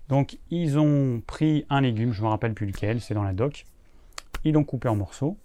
Donc 0.08 0.38
ils 0.50 0.78
ont 0.78 1.20
pris 1.26 1.66
un 1.68 1.82
légume, 1.82 2.12
je 2.12 2.20
ne 2.20 2.24
me 2.24 2.30
rappelle 2.30 2.54
plus 2.54 2.64
lequel, 2.64 3.02
c'est 3.02 3.12
dans 3.12 3.22
la 3.22 3.34
doc. 3.34 3.66
Ils 4.44 4.54
l'ont 4.54 4.64
coupé 4.64 4.88
en 4.88 4.96
morceaux. 4.96 5.36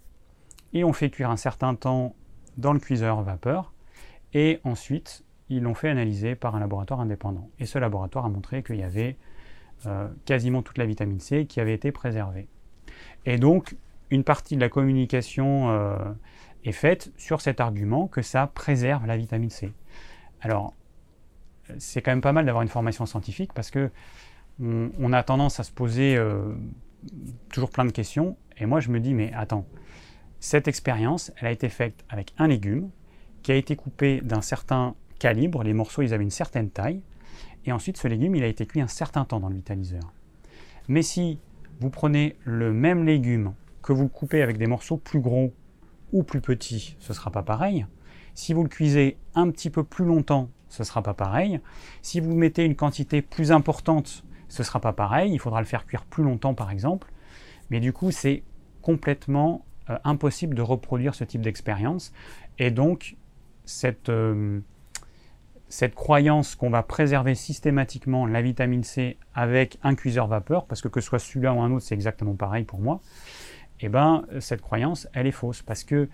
Ils 0.72 0.80
l'ont 0.80 0.94
fait 0.94 1.10
cuire 1.10 1.28
un 1.28 1.36
certain 1.36 1.74
temps 1.74 2.14
dans 2.56 2.72
le 2.72 2.78
cuiseur 2.78 3.20
vapeur. 3.20 3.74
Et 4.32 4.58
ensuite, 4.64 5.22
ils 5.50 5.62
l'ont 5.62 5.74
fait 5.74 5.90
analyser 5.90 6.34
par 6.34 6.56
un 6.56 6.60
laboratoire 6.60 7.00
indépendant. 7.00 7.50
Et 7.58 7.66
ce 7.66 7.78
laboratoire 7.78 8.24
a 8.24 8.30
montré 8.30 8.62
qu'il 8.62 8.76
y 8.76 8.82
avait 8.82 9.18
euh, 9.84 10.08
quasiment 10.24 10.62
toute 10.62 10.78
la 10.78 10.86
vitamine 10.86 11.20
C 11.20 11.44
qui 11.44 11.60
avait 11.60 11.74
été 11.74 11.92
préservée. 11.92 12.48
Et 13.26 13.36
donc, 13.36 13.76
une 14.08 14.24
partie 14.24 14.56
de 14.56 14.62
la 14.62 14.70
communication 14.70 15.68
euh, 15.68 15.98
est 16.64 16.72
faite 16.72 17.12
sur 17.16 17.40
cet 17.40 17.60
argument 17.60 18.08
que 18.08 18.22
ça 18.22 18.46
préserve 18.46 19.06
la 19.06 19.16
vitamine 19.16 19.50
C. 19.50 19.72
Alors, 20.40 20.74
c'est 21.78 22.02
quand 22.02 22.10
même 22.10 22.20
pas 22.20 22.32
mal 22.32 22.46
d'avoir 22.46 22.62
une 22.62 22.68
formation 22.68 23.06
scientifique 23.06 23.52
parce 23.52 23.70
que 23.70 23.90
on, 24.60 25.12
a 25.12 25.22
tendance 25.22 25.60
à 25.60 25.62
se 25.62 25.70
poser 25.70 26.16
euh, 26.16 26.54
toujours 27.52 27.70
plein 27.70 27.84
de 27.84 27.92
questions. 27.92 28.36
Et 28.56 28.66
moi, 28.66 28.80
je 28.80 28.90
me 28.90 28.98
dis, 28.98 29.14
mais 29.14 29.32
attends, 29.32 29.64
cette 30.40 30.66
expérience, 30.66 31.32
elle 31.36 31.46
a 31.46 31.50
été 31.52 31.68
faite 31.68 32.04
avec 32.08 32.34
un 32.38 32.48
légume 32.48 32.90
qui 33.42 33.52
a 33.52 33.54
été 33.54 33.76
coupé 33.76 34.20
d'un 34.20 34.40
certain 34.40 34.96
calibre. 35.20 35.62
Les 35.62 35.74
morceaux, 35.74 36.02
ils 36.02 36.12
avaient 36.12 36.24
une 36.24 36.30
certaine 36.30 36.70
taille. 36.70 37.02
Et 37.66 37.72
ensuite, 37.72 37.98
ce 37.98 38.08
légume, 38.08 38.34
il 38.34 38.42
a 38.42 38.48
été 38.48 38.66
cuit 38.66 38.80
un 38.80 38.88
certain 38.88 39.24
temps 39.24 39.38
dans 39.40 39.48
le 39.48 39.54
vitaliseur. 39.54 40.12
Mais 40.88 41.02
si 41.02 41.38
vous 41.80 41.90
prenez 41.90 42.36
le 42.44 42.72
même 42.72 43.04
légume 43.04 43.54
que 43.82 43.92
vous 43.92 44.08
coupez 44.08 44.42
avec 44.42 44.58
des 44.58 44.66
morceaux 44.66 44.96
plus 44.96 45.20
gros 45.20 45.52
ou 46.12 46.22
plus 46.22 46.40
petits, 46.40 46.96
ce 46.98 47.12
ne 47.12 47.14
sera 47.14 47.30
pas 47.30 47.42
pareil. 47.42 47.86
Si 48.34 48.52
vous 48.52 48.62
le 48.62 48.68
cuisez 48.68 49.18
un 49.34 49.50
petit 49.50 49.70
peu 49.70 49.84
plus 49.84 50.04
longtemps 50.04 50.48
ce 50.68 50.82
ne 50.82 50.84
sera 50.84 51.02
pas 51.02 51.14
pareil. 51.14 51.60
Si 52.02 52.20
vous 52.20 52.34
mettez 52.34 52.64
une 52.64 52.76
quantité 52.76 53.22
plus 53.22 53.52
importante, 53.52 54.24
ce 54.48 54.62
ne 54.62 54.64
sera 54.64 54.80
pas 54.80 54.92
pareil. 54.92 55.32
Il 55.32 55.38
faudra 55.38 55.60
le 55.60 55.66
faire 55.66 55.86
cuire 55.86 56.04
plus 56.04 56.22
longtemps, 56.22 56.54
par 56.54 56.70
exemple. 56.70 57.10
Mais 57.70 57.80
du 57.80 57.92
coup, 57.92 58.10
c'est 58.10 58.42
complètement 58.82 59.64
euh, 59.90 59.98
impossible 60.04 60.54
de 60.54 60.62
reproduire 60.62 61.14
ce 61.14 61.24
type 61.24 61.40
d'expérience. 61.40 62.12
Et 62.58 62.70
donc, 62.70 63.16
cette, 63.64 64.08
euh, 64.08 64.60
cette 65.68 65.94
croyance 65.94 66.54
qu'on 66.54 66.70
va 66.70 66.82
préserver 66.82 67.34
systématiquement 67.34 68.26
la 68.26 68.40
vitamine 68.40 68.84
C 68.84 69.18
avec 69.34 69.78
un 69.82 69.94
cuiseur 69.94 70.26
vapeur, 70.26 70.66
parce 70.66 70.80
que 70.80 70.88
que 70.88 71.00
ce 71.00 71.08
soit 71.08 71.18
celui-là 71.18 71.52
ou 71.52 71.60
un 71.60 71.72
autre, 71.72 71.84
c'est 71.84 71.94
exactement 71.94 72.34
pareil 72.34 72.64
pour 72.64 72.80
moi, 72.80 73.00
eh 73.80 73.88
ben, 73.88 74.24
cette 74.40 74.60
croyance, 74.60 75.08
elle 75.12 75.26
est 75.26 75.32
fausse. 75.32 75.62
Parce 75.62 75.84
que 75.84 76.08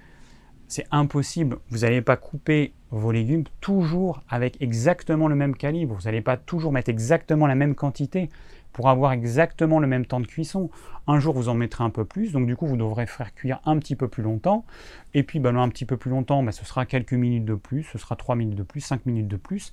c'est 0.68 0.86
impossible. 0.90 1.58
Vous 1.68 1.78
n'allez 1.78 2.02
pas 2.02 2.16
couper 2.16 2.72
vos 2.90 3.12
légumes 3.12 3.44
toujours 3.60 4.22
avec 4.28 4.60
exactement 4.62 5.28
le 5.28 5.34
même 5.34 5.56
calibre. 5.56 5.94
Vous 5.94 6.04
n'allez 6.04 6.20
pas 6.20 6.36
toujours 6.36 6.72
mettre 6.72 6.90
exactement 6.90 7.46
la 7.46 7.54
même 7.54 7.74
quantité 7.74 8.28
pour 8.72 8.88
avoir 8.88 9.12
exactement 9.12 9.78
le 9.78 9.86
même 9.86 10.04
temps 10.04 10.20
de 10.20 10.26
cuisson. 10.26 10.68
Un 11.06 11.20
jour, 11.20 11.34
vous 11.34 11.48
en 11.48 11.54
mettrez 11.54 11.84
un 11.84 11.90
peu 11.90 12.04
plus, 12.04 12.32
donc 12.32 12.46
du 12.46 12.56
coup, 12.56 12.66
vous 12.66 12.76
devrez 12.76 13.06
faire 13.06 13.32
cuire 13.34 13.60
un 13.64 13.78
petit 13.78 13.94
peu 13.94 14.08
plus 14.08 14.22
longtemps. 14.22 14.64
Et 15.14 15.22
puis, 15.22 15.38
ben, 15.38 15.56
un 15.56 15.68
petit 15.68 15.84
peu 15.84 15.96
plus 15.96 16.10
longtemps, 16.10 16.42
ben, 16.42 16.50
ce 16.50 16.64
sera 16.64 16.84
quelques 16.86 17.12
minutes 17.12 17.44
de 17.44 17.54
plus, 17.54 17.84
ce 17.84 17.98
sera 17.98 18.16
3 18.16 18.34
minutes 18.34 18.56
de 18.56 18.64
plus, 18.64 18.80
5 18.80 19.06
minutes 19.06 19.28
de 19.28 19.36
plus. 19.36 19.70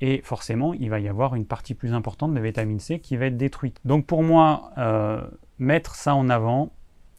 Et 0.00 0.20
forcément, 0.24 0.74
il 0.74 0.90
va 0.90 0.98
y 0.98 1.08
avoir 1.08 1.36
une 1.36 1.46
partie 1.46 1.74
plus 1.74 1.94
importante 1.94 2.34
de 2.34 2.40
vitamine 2.40 2.80
C 2.80 2.98
qui 2.98 3.16
va 3.16 3.26
être 3.26 3.36
détruite. 3.36 3.80
Donc 3.84 4.06
pour 4.06 4.24
moi, 4.24 4.72
euh, 4.76 5.22
mettre 5.60 5.94
ça 5.94 6.16
en 6.16 6.28
avant, 6.28 6.72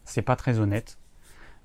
c'est 0.06 0.22
pas 0.22 0.36
très 0.36 0.60
honnête 0.60 0.97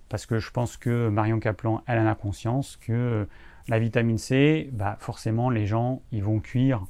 parce 0.09 0.27
que 0.27 0.39
je 0.39 0.51
pense 0.51 0.77
que 0.77 1.09
Marion 1.09 1.39
Kaplan, 1.39 1.83
elle 1.87 1.99
en 1.99 2.07
a 2.07 2.15
conscience 2.15 2.77
que 2.77 3.27
la 3.69 3.79
vitamine 3.79 4.19
C, 4.19 4.71
bah 4.73 4.97
forcément, 5.01 5.51
les 5.51 5.67
gens, 5.67 6.01
ils 6.13 6.23
vont 6.23 6.41
cuire 6.41 6.85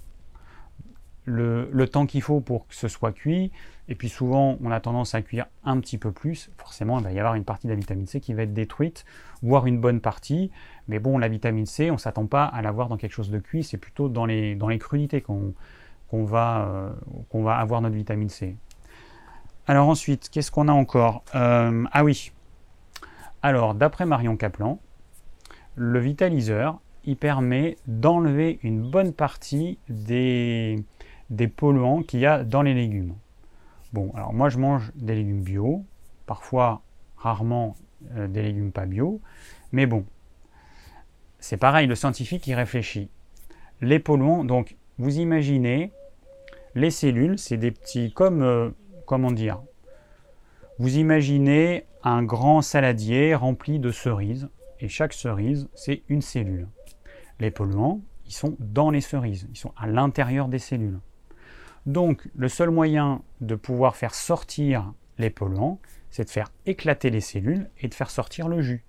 le, 1.24 1.86
temps 1.86 2.06
qu'il 2.06 2.22
faut 2.22 2.40
pour 2.40 2.66
que 2.68 2.74
ce 2.74 2.88
soit 2.88 3.12
cuit. 3.12 3.52
Et 3.88 3.94
puis 3.94 4.08
souvent, 4.08 4.56
on 4.62 4.70
a 4.70 4.80
tendance 4.80 5.14
à 5.14 5.22
cuire 5.22 5.46
un 5.64 5.80
petit 5.80 5.98
peu 5.98 6.12
plus. 6.12 6.50
Forcément, 6.58 6.98
il 6.98 7.04
va 7.04 7.12
y 7.12 7.18
avoir 7.18 7.34
une 7.34 7.44
partie 7.44 7.66
de 7.66 7.72
la 7.72 7.78
vitamine 7.78 8.06
C 8.06 8.20
qui 8.20 8.34
va 8.34 8.42
être 8.42 8.54
détruite, 8.54 9.04
voire 9.42 9.66
une 9.66 9.80
bonne 9.80 10.00
partie. 10.00 10.50
Mais 10.86 10.98
bon, 10.98 11.18
la 11.18 11.28
vitamine 11.28 11.66
C, 11.66 11.90
on 11.90 11.94
ne 11.94 11.98
s'attend 11.98 12.26
pas 12.26 12.44
à 12.44 12.62
l'avoir 12.62 12.88
dans 12.88 12.96
quelque 12.96 13.12
chose 13.12 13.30
de 13.30 13.38
cuit. 13.38 13.64
C'est 13.64 13.78
plutôt 13.78 14.08
dans 14.08 14.26
les, 14.26 14.54
dans 14.54 14.68
les 14.68 14.78
crudités 14.78 15.20
qu'on 15.20 15.54
euh, 16.14 16.90
qu'on 17.28 17.42
va 17.42 17.56
avoir 17.56 17.82
notre 17.82 17.96
vitamine 17.96 18.30
C. 18.30 18.56
Alors 19.68 19.88
ensuite, 19.88 20.30
qu'est-ce 20.30 20.50
qu'on 20.50 20.66
a 20.68 20.72
encore 20.72 21.22
euh, 21.34 21.84
Ah 21.92 22.02
oui, 22.02 22.32
alors, 23.42 23.74
d'après 23.74 24.04
Marion 24.04 24.36
Kaplan, 24.36 24.80
le 25.76 26.00
vitaliseur, 26.00 26.80
il 27.04 27.16
permet 27.16 27.76
d'enlever 27.86 28.58
une 28.62 28.82
bonne 28.90 29.12
partie 29.12 29.78
des, 29.88 30.84
polluants 31.56 32.02
qu'il 32.02 32.20
y 32.20 32.26
a 32.26 32.42
dans 32.42 32.62
les 32.62 32.74
légumes. 32.74 33.14
Bon, 33.92 34.10
alors 34.14 34.34
moi 34.34 34.48
je 34.48 34.58
mange 34.58 34.90
des 34.96 35.14
légumes 35.14 35.42
bio, 35.42 35.84
parfois, 36.26 36.82
rarement, 37.16 37.76
euh, 38.16 38.26
des 38.26 38.42
légumes 38.42 38.72
pas 38.72 38.86
bio, 38.86 39.20
mais 39.70 39.86
bon, 39.86 40.04
c'est 41.38 41.56
pareil, 41.56 41.86
le 41.86 41.94
scientifique 41.94 42.46
il 42.48 42.54
réfléchit. 42.54 43.08
Les 43.80 44.00
polluants, 44.00 44.44
donc 44.44 44.76
vous 44.98 45.18
imaginez, 45.18 45.92
les 46.74 46.90
cellules, 46.90 47.38
c'est 47.38 47.56
des 47.56 47.70
petits, 47.70 48.12
comme, 48.12 48.42
euh, 48.42 48.70
comment 49.08 49.32
dire, 49.32 49.62
vous 50.78 50.98
imaginez 50.98 51.86
un 52.04 52.22
grand 52.22 52.60
saladier 52.60 53.34
rempli 53.34 53.80
de 53.80 53.90
cerises, 53.90 54.50
et 54.80 54.88
chaque 54.88 55.14
cerise, 55.14 55.68
c'est 55.74 56.02
une 56.08 56.20
cellule. 56.20 56.68
Les 57.40 57.50
polluants, 57.50 58.02
ils 58.26 58.34
sont 58.34 58.54
dans 58.60 58.90
les 58.90 59.00
cerises, 59.00 59.48
ils 59.50 59.56
sont 59.56 59.72
à 59.78 59.86
l'intérieur 59.86 60.48
des 60.48 60.58
cellules. 60.58 61.00
Donc, 61.86 62.28
le 62.36 62.50
seul 62.50 62.70
moyen 62.70 63.22
de 63.40 63.54
pouvoir 63.54 63.96
faire 63.96 64.14
sortir 64.14 64.92
les 65.16 65.30
polluants, 65.30 65.80
c'est 66.10 66.24
de 66.24 66.30
faire 66.30 66.52
éclater 66.66 67.08
les 67.08 67.22
cellules 67.22 67.70
et 67.80 67.88
de 67.88 67.94
faire 67.94 68.10
sortir 68.10 68.46
le 68.46 68.60
jus. 68.60 68.84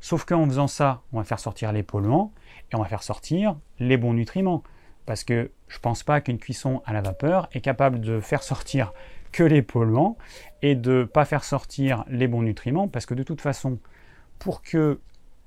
Sauf 0.00 0.24
qu'en 0.24 0.46
faisant 0.46 0.68
ça, 0.68 1.02
on 1.12 1.18
va 1.18 1.24
faire 1.24 1.38
sortir 1.38 1.70
les 1.72 1.82
polluants 1.82 2.32
et 2.72 2.76
on 2.76 2.82
va 2.82 2.88
faire 2.88 3.02
sortir 3.02 3.58
les 3.78 3.98
bons 3.98 4.14
nutriments. 4.14 4.62
Parce 5.04 5.22
que 5.22 5.50
je 5.68 5.76
ne 5.76 5.80
pense 5.80 6.02
pas 6.02 6.22
qu'une 6.22 6.38
cuisson 6.38 6.82
à 6.86 6.94
la 6.94 7.02
vapeur 7.02 7.48
est 7.52 7.60
capable 7.60 8.00
de 8.00 8.20
faire 8.20 8.42
sortir 8.42 8.94
que 9.32 9.42
les 9.42 9.62
polluants 9.62 10.16
et 10.62 10.74
de 10.74 10.92
ne 10.92 11.04
pas 11.04 11.24
faire 11.24 11.44
sortir 11.44 12.04
les 12.08 12.28
bons 12.28 12.42
nutriments. 12.42 12.88
Parce 12.88 13.06
que 13.06 13.14
de 13.14 13.22
toute 13.22 13.40
façon, 13.40 13.78
pour 14.38 14.62
que 14.62 15.00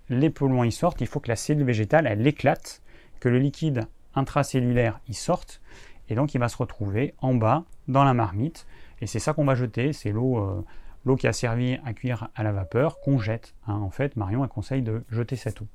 les 0.10 0.30
polluants 0.30 0.64
y 0.64 0.72
sortent, 0.72 1.02
il 1.02 1.08
faut 1.08 1.20
que 1.20 1.30
la 1.30 1.36
cellule 1.36 1.66
végétale, 1.66 2.08
elle 2.08 2.26
éclate, 2.26 2.82
que 3.20 3.30
le 3.30 3.40
liquide 3.40 3.88
intracellulaire 4.16 5.00
y 5.08 5.14
sorte. 5.14 5.62
Et 6.10 6.16
donc 6.16 6.34
il 6.34 6.40
va 6.40 6.50
se 6.50 6.58
retrouver 6.58 7.14
en 7.20 7.34
bas 7.34 7.64
dans 7.88 8.04
la 8.04 8.14
marmite. 8.14 8.68
Et 9.02 9.08
c'est 9.08 9.20
ça 9.20 9.34
qu'on 9.34 9.46
va 9.46 9.56
jeter, 9.56 9.94
c'est 9.94 10.12
l'eau 10.12 10.38
euh, 10.38 11.16
qui 11.18 11.28
a 11.28 11.34
servi 11.34 11.80
à 11.86 11.94
cuire 11.94 12.30
à 12.36 12.44
la 12.44 12.52
vapeur 12.52 13.00
qu'on 13.02 13.18
jette. 13.18 13.56
Hein. 13.68 13.76
En 13.76 13.90
fait, 13.90 14.16
Marion 14.16 14.44
a 14.44 14.48
conseille 14.48 14.82
de 14.82 15.04
jeter 15.10 15.36
cette 15.36 15.62
eau. 15.62 15.68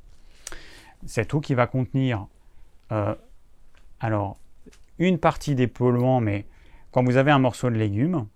Cette 1.06 1.34
eau 1.34 1.40
qui 1.40 1.54
va 1.54 1.66
contenir 1.66 2.26
euh, 2.92 3.14
alors 4.00 4.38
une 4.98 5.18
partie 5.18 5.54
des 5.54 5.66
polluants, 5.66 6.20
mais 6.20 6.46
quand 6.90 7.04
vous 7.04 7.16
avez 7.16 7.30
un 7.30 7.38
morceau 7.38 7.70
de 7.70 7.76
légumes, 7.76 8.26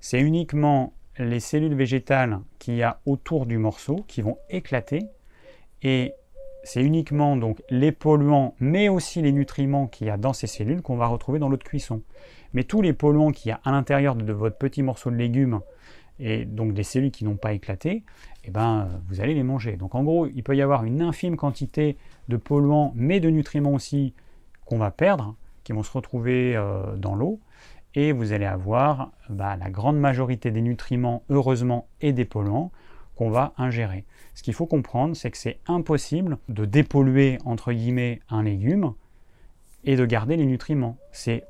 c'est 0.00 0.20
uniquement 0.20 0.92
les 1.18 1.40
cellules 1.40 1.74
végétales 1.74 2.40
qu'il 2.58 2.74
y 2.74 2.82
a 2.82 3.00
autour 3.06 3.46
du 3.46 3.58
morceau 3.58 4.04
qui 4.06 4.22
vont 4.22 4.38
éclater 4.50 5.02
et 5.82 6.12
c'est 6.64 6.82
uniquement 6.82 7.36
donc 7.36 7.62
les 7.70 7.92
polluants 7.92 8.54
mais 8.60 8.88
aussi 8.88 9.22
les 9.22 9.32
nutriments 9.32 9.86
qu'il 9.86 10.06
y 10.06 10.10
a 10.10 10.16
dans 10.16 10.32
ces 10.32 10.46
cellules 10.46 10.82
qu'on 10.82 10.96
va 10.96 11.06
retrouver 11.06 11.38
dans 11.38 11.48
l'eau 11.48 11.56
de 11.56 11.64
cuisson. 11.64 12.02
Mais 12.52 12.64
tous 12.64 12.82
les 12.82 12.92
polluants 12.92 13.32
qu'il 13.32 13.50
y 13.50 13.52
a 13.52 13.60
à 13.64 13.72
l'intérieur 13.72 14.14
de 14.14 14.32
votre 14.32 14.56
petit 14.56 14.82
morceau 14.82 15.10
de 15.10 15.16
légumes 15.16 15.60
et 16.20 16.44
donc 16.44 16.72
des 16.72 16.82
cellules 16.82 17.10
qui 17.10 17.24
n'ont 17.24 17.36
pas 17.36 17.52
éclaté, 17.52 18.04
eh 18.44 18.50
ben, 18.50 18.88
vous 19.08 19.20
allez 19.20 19.34
les 19.34 19.42
manger. 19.42 19.76
Donc 19.76 19.94
en 19.94 20.02
gros, 20.02 20.26
il 20.26 20.42
peut 20.42 20.56
y 20.56 20.62
avoir 20.62 20.84
une 20.84 21.02
infime 21.02 21.36
quantité 21.36 21.96
de 22.28 22.36
polluants, 22.36 22.92
mais 22.96 23.20
de 23.20 23.30
nutriments 23.30 23.74
aussi 23.74 24.14
qu'on 24.64 24.78
va 24.78 24.90
perdre, 24.90 25.36
qui 25.64 25.72
vont 25.72 25.82
se 25.82 25.92
retrouver 25.92 26.56
euh, 26.56 26.96
dans 26.96 27.14
l'eau, 27.14 27.40
et 27.94 28.12
vous 28.12 28.32
allez 28.32 28.46
avoir 28.46 29.12
bah, 29.28 29.56
la 29.56 29.70
grande 29.70 29.98
majorité 29.98 30.50
des 30.50 30.62
nutriments, 30.62 31.22
heureusement, 31.30 31.88
et 32.00 32.12
des 32.12 32.24
polluants 32.24 32.70
qu'on 33.16 33.30
va 33.30 33.52
ingérer. 33.58 34.04
Ce 34.34 34.42
qu'il 34.42 34.54
faut 34.54 34.66
comprendre, 34.66 35.16
c'est 35.16 35.30
que 35.30 35.36
c'est 35.38 35.58
impossible 35.66 36.38
de 36.48 36.64
dépolluer, 36.64 37.38
entre 37.44 37.72
guillemets, 37.72 38.20
un 38.30 38.44
légume 38.44 38.94
et 39.84 39.96
de 39.96 40.06
garder 40.06 40.36
les 40.36 40.46
nutriments. 40.46 40.96
C'est 41.10 41.44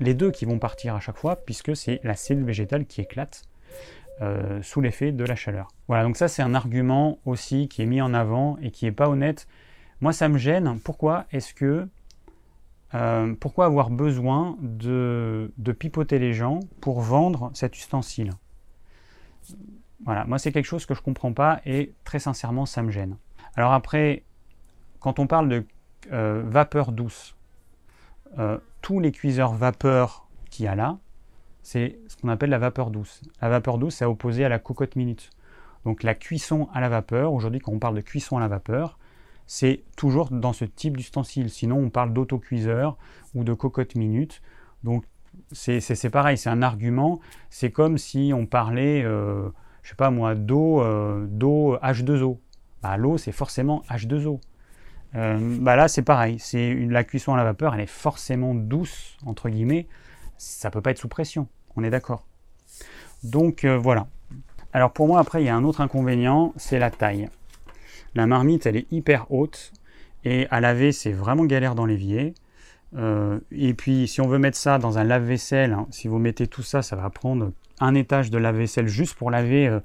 les 0.00 0.14
deux 0.14 0.30
qui 0.30 0.44
vont 0.44 0.58
partir 0.58 0.94
à 0.94 1.00
chaque 1.00 1.18
fois, 1.18 1.36
puisque 1.36 1.76
c'est 1.76 2.00
la 2.02 2.14
cellule 2.14 2.44
végétale 2.44 2.86
qui 2.86 3.00
éclate 3.00 3.42
euh, 4.20 4.62
sous 4.62 4.80
l'effet 4.80 5.12
de 5.12 5.24
la 5.24 5.34
chaleur. 5.34 5.68
Voilà, 5.88 6.04
donc 6.04 6.16
ça 6.16 6.28
c'est 6.28 6.42
un 6.42 6.54
argument 6.54 7.18
aussi 7.24 7.68
qui 7.68 7.82
est 7.82 7.86
mis 7.86 8.00
en 8.00 8.14
avant 8.14 8.56
et 8.62 8.70
qui 8.70 8.84
n'est 8.84 8.92
pas 8.92 9.08
honnête. 9.08 9.46
Moi 10.00 10.12
ça 10.12 10.28
me 10.28 10.38
gêne. 10.38 10.78
Pourquoi 10.84 11.26
est-ce 11.32 11.54
que 11.54 11.88
euh, 12.94 13.34
pourquoi 13.38 13.66
avoir 13.66 13.90
besoin 13.90 14.56
de, 14.60 15.50
pipoter 15.78 16.18
les 16.18 16.32
gens 16.32 16.60
pour 16.80 17.00
vendre 17.00 17.50
cet 17.54 17.76
ustensile? 17.76 18.30
Voilà, 20.04 20.24
moi 20.24 20.38
c'est 20.38 20.52
quelque 20.52 20.66
chose 20.66 20.84
que 20.84 20.94
je 20.94 21.00
ne 21.00 21.04
comprends 21.04 21.32
pas 21.32 21.60
et 21.64 21.94
très 22.04 22.18
sincèrement 22.18 22.66
ça 22.66 22.82
me 22.82 22.90
gêne. 22.90 23.16
Alors 23.56 23.72
après, 23.72 24.24
quand 25.00 25.18
on 25.18 25.26
parle 25.26 25.48
de 25.48 25.66
euh, 26.12 26.42
vapeur 26.46 26.92
douce, 26.92 27.36
tous 28.80 28.98
les 28.98 29.12
cuiseurs 29.12 29.52
vapeur 29.52 30.26
qu'il 30.50 30.64
y 30.64 30.68
a 30.68 30.74
là, 30.74 30.98
c'est 31.62 31.98
ce 32.08 32.16
qu'on 32.16 32.28
appelle 32.28 32.50
la 32.50 32.58
vapeur 32.58 32.90
douce. 32.90 33.22
La 33.40 33.48
vapeur 33.48 33.78
douce, 33.78 33.96
c'est 33.96 34.04
opposé 34.04 34.44
à 34.44 34.48
la 34.48 34.58
cocotte 34.58 34.96
minute. 34.96 35.30
Donc 35.84 36.02
la 36.02 36.14
cuisson 36.14 36.68
à 36.72 36.80
la 36.80 36.88
vapeur, 36.88 37.32
aujourd'hui 37.32 37.60
quand 37.60 37.72
on 37.72 37.78
parle 37.78 37.96
de 37.96 38.00
cuisson 38.00 38.36
à 38.36 38.40
la 38.40 38.48
vapeur, 38.48 38.98
c'est 39.52 39.82
toujours 39.98 40.30
dans 40.30 40.54
ce 40.54 40.64
type 40.64 40.96
d'ustensile. 40.96 41.50
Sinon 41.50 41.76
on 41.76 41.90
parle 41.90 42.14
d'autocuiseur 42.14 42.96
ou 43.34 43.44
de 43.44 43.52
cocotte 43.52 43.96
minute. 43.96 44.40
Donc 44.82 45.04
c'est 45.52 46.10
pareil, 46.10 46.38
c'est 46.38 46.48
un 46.48 46.62
argument. 46.62 47.20
C'est 47.50 47.70
comme 47.70 47.98
si 47.98 48.32
on 48.34 48.46
parlait, 48.46 49.02
euh, 49.04 49.50
je 49.82 49.90
sais 49.90 49.94
pas 49.94 50.10
moi, 50.10 50.34
d'eau 50.34 50.80
euh, 50.80 51.26
d'eau 51.28 51.76
H2O. 51.82 52.38
Bah, 52.82 52.96
L'eau 52.96 53.18
c'est 53.18 53.30
forcément 53.30 53.82
H2O. 53.90 54.40
Euh, 55.16 55.58
bah 55.60 55.76
là 55.76 55.86
c'est 55.86 56.00
pareil, 56.00 56.38
c'est 56.38 56.72
la 56.74 57.04
cuisson 57.04 57.34
à 57.34 57.36
la 57.36 57.44
vapeur, 57.44 57.74
elle 57.74 57.82
est 57.82 57.86
forcément 57.86 58.54
douce 58.54 59.18
entre 59.26 59.50
guillemets 59.50 59.86
ça 60.38 60.70
peut 60.70 60.80
pas 60.80 60.92
être 60.92 60.98
sous 60.98 61.08
pression, 61.08 61.46
on 61.76 61.84
est 61.84 61.90
d'accord. 61.90 62.24
Donc 63.22 63.66
euh, 63.66 63.76
voilà. 63.76 64.06
Alors 64.72 64.94
pour 64.94 65.06
moi 65.08 65.20
après 65.20 65.42
il 65.42 65.44
y 65.44 65.50
a 65.50 65.54
un 65.54 65.64
autre 65.64 65.82
inconvénient, 65.82 66.54
c'est 66.56 66.78
la 66.78 66.90
taille. 66.90 67.28
La 68.14 68.26
marmite 68.26 68.66
elle 68.66 68.76
est 68.76 68.90
hyper 68.92 69.30
haute 69.30 69.72
et 70.24 70.46
à 70.50 70.60
laver 70.60 70.92
c'est 70.92 71.12
vraiment 71.12 71.44
galère 71.44 71.74
dans 71.74 71.86
l'évier. 71.86 72.34
Euh, 72.94 73.40
et 73.50 73.74
puis 73.74 74.06
si 74.06 74.20
on 74.20 74.28
veut 74.28 74.38
mettre 74.38 74.58
ça 74.58 74.78
dans 74.78 74.98
un 74.98 75.04
lave-vaisselle, 75.04 75.72
hein, 75.72 75.86
si 75.90 76.08
vous 76.08 76.18
mettez 76.18 76.46
tout 76.46 76.62
ça, 76.62 76.82
ça 76.82 76.94
va 76.94 77.08
prendre 77.08 77.52
un 77.80 77.94
étage 77.94 78.30
de 78.30 78.38
lave-vaisselle 78.38 78.86
juste 78.86 79.14
pour 79.14 79.30
laver 79.30 79.66
euh, 79.66 79.80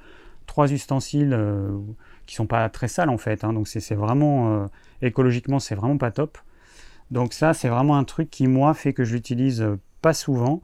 trois 0.45 0.71
ustensiles 0.71 1.37
qui 2.25 2.35
sont 2.35 2.47
pas 2.47 2.69
très 2.69 2.87
sales 2.87 3.09
en 3.09 3.17
fait. 3.17 3.43
Hein. 3.43 3.53
donc 3.53 3.67
c'est 3.67 3.95
vraiment 3.95 4.69
écologiquement 5.01 5.59
c'est 5.59 5.75
vraiment 5.75 5.97
pas 5.97 6.11
top. 6.11 6.37
Donc 7.11 7.33
ça 7.33 7.53
c'est 7.53 7.69
vraiment 7.69 7.97
un 7.97 8.03
truc 8.03 8.29
qui 8.29 8.47
moi 8.47 8.73
fait 8.73 8.93
que 8.93 9.03
je 9.03 9.13
l'utilise 9.13 9.65
pas 10.01 10.13
souvent, 10.13 10.61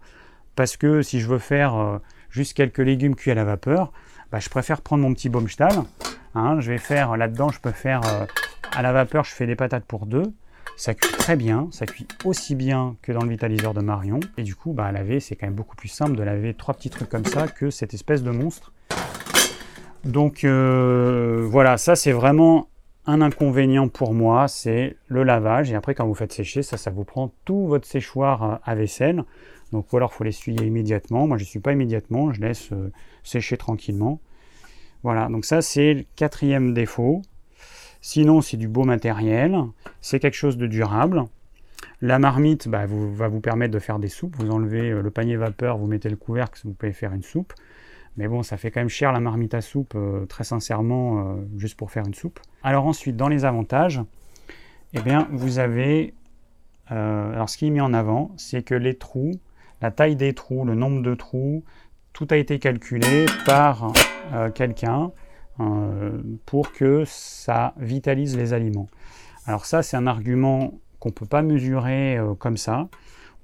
parce 0.56 0.78
que 0.78 1.02
si 1.02 1.20
je 1.20 1.28
veux 1.28 1.40
faire 1.40 1.76
euh, 1.76 1.98
juste 2.30 2.54
quelques 2.54 2.80
légumes 2.80 3.16
cuits 3.16 3.32
à 3.32 3.36
la 3.36 3.44
vapeur, 3.44 3.92
bah, 4.32 4.40
je 4.40 4.50
préfère 4.50 4.82
prendre 4.82 5.04
mon 5.04 5.14
petit 5.14 5.30
Baumstahl. 5.30 5.84
Hein, 6.36 6.60
je 6.60 6.72
vais 6.72 6.80
faire 6.80 7.16
là-dedans, 7.16 7.50
je 7.50 7.60
peux 7.60 7.72
faire 7.72 8.02
euh, 8.06 8.26
à 8.72 8.82
la 8.82 8.92
vapeur, 8.92 9.24
je 9.24 9.32
fais 9.32 9.46
des 9.46 9.56
patates 9.56 9.86
pour 9.86 10.08
deux. 10.08 10.34
Ça 10.76 10.96
cuit 10.96 11.12
très 11.12 11.36
bien, 11.36 11.68
ça 11.72 11.86
cuit 11.86 12.08
aussi 12.26 12.56
bien 12.56 12.96
que 13.04 13.12
dans 13.12 13.22
le 13.22 13.30
vitaliseur 13.30 13.76
de 13.76 13.82
Marion. 13.82 14.20
Et 14.38 14.44
du 14.44 14.56
coup, 14.56 14.74
bah, 14.74 14.86
à 14.86 14.92
laver, 14.92 15.20
c'est 15.20 15.36
quand 15.36 15.46
même 15.46 15.56
beaucoup 15.56 15.76
plus 15.76 15.90
simple 15.90 16.16
de 16.16 16.24
laver 16.24 16.56
trois 16.56 16.74
petits 16.74 16.90
trucs 16.90 17.10
comme 17.10 17.26
ça 17.26 17.48
que 17.48 17.70
cette 17.70 17.94
espèce 17.94 18.24
de 18.24 18.32
monstre. 18.32 18.74
Donc 20.04 20.44
euh, 20.44 21.48
voilà, 21.50 21.78
ça 21.78 21.96
c'est 21.96 22.12
vraiment 22.12 22.68
un 23.06 23.22
inconvénient 23.22 23.88
pour 23.88 24.14
moi, 24.14 24.48
c'est 24.48 24.98
le 25.08 25.24
lavage. 25.24 25.72
Et 25.72 25.76
après, 25.76 25.94
quand 25.94 26.08
vous 26.08 26.16
faites 26.16 26.34
sécher, 26.34 26.64
ça, 26.64 26.78
ça 26.78 26.90
vous 26.90 27.04
prend 27.04 27.32
tout 27.46 27.68
votre 27.68 27.86
séchoir 27.86 28.44
euh, 28.44 28.56
à 28.66 28.74
vaisselle. 28.74 29.24
Donc, 29.72 29.94
ou 29.94 29.98
alors, 29.98 30.12
il 30.14 30.18
faut 30.18 30.24
l'essuyer 30.24 30.66
immédiatement. 30.66 31.28
Moi, 31.28 31.38
je 31.38 31.44
ne 31.44 31.48
suis 31.48 31.60
pas 31.60 31.74
immédiatement, 31.74 32.32
je 32.32 32.42
laisse 32.42 32.70
sécher 33.24 33.58
tranquillement. 33.58 34.20
Voilà, 35.04 35.28
donc 35.28 35.46
ça, 35.46 35.62
c'est 35.62 35.94
le 35.94 36.06
quatrième 36.16 36.74
défaut. 36.74 37.22
Sinon, 38.02 38.42
c'est 38.42 38.58
du 38.58 38.68
beau 38.68 38.84
matériel. 38.84 39.58
C'est 40.02 40.20
quelque 40.20 40.36
chose 40.36 40.58
de 40.58 40.68
durable. 40.68 41.26
La 42.02 42.20
marmite 42.20 42.68
bah, 42.68 42.86
va 42.86 43.28
vous 43.28 43.40
permettre 43.40 43.74
de 43.74 43.80
faire 43.80 44.00
des 44.00 44.08
soupes. 44.08 44.36
Vous 44.38 44.50
enlevez 44.50 44.92
euh, 44.92 45.02
le 45.02 45.12
panier 45.12 45.38
vapeur, 45.38 45.78
vous 45.78 45.88
mettez 45.88 46.10
le 46.10 46.18
couvercle, 46.18 46.60
vous 46.66 46.74
pouvez 46.74 46.92
faire 46.92 47.14
une 47.14 47.22
soupe. 47.22 47.54
Mais 48.18 48.28
bon, 48.28 48.44
ça 48.44 48.58
fait 48.58 48.72
quand 48.72 48.82
même 48.82 48.90
cher 48.90 49.12
la 49.12 49.20
marmite 49.20 49.54
à 49.54 49.62
soupe, 49.62 49.94
euh, 49.96 50.26
très 50.26 50.44
sincèrement, 50.44 51.20
euh, 51.20 51.36
juste 51.58 51.78
pour 51.78 51.92
faire 51.92 52.06
une 52.06 52.14
soupe. 52.14 52.40
Alors 52.62 52.86
ensuite, 52.86 53.16
dans 53.16 53.30
les 53.30 53.46
avantages, 53.46 54.02
eh 54.94 55.02
bien, 55.02 55.28
vous 55.32 55.60
avez... 55.60 56.14
Alors 56.88 57.50
ce 57.50 57.58
qui 57.58 57.66
est 57.66 57.70
mis 57.72 57.82
en 57.82 57.92
avant, 57.92 58.32
c'est 58.38 58.62
que 58.62 58.76
les 58.76 58.94
trous, 58.94 59.32
la 59.82 59.90
taille 59.90 60.16
des 60.16 60.34
trous, 60.34 60.64
le 60.64 60.76
nombre 60.76 61.02
de 61.02 61.16
trous, 61.16 61.64
tout 62.14 62.28
a 62.30 62.38
été 62.38 62.60
calculé 62.60 63.26
par 63.46 63.92
quelqu'un 64.56 65.12
pour 66.46 66.72
que 66.72 67.04
ça 67.06 67.74
vitalise 67.78 68.38
les 68.38 68.54
aliments. 68.54 68.88
Alors 69.46 69.66
ça, 69.66 69.84
c'est 69.84 69.98
un 69.98 70.08
argument 70.08 70.74
qu'on 71.00 71.10
ne 71.10 71.14
peut 71.14 71.26
pas 71.26 71.42
mesurer 71.42 72.18
comme 72.40 72.58
ça. 72.58 72.88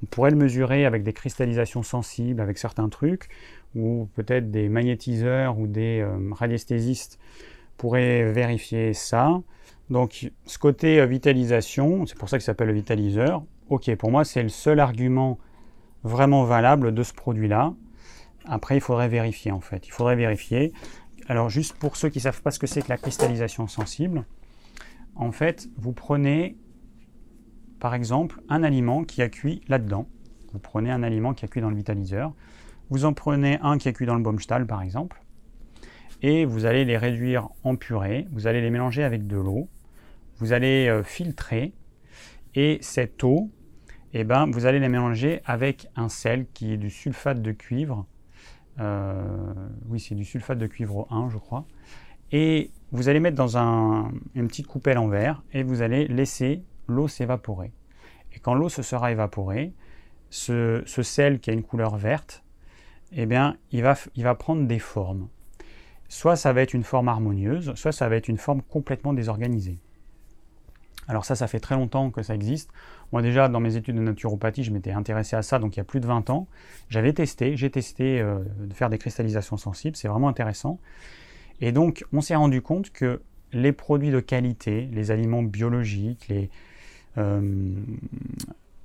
On 0.01 0.05
pourrait 0.05 0.31
le 0.31 0.37
mesurer 0.37 0.85
avec 0.85 1.03
des 1.03 1.13
cristallisations 1.13 1.83
sensibles, 1.83 2.41
avec 2.41 2.57
certains 2.57 2.87
trucs, 2.89 3.27
ou 3.75 4.07
peut-être 4.15 4.49
des 4.49 4.69
magnétiseurs 4.69 5.59
ou 5.59 5.67
des 5.67 5.99
euh, 5.99 6.17
radiesthésistes 6.31 7.19
pourraient 7.77 8.31
vérifier 8.31 8.93
ça. 8.93 9.41
Donc 9.89 10.31
ce 10.45 10.57
côté 10.57 10.99
euh, 10.99 11.05
vitalisation, 11.05 12.05
c'est 12.05 12.17
pour 12.17 12.29
ça 12.29 12.37
qu'il 12.37 12.45
s'appelle 12.45 12.67
le 12.67 12.73
vitaliseur. 12.73 13.43
Ok, 13.69 13.93
pour 13.95 14.11
moi 14.11 14.23
c'est 14.23 14.43
le 14.43 14.49
seul 14.49 14.79
argument 14.79 15.37
vraiment 16.03 16.45
valable 16.45 16.93
de 16.93 17.03
ce 17.03 17.13
produit-là. 17.13 17.73
Après, 18.45 18.75
il 18.75 18.81
faudrait 18.81 19.09
vérifier 19.09 19.51
en 19.51 19.61
fait. 19.61 19.87
Il 19.87 19.91
faudrait 19.91 20.15
vérifier. 20.15 20.73
Alors 21.27 21.49
juste 21.49 21.77
pour 21.77 21.95
ceux 21.95 22.09
qui 22.09 22.17
ne 22.19 22.23
savent 22.23 22.41
pas 22.41 22.51
ce 22.51 22.59
que 22.59 22.67
c'est 22.67 22.81
que 22.81 22.89
la 22.89 22.97
cristallisation 22.97 23.67
sensible, 23.67 24.25
en 25.15 25.31
fait, 25.31 25.67
vous 25.77 25.91
prenez, 25.91 26.57
par 27.79 27.93
exemple, 27.93 28.41
un 28.49 28.63
aliment 28.63 29.03
qui 29.03 29.21
a 29.21 29.29
cuit 29.29 29.61
là-dedans. 29.67 30.07
Vous 30.53 30.59
prenez 30.59 30.89
un 30.91 31.03
aliment 31.03 31.33
qui 31.33 31.45
a 31.45 31.47
cuit 31.47 31.61
dans 31.61 31.69
le 31.69 31.75
vitaliseur. 31.75 32.33
Vous 32.89 33.05
en 33.05 33.13
prenez 33.13 33.59
un 33.61 33.77
qui 33.77 33.87
a 33.87 33.91
cuit 33.91 34.05
dans 34.05 34.15
le 34.15 34.23
Baumstahl, 34.23 34.65
par 34.65 34.81
exemple. 34.81 35.21
Et 36.21 36.45
vous 36.45 36.65
allez 36.65 36.85
les 36.85 36.97
réduire 36.97 37.49
en 37.63 37.75
purée. 37.75 38.27
Vous 38.31 38.47
allez 38.47 38.61
les 38.61 38.69
mélanger 38.69 39.03
avec 39.03 39.27
de 39.27 39.37
l'eau. 39.37 39.69
Vous 40.37 40.53
allez 40.53 40.87
euh, 40.87 41.03
filtrer. 41.03 41.73
Et 42.55 42.79
cette 42.81 43.23
eau, 43.23 43.51
eh 44.13 44.23
ben, 44.23 44.49
vous 44.49 44.65
allez 44.65 44.79
la 44.79 44.89
mélanger 44.89 45.41
avec 45.45 45.87
un 45.95 46.09
sel 46.09 46.47
qui 46.53 46.73
est 46.73 46.77
du 46.77 46.89
sulfate 46.89 47.41
de 47.41 47.51
cuivre. 47.51 48.05
Euh, 48.79 49.53
oui, 49.87 49.99
c'est 49.99 50.15
du 50.15 50.25
sulfate 50.25 50.57
de 50.57 50.67
cuivre 50.67 51.07
1, 51.11 51.29
je 51.29 51.37
crois. 51.37 51.65
Et 52.31 52.71
vous 52.91 53.09
allez 53.09 53.19
mettre 53.19 53.35
dans 53.35 53.57
un, 53.57 54.11
une 54.35 54.47
petite 54.47 54.67
coupelle 54.67 54.97
en 54.97 55.07
verre 55.07 55.41
et 55.53 55.63
vous 55.63 55.81
allez 55.81 56.07
laisser 56.07 56.63
l'eau 56.87 57.07
s'évaporer. 57.07 57.71
Et 58.33 58.39
quand 58.39 58.53
l'eau 58.53 58.69
se 58.69 58.81
sera 58.81 59.11
évaporée, 59.11 59.73
ce, 60.29 60.83
sel 60.85 61.39
qui 61.39 61.49
a 61.49 61.53
une 61.53 61.63
couleur 61.63 61.97
verte, 61.97 62.43
eh 63.11 63.25
bien, 63.25 63.57
il 63.71 63.81
va, 63.81 63.95
il 64.15 64.23
va 64.23 64.35
prendre 64.35 64.67
des 64.67 64.79
formes. 64.79 65.27
Soit 66.07 66.35
ça 66.35 66.53
va 66.53 66.61
être 66.61 66.73
une 66.73 66.83
forme 66.83 67.07
harmonieuse, 67.07 67.73
soit 67.75 67.91
ça 67.91 68.09
va 68.09 68.15
être 68.15 68.27
une 68.27 68.37
forme 68.37 68.61
complètement 68.61 69.13
désorganisée. 69.13 69.79
Alors 71.09 71.25
ça, 71.25 71.35
ça 71.35 71.47
fait 71.47 71.59
très 71.59 71.73
longtemps 71.73 72.11
que 72.11 72.21
ça 72.21 72.35
existe. 72.35 72.69
Moi 73.11 73.23
déjà, 73.23 73.49
dans 73.49 73.59
mes 73.59 73.75
études 73.75 73.95
de 73.95 74.01
naturopathie, 74.01 74.63
je 74.63 74.71
m'étais 74.71 74.91
intéressé 74.91 75.35
à 75.35 75.41
ça, 75.41 75.57
donc 75.57 75.75
il 75.75 75.79
y 75.79 75.81
a 75.81 75.83
plus 75.83 75.99
de 75.99 76.05
20 76.05 76.29
ans. 76.29 76.47
J'avais 76.87 77.11
testé, 77.13 77.57
j'ai 77.57 77.71
testé 77.71 78.21
euh, 78.21 78.37
de 78.59 78.73
faire 78.75 78.91
des 78.91 78.99
cristallisations 78.99 79.57
sensibles, 79.57 79.97
c'est 79.97 80.07
vraiment 80.07 80.29
intéressant. 80.29 80.79
Et 81.61 81.71
donc, 81.71 82.05
on 82.13 82.21
s'est 82.21 82.35
rendu 82.35 82.61
compte 82.61 82.91
que 82.91 83.21
les 83.51 83.71
produits 83.71 84.11
de 84.11 84.19
qualité, 84.19 84.87
les 84.93 85.09
aliments 85.09 85.41
biologiques, 85.41 86.31
euh, 87.17 87.73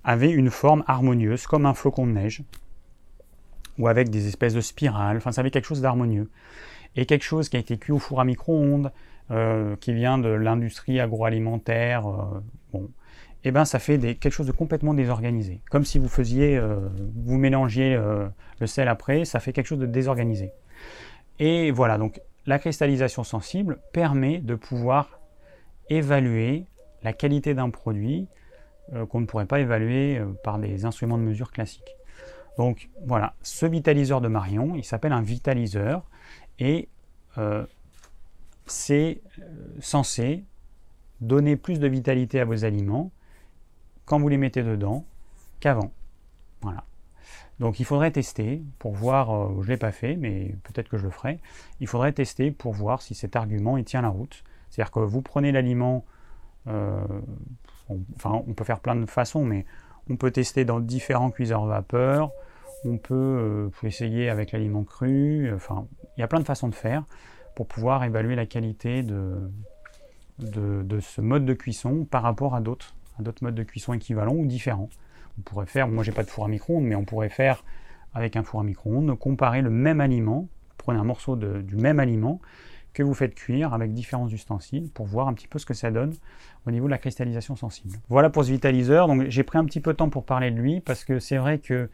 avaient 0.03 0.31
une 0.31 0.51
forme 0.51 0.83
harmonieuse, 0.87 1.47
comme 1.47 1.67
un 1.67 1.75
flocon 1.75 2.07
de 2.07 2.13
neige, 2.13 2.43
ou 3.79 3.87
avec 3.87 4.09
des 4.09 4.29
espèces 4.29 4.55
de 4.55 4.63
spirales. 4.63 5.19
Enfin, 5.19 5.31
ça 5.31 5.43
avait 5.43 5.51
quelque 5.51 5.67
chose 5.67 5.83
d'harmonieux. 5.83 6.31
Et 6.97 7.05
quelque 7.05 7.25
chose 7.25 7.51
qui 7.51 7.57
a 7.57 7.61
été 7.61 7.77
cuit 7.77 7.93
au 7.93 7.99
four 7.99 8.21
à 8.21 8.25
micro-ondes, 8.25 8.93
euh, 9.31 9.75
qui 9.77 9.95
vient 9.95 10.19
de 10.19 10.29
l'industrie 10.29 11.01
agroalimentaire, 11.01 12.07
euh, 12.07 12.43
bon, 12.75 12.91
eh 13.43 13.53
ben 13.53 13.65
ça 13.65 13.79
fait 13.79 13.99
quelque 13.99 14.31
chose 14.31 14.47
de 14.47 14.53
complètement 14.53 14.93
désorganisé. 14.93 15.63
Comme 15.71 15.87
si 15.87 15.99
vous 15.99 16.09
faisiez, 16.09 16.59
euh, 16.59 16.91
vous 17.15 17.39
mélangiez 17.39 17.99
le 18.61 18.67
sel 18.67 18.87
après, 18.87 19.25
ça 19.25 19.41
fait 19.41 19.55
quelque 19.55 19.67
chose 19.67 19.79
de 19.79 19.87
désorganisé. 19.87 20.53
Et 21.39 21.71
voilà, 21.71 21.97
donc 21.97 22.21
la 22.45 22.59
cristallisation 22.59 23.25
sensible 23.25 23.79
permet 23.95 24.41
de 24.41 24.57
pouvoir 24.57 25.21
évaluer 25.89 26.67
la 27.03 27.15
qualité 27.15 27.55
d'un 27.55 27.71
produit 27.71 28.29
qu'on 29.09 29.21
ne 29.21 29.27
pourrait 29.27 29.47
pas 29.47 29.61
évaluer 29.61 30.21
par 30.43 30.59
des 30.59 30.85
instruments 30.85 31.17
de 31.17 31.23
mesure 31.23 31.51
classiques. 31.51 31.97
Donc 32.59 32.91
voilà, 33.07 33.35
ce 33.43 33.65
vitaliseur 33.65 34.21
de 34.21 34.29
Marion, 34.29 34.75
il 34.75 34.85
s'appelle 34.85 35.13
un 35.13 35.23
vitaliseur 35.23 36.05
et 36.59 36.89
c'est 38.67 39.21
euh, 39.39 39.43
censé 39.81 40.45
donner 41.21 41.57
plus 41.57 41.79
de 41.79 41.87
vitalité 41.87 42.41
à 42.41 42.45
vos 42.45 42.65
aliments 42.65 43.11
quand 44.05 44.19
vous 44.19 44.29
les 44.29 44.37
mettez 44.37 44.63
dedans 44.63 45.05
qu'avant. 45.61 45.93
Voilà. 46.63 46.85
Donc 47.61 47.79
il 47.79 47.85
faudrait 47.85 48.11
tester 48.11 48.63
pour 48.79 48.95
voir, 48.95 49.31
euh, 49.31 49.49
je 49.61 49.67
ne 49.67 49.73
l'ai 49.73 49.77
pas 49.77 49.93
fait, 49.93 50.17
mais 50.17 50.55
peut-être 50.65 50.89
que 50.89 50.99
je 50.99 51.05
le 51.05 51.11
ferai, 51.11 51.39
il 51.81 51.87
faudrait 51.87 52.13
tester 52.13 52.51
pour 52.51 52.73
voir 52.73 53.01
si 53.01 53.15
cet 53.15 53.37
argument 53.37 53.77
il 53.77 53.85
tient 53.85 54.03
la 54.03 54.09
route. 54.09 54.43
C'est-à-dire 54.71 54.91
que 54.91 55.01
vous 55.01 55.23
prenez 55.23 55.53
l'aliment, 55.53 56.05
euh, 56.67 57.05
enfin 58.17 58.43
on 58.47 58.55
peut 58.55 58.65
faire 58.65 58.81
plein 58.81 58.97
de 58.97 59.07
façons, 59.07 59.45
mais 59.45 59.67
on 60.11 60.17
peut 60.17 60.31
tester 60.31 60.65
dans 60.65 60.81
différents 60.81 61.31
cuiseurs 61.31 61.65
vapeur, 61.67 62.33
on 62.85 62.99
peut 62.99 63.71
essayer 63.85 64.29
avec 64.29 64.53
l'aliment 64.53 64.83
cru, 64.83 65.51
enfin 65.55 65.87
il 66.17 66.21
y 66.21 66.25
a 66.25 66.29
plein 66.29 66.41
de 66.41 66.45
façons 66.45 66.69
de 66.69 66.75
faire 66.75 67.05
pour 67.55 67.67
pouvoir 67.67 68.05
évaluer 68.05 68.35
la 68.35 68.47
qualité 68.47 69.03
de, 69.03 69.51
ce 71.01 71.21
mode 71.21 71.45
de 71.45 71.55
cuisson 71.55 72.05
par 72.05 72.23
rapport 72.23 72.55
à 72.55 72.61
d'autres, 72.61 72.95
à 73.19 73.23
d'autres 73.23 73.43
modes 73.45 73.55
de 73.55 73.63
cuisson 73.63 73.93
équivalents 73.93 74.35
ou 74.35 74.47
différents. 74.47 74.91
On 75.39 75.43
pourrait 75.43 75.67
faire, 75.67 75.89
moi 75.89 76.05
j'ai 76.05 76.13
pas 76.13 76.23
de 76.23 76.31
four 76.31 76.45
à 76.45 76.49
micro-ondes, 76.49 76.85
mais 76.85 76.95
on 76.95 77.05
pourrait 77.05 77.29
faire 77.29 77.65
avec 78.15 78.37
un 78.37 78.45
four 78.45 78.61
à 78.61 78.65
micro-ondes, 78.65 79.19
comparer 79.19 79.63
le 79.63 79.71
même 79.71 80.01
aliment, 80.01 80.49
prenez 80.79 80.99
un 80.99 81.05
morceau 81.05 81.37
du 81.37 81.77
même 81.77 81.99
aliment 81.99 82.41
que 82.95 83.03
vous 83.03 83.13
faites 83.13 83.35
cuire 83.35 83.75
avec 83.75 83.93
différents 83.93 84.29
ustensiles 84.29 84.89
pour 84.91 85.07
voir 85.07 85.29
un 85.29 85.35
petit 85.35 85.49
peu 85.49 85.59
ce 85.59 85.67
que 85.67 85.75
ça 85.75 85.91
donne 85.91 86.15
au 86.67 86.71
niveau 86.71 86.87
de 86.87 86.93
la 86.93 86.99
cristallisation 86.99 87.57
sensible. 87.57 87.99
Voilà 88.09 88.31
pour 88.31 88.45
ce 88.45 88.53
vitaliseur. 88.53 89.09
Donc 89.09 89.25
j'ai 89.29 89.43
pris 89.43 89.59
un 89.59 89.65
petit 89.65 89.81
peu 89.81 89.93
de 89.93 89.97
temps 89.97 90.09
pour 90.09 90.25
parler 90.25 90.51
de 90.53 90.61
lui 90.61 90.81
parce 90.81 91.05
que 91.05 91.19
c'est 91.19 91.37
vrai 91.37 91.59
que 91.59 91.91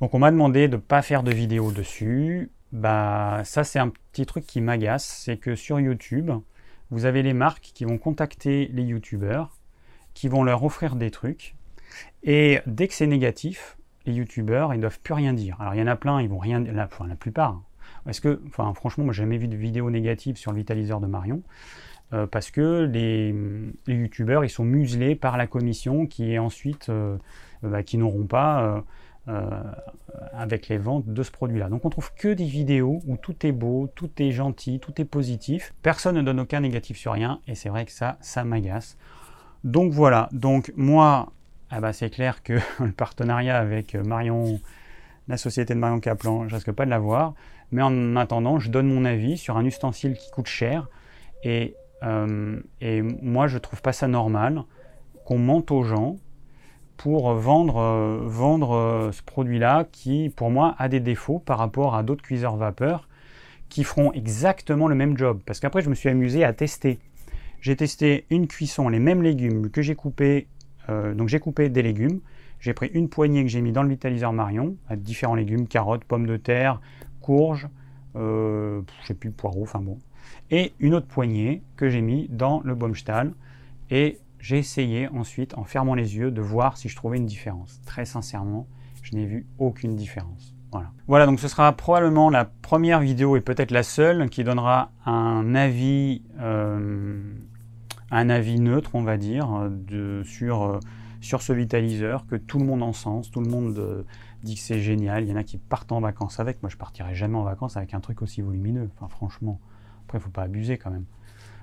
donc 0.00 0.12
on 0.12 0.18
m'a 0.18 0.30
demandé 0.30 0.68
de 0.68 0.76
ne 0.76 0.80
pas 0.80 1.00
faire 1.00 1.22
de 1.22 1.32
vidéo 1.32 1.72
dessus. 1.72 2.50
Bah 2.72 3.42
ça 3.44 3.64
c'est 3.64 3.78
un 3.78 3.88
petit 3.88 4.26
truc 4.26 4.46
qui 4.46 4.60
m'agace, 4.60 5.04
c'est 5.24 5.36
que 5.36 5.54
sur 5.54 5.78
YouTube, 5.80 6.30
vous 6.90 7.04
avez 7.04 7.22
les 7.22 7.32
marques 7.32 7.70
qui 7.74 7.84
vont 7.84 7.98
contacter 7.98 8.68
les 8.72 8.82
YouTubeurs, 8.82 9.56
qui 10.14 10.28
vont 10.28 10.42
leur 10.42 10.64
offrir 10.64 10.96
des 10.96 11.10
trucs, 11.10 11.54
et 12.22 12.60
dès 12.66 12.88
que 12.88 12.94
c'est 12.94 13.06
négatif, 13.06 13.76
les 14.04 14.14
YouTubeurs 14.14 14.74
ils 14.74 14.80
doivent 14.80 15.00
plus 15.00 15.14
rien 15.14 15.32
dire. 15.32 15.56
Alors 15.60 15.74
il 15.74 15.78
y 15.78 15.82
en 15.82 15.86
a 15.86 15.96
plein, 15.96 16.20
ils 16.20 16.28
vont 16.28 16.38
rien, 16.38 16.60
la, 16.60 16.84
enfin 16.86 17.06
la 17.06 17.16
plupart. 17.16 17.62
Est-ce 18.08 18.20
que, 18.20 18.40
franchement, 18.50 19.04
moi 19.04 19.12
j'ai 19.12 19.22
jamais 19.22 19.38
vu 19.38 19.48
de 19.48 19.56
vidéo 19.56 19.90
négative 19.90 20.36
sur 20.36 20.52
le 20.52 20.58
vitaliseur 20.58 21.00
de 21.00 21.06
Marion. 21.06 21.42
Euh, 22.12 22.26
parce 22.26 22.52
que 22.52 22.84
les, 22.84 23.34
youtubeurs 23.88 24.44
ils 24.44 24.50
sont 24.50 24.64
muselés 24.64 25.16
par 25.16 25.36
la 25.36 25.48
commission 25.48 26.06
qui 26.06 26.32
est 26.32 26.38
ensuite 26.38 26.88
euh, 26.88 27.16
bah, 27.64 27.82
qui 27.82 27.98
n'auront 27.98 28.26
pas 28.26 28.84
euh, 29.28 29.32
euh, 29.32 29.62
avec 30.32 30.68
les 30.68 30.78
ventes 30.78 31.06
de 31.08 31.22
ce 31.22 31.30
produit-là. 31.30 31.68
Donc 31.68 31.84
on 31.84 31.90
trouve 31.90 32.12
que 32.14 32.28
des 32.28 32.44
vidéos 32.44 33.00
où 33.06 33.16
tout 33.16 33.46
est 33.46 33.52
beau, 33.52 33.90
tout 33.94 34.10
est 34.18 34.30
gentil, 34.30 34.78
tout 34.78 35.00
est 35.00 35.04
positif. 35.04 35.74
Personne 35.82 36.16
ne 36.16 36.22
donne 36.22 36.40
aucun 36.40 36.60
négatif 36.60 36.96
sur 36.96 37.12
rien 37.12 37.40
et 37.46 37.54
c'est 37.54 37.68
vrai 37.68 37.86
que 37.86 37.92
ça, 37.92 38.18
ça 38.20 38.44
m'agace. 38.44 38.96
Donc 39.64 39.92
voilà, 39.92 40.28
donc 40.32 40.72
moi, 40.76 41.32
ah 41.70 41.80
bah 41.80 41.92
c'est 41.92 42.10
clair 42.10 42.42
que 42.42 42.54
le 42.80 42.92
partenariat 42.92 43.58
avec 43.58 43.94
Marion, 43.94 44.60
la 45.28 45.36
société 45.36 45.74
de 45.74 45.78
Marion 45.80 46.00
Caplan, 46.00 46.48
je 46.48 46.54
risque 46.54 46.72
pas 46.72 46.84
de 46.84 46.90
l'avoir. 46.90 47.34
Mais 47.72 47.82
en 47.82 48.16
attendant, 48.16 48.58
je 48.58 48.70
donne 48.70 48.86
mon 48.86 49.04
avis 49.04 49.36
sur 49.36 49.56
un 49.56 49.64
ustensile 49.64 50.14
qui 50.14 50.30
coûte 50.30 50.46
cher. 50.46 50.88
Et, 51.42 51.74
euh, 52.02 52.60
et 52.80 53.02
moi, 53.02 53.48
je 53.48 53.58
trouve 53.58 53.82
pas 53.82 53.92
ça 53.92 54.06
normal 54.06 54.62
qu'on 55.24 55.38
mente 55.38 55.70
aux 55.72 55.82
gens 55.82 56.16
pour 56.96 57.32
vendre, 57.34 57.76
euh, 57.78 58.20
vendre 58.24 58.72
euh, 58.72 59.12
ce 59.12 59.22
produit-là 59.22 59.86
qui, 59.90 60.30
pour 60.34 60.50
moi, 60.50 60.74
a 60.78 60.88
des 60.88 61.00
défauts 61.00 61.38
par 61.38 61.58
rapport 61.58 61.94
à 61.94 62.02
d'autres 62.02 62.22
cuiseurs 62.22 62.56
vapeur 62.56 63.08
qui 63.68 63.84
feront 63.84 64.12
exactement 64.12 64.88
le 64.88 64.94
même 64.94 65.16
job. 65.16 65.40
Parce 65.44 65.60
qu'après, 65.60 65.82
je 65.82 65.90
me 65.90 65.94
suis 65.94 66.08
amusé 66.08 66.44
à 66.44 66.52
tester. 66.52 66.98
J'ai 67.60 67.76
testé 67.76 68.26
une 68.30 68.46
cuisson, 68.46 68.88
les 68.88 68.98
mêmes 68.98 69.22
légumes 69.22 69.70
que 69.70 69.82
j'ai 69.82 69.94
coupé. 69.94 70.46
Euh, 70.88 71.14
donc 71.14 71.28
j'ai 71.28 71.40
coupé 71.40 71.68
des 71.68 71.82
légumes. 71.82 72.20
J'ai 72.60 72.74
pris 72.74 72.88
une 72.94 73.08
poignée 73.08 73.42
que 73.42 73.50
j'ai 73.50 73.60
mis 73.60 73.72
dans 73.72 73.82
le 73.82 73.88
vitaliseur 73.88 74.32
Marion, 74.32 74.76
différents 74.96 75.34
légumes, 75.34 75.66
carottes, 75.66 76.04
pommes 76.04 76.26
de 76.26 76.36
terre, 76.36 76.80
courges, 77.20 77.68
euh, 78.16 78.80
je 79.02 79.08
sais 79.08 79.14
plus, 79.14 79.30
poireaux, 79.30 79.62
enfin 79.62 79.80
bon. 79.80 79.98
Et 80.50 80.72
une 80.80 80.94
autre 80.94 81.06
poignée 81.06 81.62
que 81.76 81.88
j'ai 81.88 82.00
mis 82.00 82.28
dans 82.30 82.60
le 82.64 82.74
Baumstahl. 82.74 83.32
Et 83.90 84.18
j'ai 84.46 84.58
essayé 84.58 85.08
ensuite, 85.08 85.58
en 85.58 85.64
fermant 85.64 85.96
les 85.96 86.16
yeux, 86.16 86.30
de 86.30 86.40
voir 86.40 86.76
si 86.76 86.88
je 86.88 86.94
trouvais 86.94 87.16
une 87.16 87.26
différence. 87.26 87.80
Très 87.84 88.04
sincèrement, 88.04 88.68
je 89.02 89.16
n'ai 89.16 89.26
vu 89.26 89.44
aucune 89.58 89.96
différence. 89.96 90.54
Voilà. 90.70 90.92
voilà, 91.08 91.26
donc 91.26 91.40
ce 91.40 91.48
sera 91.48 91.72
probablement 91.72 92.30
la 92.30 92.44
première 92.44 93.00
vidéo 93.00 93.36
et 93.36 93.40
peut-être 93.40 93.72
la 93.72 93.82
seule 93.82 94.30
qui 94.30 94.44
donnera 94.44 94.92
un 95.04 95.56
avis, 95.56 96.22
euh, 96.38 97.20
un 98.12 98.30
avis 98.30 98.60
neutre, 98.60 98.90
on 98.94 99.02
va 99.02 99.16
dire, 99.16 99.68
sur, 100.22 100.62
euh, 100.62 100.80
sur 101.20 101.42
ce 101.42 101.52
vitaliseur 101.52 102.24
que 102.28 102.36
tout 102.36 102.60
le 102.60 102.66
monde 102.66 102.84
encense, 102.84 103.32
tout 103.32 103.40
le 103.40 103.50
monde 103.50 103.76
euh, 103.78 104.04
dit 104.44 104.54
que 104.54 104.60
c'est 104.60 104.80
génial. 104.80 105.24
Il 105.24 105.30
y 105.30 105.32
en 105.32 105.36
a 105.36 105.42
qui 105.42 105.58
partent 105.58 105.90
en 105.90 106.00
vacances 106.00 106.38
avec. 106.38 106.62
Moi, 106.62 106.70
je 106.70 106.76
partirai 106.76 107.16
jamais 107.16 107.36
en 107.36 107.42
vacances 107.42 107.76
avec 107.76 107.94
un 107.94 108.00
truc 108.00 108.22
aussi 108.22 108.42
volumineux. 108.42 108.90
Enfin, 108.94 109.08
franchement, 109.08 109.58
après, 110.04 110.18
il 110.18 110.20
faut 110.20 110.30
pas 110.30 110.42
abuser 110.42 110.78
quand 110.78 110.90
même. 110.90 111.06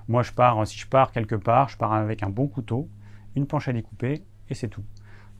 Moi, 0.08 0.22
je 0.22 0.32
pars, 0.32 0.66
si 0.66 0.78
je 0.78 0.86
pars 0.86 1.12
quelque 1.12 1.34
part, 1.34 1.68
je 1.68 1.76
pars 1.76 1.92
avec 1.92 2.22
un 2.22 2.30
bon 2.30 2.46
couteau, 2.46 2.88
une 3.36 3.46
planche 3.46 3.68
à 3.68 3.72
découper, 3.72 4.22
et 4.48 4.54
c'est 4.54 4.68
tout. 4.68 4.84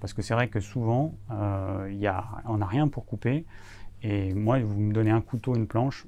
Parce 0.00 0.12
que 0.12 0.22
c'est 0.22 0.34
vrai 0.34 0.48
que 0.48 0.60
souvent, 0.60 1.14
euh, 1.30 1.88
y 1.92 2.06
a, 2.06 2.24
on 2.46 2.58
n'a 2.58 2.66
rien 2.66 2.88
pour 2.88 3.06
couper. 3.06 3.44
Et 4.02 4.34
moi, 4.34 4.58
vous 4.60 4.78
me 4.78 4.92
donnez 4.92 5.10
un 5.10 5.20
couteau, 5.20 5.54
une 5.54 5.66
planche, 5.66 6.06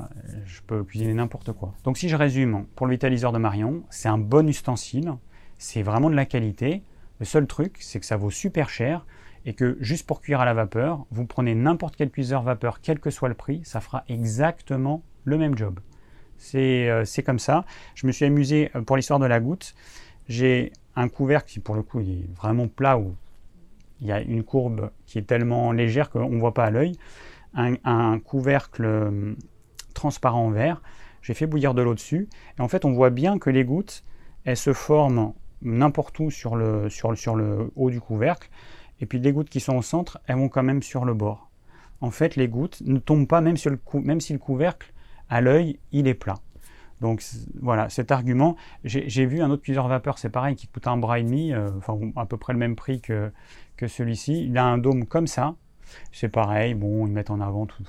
euh, 0.00 0.04
je 0.44 0.60
peux 0.62 0.84
cuisiner 0.84 1.14
n'importe 1.14 1.52
quoi. 1.52 1.74
Donc 1.84 1.98
si 1.98 2.08
je 2.08 2.16
résume, 2.16 2.66
pour 2.76 2.86
le 2.86 2.92
vitaliseur 2.92 3.32
de 3.32 3.38
Marion, 3.38 3.84
c'est 3.90 4.08
un 4.08 4.18
bon 4.18 4.48
ustensile, 4.48 5.14
c'est 5.58 5.82
vraiment 5.82 6.10
de 6.10 6.14
la 6.14 6.26
qualité. 6.26 6.82
Le 7.20 7.24
seul 7.24 7.46
truc, 7.46 7.78
c'est 7.80 8.00
que 8.00 8.06
ça 8.06 8.16
vaut 8.16 8.30
super 8.30 8.68
cher 8.68 9.06
et 9.44 9.54
que 9.54 9.76
juste 9.80 10.06
pour 10.06 10.20
cuire 10.20 10.40
à 10.40 10.44
la 10.44 10.54
vapeur, 10.54 11.06
vous 11.10 11.24
prenez 11.24 11.54
n'importe 11.54 11.96
quel 11.96 12.10
cuiseur 12.10 12.42
vapeur, 12.42 12.80
quel 12.80 13.00
que 13.00 13.10
soit 13.10 13.28
le 13.28 13.34
prix, 13.34 13.62
ça 13.64 13.80
fera 13.80 14.04
exactement 14.08 15.02
le 15.24 15.38
même 15.38 15.56
job. 15.56 15.80
C'est 16.38 17.22
comme 17.24 17.38
ça. 17.38 17.64
Je 17.94 18.06
me 18.06 18.12
suis 18.12 18.24
amusé 18.24 18.70
pour 18.86 18.96
l'histoire 18.96 19.18
de 19.18 19.26
la 19.26 19.40
goutte. 19.40 19.74
J'ai 20.28 20.72
un 20.96 21.08
couvercle 21.08 21.50
qui, 21.50 21.60
pour 21.60 21.74
le 21.74 21.82
coup, 21.82 22.00
est 22.00 22.28
vraiment 22.34 22.68
plat, 22.68 22.98
où 22.98 23.14
il 24.00 24.06
y 24.06 24.12
a 24.12 24.20
une 24.20 24.44
courbe 24.44 24.90
qui 25.06 25.18
est 25.18 25.22
tellement 25.22 25.72
légère 25.72 26.10
qu'on 26.10 26.30
ne 26.30 26.40
voit 26.40 26.54
pas 26.54 26.64
à 26.64 26.70
l'œil. 26.70 26.96
Un, 27.54 28.18
couvercle 28.20 29.34
transparent 29.94 30.50
vert. 30.50 30.82
J'ai 31.22 31.34
fait 31.34 31.46
bouillir 31.46 31.74
de 31.74 31.82
l'eau 31.82 31.94
dessus. 31.94 32.28
Et 32.58 32.62
en 32.62 32.68
fait, 32.68 32.84
on 32.84 32.92
voit 32.92 33.10
bien 33.10 33.38
que 33.38 33.50
les 33.50 33.64
gouttes, 33.64 34.04
elles 34.44 34.56
se 34.56 34.72
forment 34.72 35.32
n'importe 35.62 36.18
où 36.20 36.30
sur 36.30 36.54
le, 36.54 36.88
sur, 36.88 37.34
le 37.34 37.70
haut 37.74 37.90
du 37.90 38.00
couvercle. 38.00 38.48
Et 39.00 39.06
puis 39.06 39.18
les 39.18 39.32
gouttes 39.32 39.50
qui 39.50 39.60
sont 39.60 39.76
au 39.76 39.82
centre, 39.82 40.20
elles 40.26 40.36
vont 40.36 40.48
quand 40.48 40.62
même 40.62 40.82
sur 40.82 41.04
le 41.04 41.14
bord. 41.14 41.50
En 42.00 42.10
fait, 42.10 42.36
les 42.36 42.48
gouttes 42.48 42.80
ne 42.84 42.98
tombent 42.98 43.26
pas 43.26 43.40
même, 43.40 43.56
sur 43.56 43.70
le 43.70 43.78
même 43.94 44.20
si 44.20 44.32
le 44.32 44.38
couvercle, 44.38 44.92
à 45.28 45.40
l'œil, 45.40 45.78
il 45.92 46.06
est 46.06 46.14
plat. 46.14 46.36
Donc 47.00 47.22
voilà, 47.60 47.88
cet 47.88 48.10
argument, 48.10 48.56
j'ai 48.84 49.26
vu 49.26 49.40
un 49.40 49.50
autre 49.50 49.62
cuiseur 49.62 49.88
vapeur, 49.88 50.18
c'est 50.18 50.30
pareil, 50.30 50.56
qui 50.56 50.66
coûte 50.66 50.86
un 50.86 50.96
bras 50.96 51.18
et 51.18 51.22
demi, 51.22 51.52
euh, 51.52 51.70
enfin 51.78 51.98
à 52.16 52.26
peu 52.26 52.36
près 52.36 52.52
le 52.52 52.58
même 52.58 52.76
prix 52.76 53.00
que, 53.00 53.30
celui-ci. 53.86 54.46
Il 54.46 54.58
a 54.58 54.64
un 54.64 54.78
dôme 54.78 55.06
comme 55.06 55.26
ça, 55.26 55.54
c'est 56.12 56.28
pareil, 56.28 56.74
bon, 56.74 57.06
ils 57.06 57.12
mettent 57.12 57.30
en 57.30 57.40
avant 57.40 57.66
tout. 57.66 57.84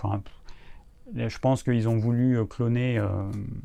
Je 1.16 1.40
pense 1.40 1.64
qu'ils 1.64 1.90
ont 1.90 1.98
voulu 1.98 2.38
euh, 2.38 2.46
cloner 2.46 3.00
euh, 3.00 3.08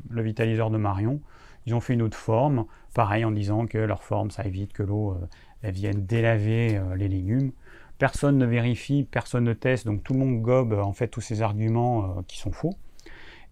le 0.09 0.21
vitaliseur 0.23 0.71
de 0.71 0.77
Marion. 0.77 1.21
Ils 1.67 1.75
ont 1.75 1.79
fait 1.79 1.93
une 1.93 2.01
autre 2.01 2.17
forme, 2.17 2.65
pareil 2.93 3.23
en 3.23 3.31
disant 3.31 3.67
que 3.67 3.77
leur 3.77 4.03
forme, 4.03 4.31
ça 4.31 4.45
évite 4.45 4.73
que 4.73 4.83
l'eau 4.83 5.17
vienne 5.63 6.05
délaver 6.05 6.79
les 6.95 7.07
légumes. 7.07 7.53
Personne 7.97 8.37
ne 8.37 8.45
vérifie, 8.45 9.03
personne 9.03 9.45
ne 9.45 9.53
teste, 9.53 9.87
donc 9.87 10.03
tout 10.03 10.13
le 10.13 10.19
monde 10.19 10.41
gobe 10.43 10.73
en 10.73 10.93
fait 10.93 11.07
tous 11.07 11.21
ces 11.21 11.41
arguments 11.41 12.21
qui 12.27 12.37
sont 12.37 12.51
faux. 12.51 12.75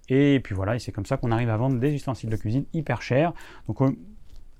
Et 0.09 0.39
puis 0.43 0.53
voilà, 0.53 0.75
et 0.75 0.79
c'est 0.79 0.91
comme 0.91 1.05
ça 1.05 1.17
qu'on 1.17 1.31
arrive 1.31 1.49
à 1.49 1.57
vendre 1.57 1.79
des 1.79 1.93
ustensiles 1.93 2.29
de 2.29 2.35
cuisine 2.35 2.65
hyper 2.73 3.01
chers. 3.01 3.33
Donc 3.67 3.81
euh, 3.81 3.95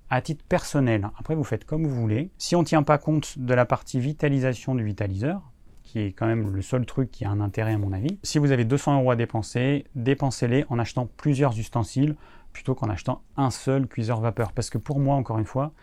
à 0.09 0.21
titre 0.21 0.43
personnel, 0.47 1.09
après 1.17 1.35
vous 1.35 1.43
faites 1.43 1.65
comme 1.65 1.85
vous 1.85 1.95
voulez. 1.95 2.29
Si 2.37 2.55
on 2.55 2.61
ne 2.61 2.65
tient 2.65 2.83
pas 2.83 2.97
compte 2.97 3.37
de 3.39 3.53
la 3.53 3.65
partie 3.65 3.99
vitalisation 3.99 4.75
du 4.75 4.83
vitaliseur, 4.83 5.41
qui 5.83 5.99
est 5.99 6.11
quand 6.13 6.25
même 6.25 6.55
le 6.55 6.61
seul 6.61 6.85
truc 6.85 7.11
qui 7.11 7.25
a 7.25 7.29
un 7.29 7.41
intérêt 7.41 7.73
à 7.73 7.77
mon 7.77 7.91
avis, 7.91 8.17
si 8.23 8.39
vous 8.39 8.51
avez 8.51 8.63
200 8.63 8.99
euros 8.99 9.11
à 9.11 9.15
dépenser, 9.15 9.85
dépensez-les 9.95 10.65
en 10.69 10.79
achetant 10.79 11.07
plusieurs 11.17 11.57
ustensiles 11.59 12.15
plutôt 12.53 12.75
qu'en 12.75 12.89
achetant 12.89 13.21
un 13.35 13.49
seul 13.49 13.87
cuiseur 13.87 14.21
vapeur. 14.21 14.53
Parce 14.53 14.69
que 14.69 14.77
pour 14.77 14.99
moi, 14.99 15.15
encore 15.15 15.39
une 15.39 15.45
fois, 15.45 15.73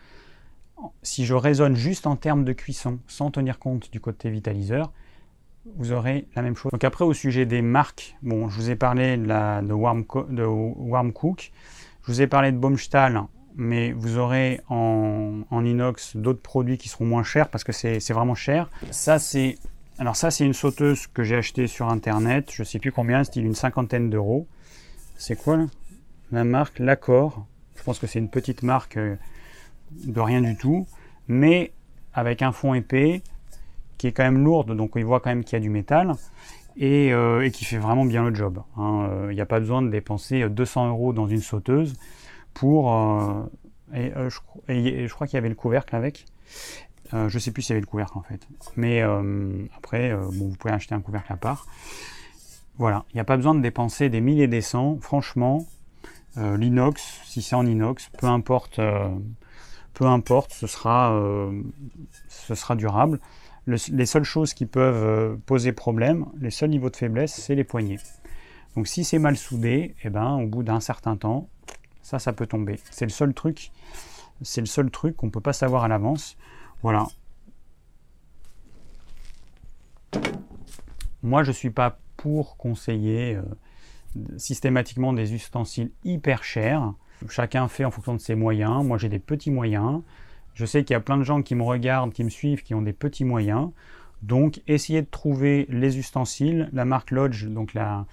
si 1.03 1.25
je 1.25 1.33
raisonne 1.33 1.75
juste 1.75 2.07
en 2.07 2.15
termes 2.15 2.43
de 2.43 2.53
cuisson, 2.53 2.99
sans 3.07 3.29
tenir 3.31 3.59
compte 3.59 3.91
du 3.91 3.99
côté 3.99 4.29
vitaliseur, 4.29 4.91
vous 5.65 5.91
aurez 5.91 6.27
la 6.35 6.41
même 6.41 6.55
chose. 6.55 6.71
Donc 6.71 6.83
après 6.83 7.05
au 7.05 7.13
sujet 7.13 7.45
des 7.45 7.61
marques, 7.61 8.15
bon, 8.21 8.49
je 8.49 8.55
vous 8.55 8.69
ai 8.69 8.75
parlé 8.75 9.17
de, 9.17 9.27
la, 9.27 9.61
de, 9.61 9.73
Warm, 9.73 10.03
Cook, 11.13 11.51
je 12.03 12.11
vous 12.11 12.21
ai 12.21 12.27
parlé 12.27 12.51
de 12.51 12.57
Baumstahl, 12.57 13.21
mais 13.55 13.91
vous 13.91 14.17
aurez 14.17 14.61
en, 14.69 15.43
inox 15.51 16.15
d'autres 16.15 16.41
produits 16.41 16.77
qui 16.77 16.89
seront 16.89 17.05
moins 17.05 17.23
chers 17.23 17.49
parce 17.49 17.63
que 17.63 17.71
c'est 17.71 18.13
vraiment 18.13 18.35
cher. 18.35 18.69
Ça 18.91 19.19
c'est 19.19 19.57
alors 19.97 20.15
ça 20.15 20.31
c'est 20.31 20.45
une 20.45 20.53
sauteuse 20.53 21.07
que 21.07 21.23
j'ai 21.23 21.35
achetée 21.35 21.67
sur 21.67 21.89
internet, 21.89 22.51
je 22.51 22.63
sais 22.63 22.79
plus 22.79 22.91
combien, 22.91 23.23
c'est 23.23 23.35
une 23.37 23.55
cinquantaine 23.55 24.09
d'euros. 24.09 24.47
C'est 25.17 25.35
quoi 25.35 25.59
La 26.31 26.43
marque 26.43 26.79
L'accord. 26.79 27.45
Je 27.75 27.83
pense 27.83 27.99
que 27.99 28.07
c'est 28.07 28.19
une 28.19 28.29
petite 28.29 28.63
marque 28.63 28.97
euh, 28.97 29.15
de 29.91 30.19
rien 30.19 30.41
du 30.41 30.55
tout, 30.55 30.87
mais 31.27 31.73
avec 32.13 32.41
un 32.41 32.51
fond 32.51 32.73
épais, 32.73 33.21
qui 34.01 34.07
est 34.07 34.13
quand 34.13 34.23
même 34.23 34.43
lourde, 34.43 34.75
donc 34.75 34.93
il 34.95 35.05
voit 35.05 35.19
quand 35.19 35.29
même 35.29 35.43
qu'il 35.43 35.53
y 35.53 35.57
a 35.57 35.59
du 35.59 35.69
métal, 35.69 36.15
et, 36.75 37.13
euh, 37.13 37.47
qui 37.51 37.65
fait 37.65 37.77
vraiment 37.77 38.03
bien 38.03 38.27
le 38.27 38.33
job. 38.33 38.63
Hein. 38.75 39.07
Euh, 39.11 39.27
il 39.29 39.35
n'y 39.35 39.41
a 39.41 39.45
pas 39.45 39.59
besoin 39.59 39.83
de 39.83 39.89
dépenser 39.89 40.49
200 40.49 40.89
euros 40.89 41.13
dans 41.13 41.27
une 41.27 41.41
sauteuse 41.41 41.93
pour... 42.55 42.91
Euh, 42.91 43.43
et, 43.93 44.11
je, 44.27 45.13
crois 45.13 45.27
qu'il 45.27 45.35
y 45.35 45.37
avait 45.37 45.49
le 45.49 45.55
couvercle 45.55 45.95
avec. 45.95 46.25
je 47.13 47.31
ne 47.31 47.39
sais 47.39 47.51
plus 47.51 47.61
s'il 47.61 47.73
y 47.73 47.75
avait 47.75 47.81
le 47.81 47.85
couvercle 47.85 48.17
en 48.17 48.23
fait. 48.23 48.47
Mais 48.75 49.01
après, 49.77 50.15
bon, 50.15 50.47
vous 50.47 50.55
pouvez 50.57 50.73
acheter 50.73 50.95
un 50.95 51.01
couvercle 51.01 51.31
à 51.31 51.37
part. 51.37 51.67
Voilà, 52.79 53.05
il 53.11 53.17
n'y 53.17 53.21
a 53.21 53.25
pas 53.25 53.37
besoin 53.37 53.53
de 53.53 53.61
dépenser 53.61 54.09
des 54.09 54.21
milliers 54.21 54.47
des 54.47 54.61
cents. 54.61 54.97
Franchement, 54.99 55.67
l'inox, 56.37 57.19
si 57.25 57.43
c'est 57.43 57.55
en 57.55 57.67
inox, 57.67 58.09
peu 58.17 58.27
importe, 58.27 58.79
peu 59.93 60.05
importe, 60.05 60.53
ce 60.53 60.65
sera, 60.65 61.13
ce 62.29 62.55
sera 62.55 62.75
durable 62.75 63.19
les 63.67 64.05
seules 64.05 64.23
choses 64.23 64.53
qui 64.53 64.65
peuvent 64.65 65.03
euh, 65.03 65.35
poser 65.45 65.71
problème, 65.71 66.25
les 66.39 66.49
seuls 66.49 66.69
niveaux 66.69 66.89
de 66.89 66.95
faiblesse, 66.95 67.33
c'est 67.33 67.55
les 67.55 67.63
poignets. 67.63 67.99
Donc 68.75 68.87
si 68.87 69.03
c'est 69.03 69.19
mal 69.19 69.37
soudé, 69.37 69.95
eh 70.03 70.09
ben, 70.09 70.35
au 70.35 70.47
bout 70.47 70.63
d'un 70.63 70.79
certain 70.79 71.15
temps, 71.15 71.49
ça, 72.01 72.19
ça 72.19 72.33
peut 72.33 72.47
tomber. 72.47 72.79
C'est 72.89 73.05
le 73.05 73.11
seul 73.11 73.33
truc, 73.33 73.71
c'est 74.41 74.61
le 74.61 74.67
seul 74.67 74.89
truc 74.89 75.15
qu'on 75.15 75.27
ne 75.27 75.31
peut 75.31 75.41
pas 75.41 75.53
savoir 75.53 75.83
à 75.83 75.87
l'avance. 75.87 76.37
Voilà. 76.81 77.07
Moi, 81.23 81.43
je 81.43 81.49
ne 81.49 81.53
suis 81.53 81.69
pas 81.69 81.99
pour 82.17 82.57
conseiller 82.57 83.35
euh, 83.35 83.43
systématiquement 84.37 85.13
des 85.13 85.33
ustensiles 85.33 85.91
hyper 86.03 86.43
chers. 86.43 86.93
Chacun 87.29 87.67
fait 87.67 87.85
en 87.85 87.91
fonction 87.91 88.15
de 88.15 88.19
ses 88.19 88.33
moyens. 88.33 88.83
Moi, 88.83 88.97
j'ai 88.97 89.09
des 89.09 89.19
petits 89.19 89.51
moyens. 89.51 90.01
Je 90.53 90.65
sais 90.65 90.83
qu'il 90.83 90.93
y 90.93 90.97
a 90.97 90.99
plein 90.99 91.17
de 91.17 91.23
gens 91.23 91.41
qui 91.41 91.55
me 91.55 91.63
regardent, 91.63 92.13
qui 92.13 92.23
me 92.23 92.29
suivent, 92.29 92.63
qui 92.63 92.73
ont 92.73 92.81
des 92.81 92.93
petits 92.93 93.25
moyens. 93.25 93.69
Donc, 94.21 94.61
essayez 94.67 95.01
de 95.01 95.07
trouver 95.07 95.65
les 95.69 95.97
ustensiles. 95.97 96.69
La 96.73 96.85
marque 96.85 97.11
Lodge, 97.11 97.45
donc 97.45 97.73
la, 97.73 98.05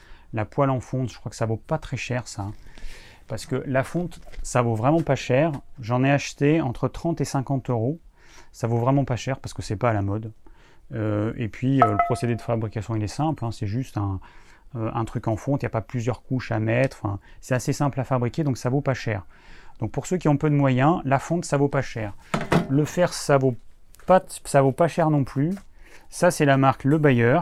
poêle 0.46 0.70
en 0.70 0.80
fonte, 0.80 1.10
je 1.10 1.18
crois 1.18 1.30
que 1.30 1.36
ça 1.36 1.46
vaut 1.46 1.56
pas 1.56 1.78
très 1.78 1.96
cher 1.96 2.26
ça. 2.26 2.46
Parce 3.26 3.44
que 3.44 3.56
la 3.66 3.84
fonte, 3.84 4.20
ça 4.42 4.62
vaut 4.62 4.74
vraiment 4.74 5.02
pas 5.02 5.16
cher. 5.16 5.52
J'en 5.80 6.02
ai 6.02 6.10
acheté 6.10 6.60
entre 6.62 6.88
30 6.88 7.20
et 7.20 7.26
50 7.26 7.68
euros. 7.68 8.00
Ça 8.52 8.66
vaut 8.66 8.78
vraiment 8.78 9.04
pas 9.04 9.16
cher 9.16 9.38
parce 9.38 9.52
que 9.52 9.60
c'est 9.60 9.76
pas 9.76 9.90
à 9.90 9.92
la 9.92 10.02
mode. 10.02 10.32
Euh, 10.94 11.34
et 11.36 11.48
puis, 11.48 11.82
euh, 11.82 11.90
le 11.90 11.98
procédé 12.06 12.34
de 12.34 12.40
fabrication, 12.40 12.96
il 12.96 13.02
est 13.02 13.06
simple. 13.06 13.44
Hein. 13.44 13.50
c'est 13.52 13.66
juste 13.66 13.98
un, 13.98 14.20
euh, 14.76 14.90
un, 14.94 15.04
truc 15.04 15.28
en 15.28 15.36
fonte. 15.36 15.62
Il 15.62 15.66
n'y 15.66 15.68
a 15.68 15.70
pas 15.70 15.82
plusieurs 15.82 16.22
couches 16.22 16.52
à 16.52 16.58
mettre. 16.58 17.02
c'est 17.40 17.54
assez 17.54 17.74
simple 17.74 18.00
à 18.00 18.04
fabriquer, 18.04 18.44
donc 18.44 18.56
ça 18.56 18.70
vaut 18.70 18.80
pas 18.80 18.94
cher. 18.94 19.26
Donc 19.78 19.92
pour 19.92 20.06
ceux 20.06 20.16
qui 20.16 20.28
ont 20.28 20.36
peu 20.36 20.50
de 20.50 20.54
moyens, 20.54 21.00
la 21.04 21.18
fonte 21.18 21.44
ça 21.44 21.56
vaut 21.56 21.68
pas 21.68 21.82
cher. 21.82 22.14
Le 22.68 22.84
fer 22.84 23.12
ça 23.12 23.38
vaut 23.38 23.56
pas, 24.06 24.22
ça 24.44 24.62
vaut 24.62 24.72
pas 24.72 24.88
cher 24.88 25.10
non 25.10 25.24
plus. 25.24 25.54
Ça 26.10 26.30
c'est 26.30 26.44
la 26.44 26.56
marque 26.56 26.84
Le 26.84 26.98
Bayer. 26.98 27.40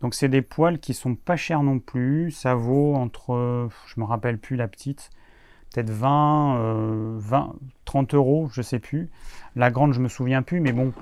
Donc 0.00 0.14
c'est 0.14 0.28
des 0.28 0.42
poils 0.42 0.78
qui 0.78 0.94
sont 0.94 1.14
pas 1.14 1.36
chers 1.36 1.62
non 1.62 1.78
plus. 1.78 2.30
Ça 2.30 2.54
vaut 2.54 2.94
entre, 2.94 3.68
je 3.86 4.00
me 4.00 4.04
rappelle 4.04 4.38
plus 4.38 4.56
la 4.56 4.68
petite, 4.68 5.10
peut-être 5.72 5.90
20, 5.90 7.16
20, 7.18 7.54
30 7.84 8.14
euros, 8.14 8.48
je 8.52 8.62
sais 8.62 8.78
plus. 8.78 9.10
La 9.54 9.70
grande 9.70 9.92
je 9.92 10.00
me 10.00 10.08
souviens 10.08 10.42
plus, 10.42 10.60
mais 10.60 10.72
bon, 10.72 10.92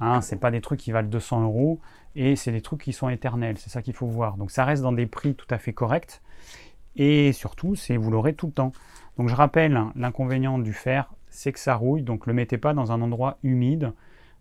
hein, 0.00 0.20
c'est 0.20 0.36
pas 0.36 0.50
des 0.50 0.60
trucs 0.60 0.80
qui 0.80 0.92
valent 0.92 1.08
200 1.08 1.42
euros 1.42 1.80
et 2.14 2.34
c'est 2.34 2.52
des 2.52 2.62
trucs 2.62 2.82
qui 2.82 2.92
sont 2.92 3.08
éternels. 3.08 3.58
C'est 3.58 3.70
ça 3.70 3.82
qu'il 3.82 3.94
faut 3.94 4.06
voir. 4.06 4.36
Donc 4.36 4.50
ça 4.50 4.64
reste 4.64 4.82
dans 4.82 4.92
des 4.92 5.06
prix 5.06 5.34
tout 5.34 5.46
à 5.50 5.58
fait 5.58 5.72
corrects. 5.72 6.22
Et 6.96 7.32
surtout, 7.32 7.74
c'est 7.74 7.96
vous 7.96 8.10
l'aurez 8.10 8.34
tout 8.34 8.46
le 8.46 8.52
temps. 8.52 8.72
Donc 9.18 9.28
je 9.28 9.34
rappelle, 9.34 9.80
l'inconvénient 9.94 10.58
du 10.58 10.72
fer, 10.72 11.12
c'est 11.28 11.52
que 11.52 11.58
ça 11.58 11.74
rouille, 11.74 12.02
donc 12.02 12.26
ne 12.26 12.32
le 12.32 12.36
mettez 12.36 12.58
pas 12.58 12.74
dans 12.74 12.92
un 12.92 13.00
endroit 13.00 13.38
humide, 13.42 13.92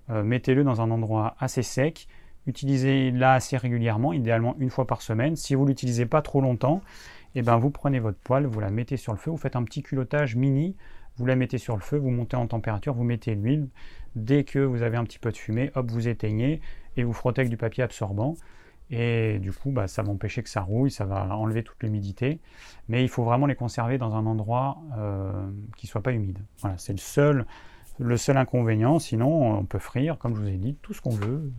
euh, 0.09 0.23
mettez-le 0.23 0.63
dans 0.63 0.81
un 0.81 0.91
endroit 0.91 1.35
assez 1.39 1.63
sec, 1.63 2.07
utilisez-la 2.47 3.33
assez 3.33 3.57
régulièrement, 3.57 4.13
idéalement 4.13 4.55
une 4.59 4.69
fois 4.69 4.85
par 4.85 5.01
semaine. 5.01 5.35
Si 5.35 5.55
vous 5.55 5.63
ne 5.63 5.69
l'utilisez 5.69 6.05
pas 6.05 6.21
trop 6.21 6.41
longtemps, 6.41 6.81
eh 7.35 7.41
ben 7.41 7.57
vous 7.57 7.69
prenez 7.69 7.99
votre 7.99 8.19
poêle, 8.19 8.45
vous 8.45 8.59
la 8.59 8.69
mettez 8.69 8.97
sur 8.97 9.13
le 9.13 9.17
feu, 9.17 9.31
vous 9.31 9.37
faites 9.37 9.55
un 9.55 9.63
petit 9.63 9.81
culottage 9.81 10.35
mini, 10.35 10.75
vous 11.17 11.25
la 11.25 11.35
mettez 11.35 11.57
sur 11.57 11.75
le 11.75 11.81
feu, 11.81 11.97
vous 11.97 12.11
montez 12.11 12.35
en 12.35 12.47
température, 12.47 12.93
vous 12.93 13.03
mettez 13.03 13.35
l'huile. 13.35 13.69
Dès 14.15 14.43
que 14.43 14.59
vous 14.59 14.81
avez 14.81 14.97
un 14.97 15.03
petit 15.03 15.19
peu 15.19 15.31
de 15.31 15.37
fumée, 15.37 15.71
hop, 15.75 15.89
vous 15.89 16.07
éteignez 16.07 16.61
et 16.97 17.03
vous 17.03 17.13
frottez 17.13 17.41
avec 17.41 17.49
du 17.49 17.57
papier 17.57 17.83
absorbant. 17.83 18.35
Et 18.91 19.39
du 19.39 19.51
coup, 19.51 19.71
bah, 19.71 19.87
ça 19.87 20.03
va 20.03 20.11
empêcher 20.11 20.43
que 20.43 20.49
ça 20.49 20.61
rouille, 20.61 20.91
ça 20.91 21.05
va 21.05 21.35
enlever 21.35 21.63
toute 21.63 21.81
l'humidité. 21.81 22.39
Mais 22.87 23.03
il 23.03 23.09
faut 23.09 23.23
vraiment 23.23 23.47
les 23.47 23.55
conserver 23.55 23.97
dans 23.97 24.15
un 24.15 24.25
endroit 24.25 24.77
euh, 24.97 25.31
qui 25.77 25.87
ne 25.87 25.89
soit 25.89 26.01
pas 26.01 26.11
humide. 26.11 26.39
Voilà, 26.59 26.77
c'est 26.77 26.93
le 26.93 26.99
seul, 26.99 27.45
le 27.97 28.17
seul 28.17 28.37
inconvénient. 28.37 28.99
Sinon, 28.99 29.57
on 29.57 29.65
peut 29.65 29.79
frire, 29.79 30.17
comme 30.19 30.35
je 30.35 30.41
vous 30.41 30.47
ai 30.47 30.57
dit, 30.57 30.75
tout 30.81 30.93
ce 30.93 31.01
qu'on 31.01 31.15
veut. 31.15 31.51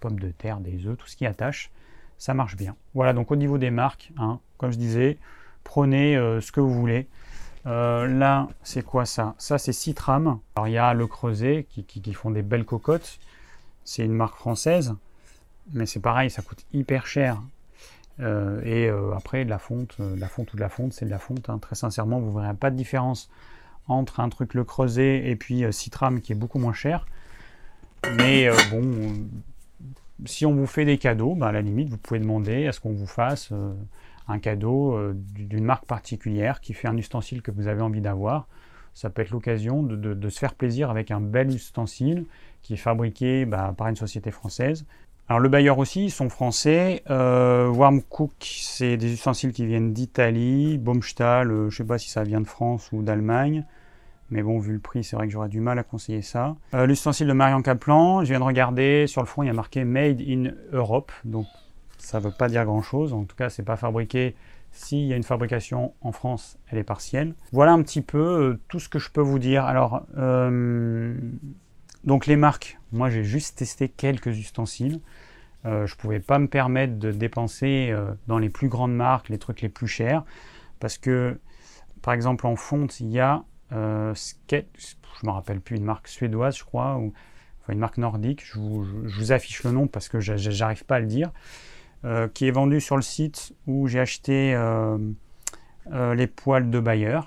Pommes 0.00 0.20
de 0.20 0.30
terre, 0.30 0.60
des 0.60 0.86
œufs, 0.86 0.96
tout 0.96 1.06
ce 1.06 1.16
qui 1.16 1.26
attache, 1.26 1.70
ça 2.18 2.34
marche 2.34 2.56
bien. 2.56 2.74
Voilà, 2.94 3.12
donc 3.12 3.30
au 3.30 3.36
niveau 3.36 3.58
des 3.58 3.70
marques, 3.70 4.12
hein, 4.16 4.40
comme 4.58 4.72
je 4.72 4.78
disais, 4.78 5.18
prenez 5.62 6.16
euh, 6.16 6.40
ce 6.40 6.50
que 6.50 6.60
vous 6.60 6.74
voulez. 6.74 7.06
Euh, 7.66 8.08
là, 8.08 8.48
c'est 8.64 8.84
quoi 8.84 9.06
ça? 9.06 9.36
Ça, 9.38 9.58
c'est 9.58 9.72
Citram. 9.72 10.40
Alors, 10.56 10.66
il 10.66 10.72
y 10.72 10.78
a 10.78 10.94
le 10.94 11.06
Creuset 11.06 11.66
qui, 11.68 11.84
qui 11.84 12.12
font 12.14 12.32
des 12.32 12.42
belles 12.42 12.64
cocottes. 12.64 13.20
C'est 13.84 14.04
une 14.04 14.12
marque 14.12 14.36
française 14.36 14.96
mais 15.72 15.86
c'est 15.86 16.00
pareil, 16.00 16.30
ça 16.30 16.42
coûte 16.42 16.64
hyper 16.72 17.06
cher. 17.06 17.40
Euh, 18.20 18.60
et 18.64 18.88
euh, 18.88 19.14
après, 19.14 19.44
de 19.44 19.50
la 19.50 19.58
fonte, 19.58 19.96
euh, 20.00 20.16
la 20.16 20.28
fonte 20.28 20.52
ou 20.52 20.56
de 20.56 20.60
la 20.60 20.68
fonte, 20.68 20.92
c'est 20.92 21.06
de 21.06 21.10
la 21.10 21.18
fonte. 21.18 21.48
Hein. 21.48 21.58
Très 21.58 21.74
sincèrement, 21.74 22.20
vous 22.20 22.36
ne 22.36 22.42
verrez 22.42 22.54
pas 22.54 22.70
de 22.70 22.76
différence 22.76 23.30
entre 23.88 24.20
un 24.20 24.28
truc 24.28 24.54
le 24.54 24.64
creuset 24.64 25.28
et 25.28 25.36
puis 25.36 25.64
Citram 25.72 26.20
qui 26.20 26.32
est 26.32 26.36
beaucoup 26.36 26.58
moins 26.58 26.72
cher. 26.72 27.06
Mais 28.16 28.48
bon, 28.70 29.12
si 30.24 30.46
on 30.46 30.54
vous 30.54 30.66
fait 30.66 30.84
des 30.84 30.98
cadeaux, 30.98 31.34
bah, 31.34 31.48
à 31.48 31.52
la 31.52 31.62
limite, 31.62 31.88
vous 31.88 31.98
pouvez 31.98 32.20
demander 32.20 32.68
à 32.68 32.72
ce 32.72 32.80
qu'on 32.80 32.92
vous 32.92 33.06
fasse 33.06 33.52
un 34.28 34.38
cadeau 34.38 35.12
d'une 35.14 35.64
marque 35.64 35.84
particulière 35.86 36.60
qui 36.60 36.74
fait 36.74 36.86
un 36.86 36.96
ustensile 36.96 37.42
que 37.42 37.50
vous 37.50 37.66
avez 37.66 37.82
envie 37.82 38.00
d'avoir. 38.00 38.46
Ça 38.94 39.10
peut 39.10 39.22
être 39.22 39.30
l'occasion 39.30 39.82
de, 39.82 40.28
se 40.28 40.38
faire 40.38 40.54
plaisir 40.54 40.90
avec 40.90 41.10
un 41.10 41.20
bel 41.20 41.52
ustensile 41.52 42.24
qui 42.62 42.74
est 42.74 42.78
fabriqué 42.78 43.46
bah, 43.46 43.74
par 43.76 43.88
une 43.88 43.96
société 43.96 44.30
française. 44.30 44.84
Alors 45.32 45.40
le 45.40 45.48
bailleur 45.48 45.78
aussi, 45.78 46.04
ils 46.04 46.10
sont 46.10 46.28
français. 46.28 47.02
Euh, 47.08 47.66
Warm 47.66 48.02
Cook, 48.02 48.34
c'est 48.40 48.98
des 48.98 49.14
ustensiles 49.14 49.52
qui 49.52 49.64
viennent 49.64 49.94
d'Italie. 49.94 50.76
Baumstahl, 50.76 51.48
je 51.48 51.54
ne 51.54 51.70
sais 51.70 51.84
pas 51.84 51.96
si 51.96 52.10
ça 52.10 52.22
vient 52.22 52.42
de 52.42 52.46
France 52.46 52.90
ou 52.92 53.02
d'Allemagne. 53.02 53.64
Mais 54.28 54.42
bon, 54.42 54.58
vu 54.58 54.74
le 54.74 54.78
prix, 54.78 55.04
c'est 55.04 55.16
vrai 55.16 55.26
que 55.26 55.32
j'aurais 55.32 55.48
du 55.48 55.60
mal 55.60 55.78
à 55.78 55.84
conseiller 55.84 56.20
ça. 56.20 56.54
Euh, 56.74 56.84
l'ustensile 56.84 57.28
de 57.28 57.32
Marion 57.32 57.62
Kaplan, 57.62 58.22
je 58.24 58.28
viens 58.28 58.40
de 58.40 58.44
regarder, 58.44 59.06
sur 59.06 59.22
le 59.22 59.26
front, 59.26 59.42
il 59.42 59.46
y 59.46 59.48
a 59.48 59.54
marqué 59.54 59.84
Made 59.84 60.20
in 60.20 60.50
Europe. 60.70 61.10
Donc, 61.24 61.46
ça 61.96 62.18
ne 62.18 62.24
veut 62.24 62.34
pas 62.38 62.48
dire 62.48 62.66
grand-chose. 62.66 63.14
En 63.14 63.24
tout 63.24 63.34
cas, 63.34 63.48
c'est 63.48 63.62
pas 63.62 63.76
fabriqué. 63.76 64.34
S'il 64.70 65.06
y 65.06 65.14
a 65.14 65.16
une 65.16 65.22
fabrication 65.22 65.94
en 66.02 66.12
France, 66.12 66.58
elle 66.68 66.76
est 66.76 66.84
partielle. 66.84 67.32
Voilà 67.52 67.72
un 67.72 67.80
petit 67.80 68.02
peu 68.02 68.18
euh, 68.18 68.60
tout 68.68 68.80
ce 68.80 68.90
que 68.90 68.98
je 68.98 69.10
peux 69.10 69.22
vous 69.22 69.38
dire. 69.38 69.64
Alors, 69.64 70.04
euh, 70.18 71.14
donc 72.04 72.26
les 72.26 72.36
marques, 72.36 72.78
moi 72.90 73.10
j'ai 73.10 73.22
juste 73.22 73.58
testé 73.58 73.88
quelques 73.88 74.36
ustensiles. 74.36 75.00
Je 75.64 75.70
ne 75.70 75.98
pouvais 75.98 76.20
pas 76.20 76.38
me 76.38 76.48
permettre 76.48 76.98
de 76.98 77.12
dépenser 77.12 77.94
dans 78.26 78.38
les 78.38 78.48
plus 78.48 78.68
grandes 78.68 78.94
marques, 78.94 79.28
les 79.28 79.38
trucs 79.38 79.60
les 79.60 79.68
plus 79.68 79.86
chers, 79.86 80.24
parce 80.80 80.98
que 80.98 81.38
par 82.02 82.14
exemple 82.14 82.46
en 82.46 82.56
fonte, 82.56 83.00
il 83.00 83.10
y 83.10 83.20
a 83.20 83.44
euh, 83.72 84.14
je 84.50 84.56
ne 84.56 85.28
me 85.28 85.30
rappelle 85.30 85.60
plus, 85.60 85.76
une 85.76 85.84
marque 85.84 86.08
suédoise, 86.08 86.56
je 86.56 86.64
crois, 86.64 86.96
ou 86.96 87.12
enfin, 87.62 87.72
une 87.72 87.78
marque 87.78 87.98
nordique, 87.98 88.44
je 88.44 88.58
vous, 88.58 89.32
affiche 89.32 89.62
le 89.64 89.72
nom 89.72 89.86
parce 89.86 90.08
que 90.08 90.20
j'arrive 90.20 90.84
pas 90.84 90.96
à 90.96 91.00
le 91.00 91.06
dire, 91.06 91.30
euh, 92.04 92.28
qui 92.28 92.46
est 92.46 92.50
vendu 92.50 92.80
sur 92.80 92.96
le 92.96 93.02
site 93.02 93.54
où 93.66 93.86
j'ai 93.86 94.00
acheté 94.00 94.54
euh, 94.54 94.98
les 96.14 96.26
poils 96.26 96.70
de 96.70 96.80
Bayer. 96.80 97.20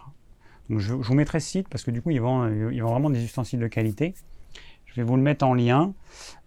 Je, 0.70 0.94
vous 0.94 1.14
mettrai 1.14 1.40
ce 1.40 1.50
site 1.50 1.70
parce 1.70 1.84
que 1.84 1.92
du 1.92 2.02
coup, 2.02 2.12
ils 2.12 2.22
vendent, 2.22 2.52
ils 2.72 2.82
vendent 2.82 2.92
vraiment 2.92 3.10
des 3.10 3.24
ustensiles 3.24 3.60
de 3.60 3.68
qualité. 3.68 4.14
Je 4.96 5.02
vais 5.02 5.08
vous 5.08 5.18
le 5.18 5.22
mettre 5.22 5.46
en 5.46 5.54
lien. 5.54 5.94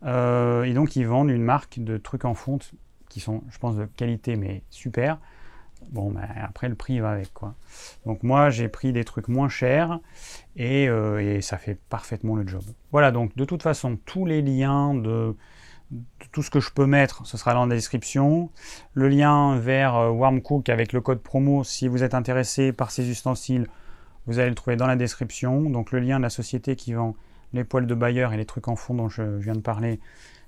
et 0.02 0.72
donc, 0.72 0.96
ils 0.96 1.06
vendent 1.06 1.30
une 1.30 1.42
marque 1.42 1.78
de 1.78 1.98
trucs 1.98 2.24
en 2.24 2.34
fonte 2.34 2.72
qui 3.10 3.20
sont, 3.20 3.42
je 3.50 3.58
pense, 3.58 3.76
de 3.76 3.84
qualité, 3.84 4.36
mais 4.36 4.62
super. 4.70 5.18
Bon, 5.90 6.10
ben, 6.10 6.26
après 6.42 6.68
le 6.68 6.74
prix 6.74 6.98
va 7.00 7.10
avec 7.10 7.32
quoi. 7.32 7.54
Donc 8.04 8.22
moi 8.22 8.50
j'ai 8.50 8.68
pris 8.68 8.92
des 8.92 9.04
trucs 9.04 9.28
moins 9.28 9.48
chers 9.48 10.00
euh, 10.58 11.18
et, 11.18 11.40
ça 11.40 11.56
fait 11.56 11.78
parfaitement 11.88 12.36
le 12.36 12.46
job. 12.46 12.62
Voilà 12.90 13.12
donc 13.12 13.34
de 13.36 13.44
toute 13.44 13.62
façon 13.62 13.96
tous 14.04 14.26
les 14.26 14.42
liens 14.42 14.92
de, 14.94 15.36
tout 16.32 16.42
ce 16.42 16.50
que 16.50 16.60
je 16.60 16.70
peux 16.70 16.84
mettre, 16.84 17.26
ce 17.26 17.36
sera 17.36 17.54
dans 17.54 17.66
la 17.66 17.74
description. 17.74 18.50
Le 18.92 19.08
lien 19.08 19.56
vers 19.56 19.94
euh, 19.94 20.10
Warmcook 20.10 20.68
avec 20.68 20.92
le 20.92 21.00
code 21.00 21.22
promo 21.22 21.64
si 21.64 21.88
vous 21.88 22.02
êtes 22.02 22.14
intéressé 22.14 22.72
par 22.72 22.90
ces 22.90 23.08
ustensiles, 23.08 23.68
vous 24.26 24.40
allez 24.40 24.50
le 24.50 24.56
trouver 24.56 24.76
dans 24.76 24.88
la 24.88 24.96
description. 24.96 25.70
Donc 25.70 25.92
le 25.92 26.00
lien 26.00 26.18
de 26.18 26.24
la 26.24 26.30
société 26.30 26.76
qui 26.76 26.92
vend 26.92 27.14
les 27.52 27.64
poils 27.64 27.86
de 27.86 27.94
Bayer 27.94 28.28
et 28.32 28.36
les 28.36 28.46
trucs 28.46 28.68
en 28.68 28.76
fond 28.76 28.94
dont 28.94 29.08
je 29.08 29.22
viens 29.22 29.54
de 29.54 29.60
parler, 29.60 30.00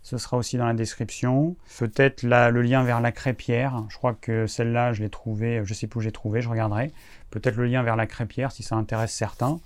ce 0.02 0.18
sera 0.18 0.36
aussi 0.36 0.56
dans 0.56 0.66
la 0.66 0.74
description. 0.74 1.56
Peut-être 1.78 2.22
le 2.22 2.62
lien 2.62 2.82
vers 2.82 3.00
la 3.00 3.12
crêpière. 3.12 3.84
Je 3.88 3.96
crois 3.96 4.14
que 4.14 4.46
celle-là, 4.46 4.92
je 4.92 5.02
l'ai 5.02 5.10
trouvée, 5.10 5.62
je 5.64 5.74
sais 5.74 5.86
plus 5.86 5.98
où 5.98 6.00
j'ai 6.00 6.12
trouvé, 6.12 6.40
je 6.40 6.48
regarderai. 6.48 6.92
Peut-être 7.30 7.56
le 7.56 7.66
lien 7.66 7.82
vers 7.82 7.96
la 7.96 8.06
crêpière 8.06 8.52
si 8.52 8.62
ça 8.62 8.76
intéresse 8.76 9.12
certains. 9.12 9.60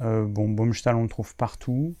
Euh, 0.00 0.24
bon, 0.24 0.48
Baumstahl, 0.48 0.96
on 0.96 1.02
le 1.02 1.08
trouve 1.08 1.34
partout. 1.36 1.94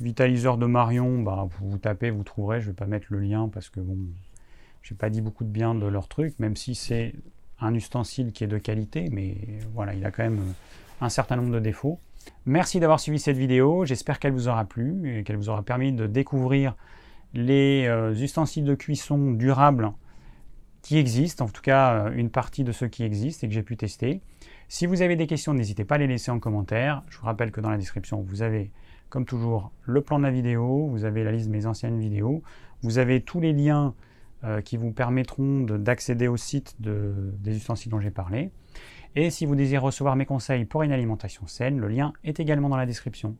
Vitaliseur 0.00 0.58
de 0.58 0.66
Marion, 0.66 1.22
bah, 1.22 1.48
vous, 1.60 1.78
tapez, 1.78 2.10
vous 2.10 2.24
trouverez. 2.24 2.60
Je 2.60 2.66
ne 2.66 2.72
vais 2.72 2.76
pas 2.76 2.86
mettre 2.86 3.06
le 3.10 3.20
lien 3.20 3.48
parce 3.48 3.70
que 3.70 3.80
bon, 3.80 3.98
j'ai 4.82 4.94
pas 4.94 5.10
dit 5.10 5.20
beaucoup 5.20 5.44
de 5.44 5.50
bien 5.50 5.74
de 5.74 5.86
leur 5.86 6.08
truc, 6.08 6.38
même 6.38 6.56
si 6.56 6.74
c'est 6.74 7.14
un 7.60 7.74
ustensile 7.74 8.32
qui 8.32 8.44
est 8.44 8.48
de 8.48 8.58
qualité, 8.58 9.08
mais 9.10 9.36
voilà, 9.72 9.94
il 9.94 10.04
a 10.04 10.10
quand 10.10 10.24
même 10.24 10.54
un 11.00 11.08
certain 11.08 11.36
nombre 11.36 11.52
de 11.52 11.60
défauts. 11.60 11.98
Merci 12.44 12.80
d'avoir 12.80 13.00
suivi 13.00 13.18
cette 13.18 13.36
vidéo, 13.36 13.84
j'espère 13.84 14.18
qu'elle 14.18 14.32
vous 14.32 14.48
aura 14.48 14.64
plu 14.64 15.18
et 15.18 15.24
qu'elle 15.24 15.36
vous 15.36 15.48
aura 15.48 15.62
permis 15.62 15.92
de 15.92 16.06
découvrir 16.06 16.76
les 17.34 17.86
euh, 17.86 18.12
ustensiles 18.12 18.64
de 18.64 18.74
cuisson 18.74 19.32
durables 19.32 19.92
qui 20.82 20.98
existent, 20.98 21.44
en 21.44 21.48
tout 21.48 21.62
cas 21.62 22.06
euh, 22.06 22.12
une 22.14 22.30
partie 22.30 22.62
de 22.62 22.72
ceux 22.72 22.86
qui 22.86 23.02
existent 23.02 23.46
et 23.46 23.48
que 23.48 23.54
j'ai 23.54 23.62
pu 23.62 23.76
tester. 23.76 24.20
Si 24.68 24.86
vous 24.86 25.02
avez 25.02 25.16
des 25.16 25.26
questions, 25.26 25.54
n'hésitez 25.54 25.84
pas 25.84 25.96
à 25.96 25.98
les 25.98 26.06
laisser 26.06 26.30
en 26.30 26.38
commentaire. 26.38 27.02
Je 27.08 27.18
vous 27.18 27.26
rappelle 27.26 27.50
que 27.50 27.60
dans 27.60 27.70
la 27.70 27.78
description, 27.78 28.20
vous 28.20 28.42
avez 28.42 28.70
comme 29.08 29.24
toujours 29.24 29.72
le 29.84 30.00
plan 30.00 30.18
de 30.18 30.24
la 30.24 30.30
vidéo, 30.30 30.86
vous 30.88 31.04
avez 31.04 31.24
la 31.24 31.32
liste 31.32 31.48
de 31.48 31.52
mes 31.52 31.66
anciennes 31.66 31.98
vidéos, 31.98 32.42
vous 32.82 32.98
avez 32.98 33.20
tous 33.20 33.40
les 33.40 33.52
liens 33.52 33.94
euh, 34.44 34.60
qui 34.60 34.76
vous 34.76 34.92
permettront 34.92 35.62
d'accéder 35.62 36.28
au 36.28 36.36
site 36.36 36.76
des 36.78 37.56
ustensiles 37.56 37.90
dont 37.90 38.00
j'ai 38.00 38.10
parlé. 38.10 38.50
Et 39.18 39.30
si 39.30 39.46
vous 39.46 39.54
désirez 39.54 39.78
recevoir 39.78 40.14
mes 40.14 40.26
conseils 40.26 40.66
pour 40.66 40.82
une 40.82 40.92
alimentation 40.92 41.46
saine, 41.46 41.78
le 41.78 41.88
lien 41.88 42.12
est 42.22 42.38
également 42.38 42.68
dans 42.68 42.76
la 42.76 42.84
description. 42.84 43.34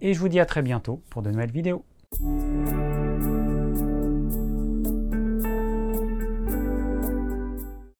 Et 0.00 0.12
je 0.12 0.18
vous 0.18 0.28
dis 0.28 0.40
à 0.40 0.46
très 0.46 0.62
bientôt 0.62 1.00
pour 1.10 1.22
de 1.22 1.30
nouvelles 1.30 1.52
vidéos. 1.52 1.84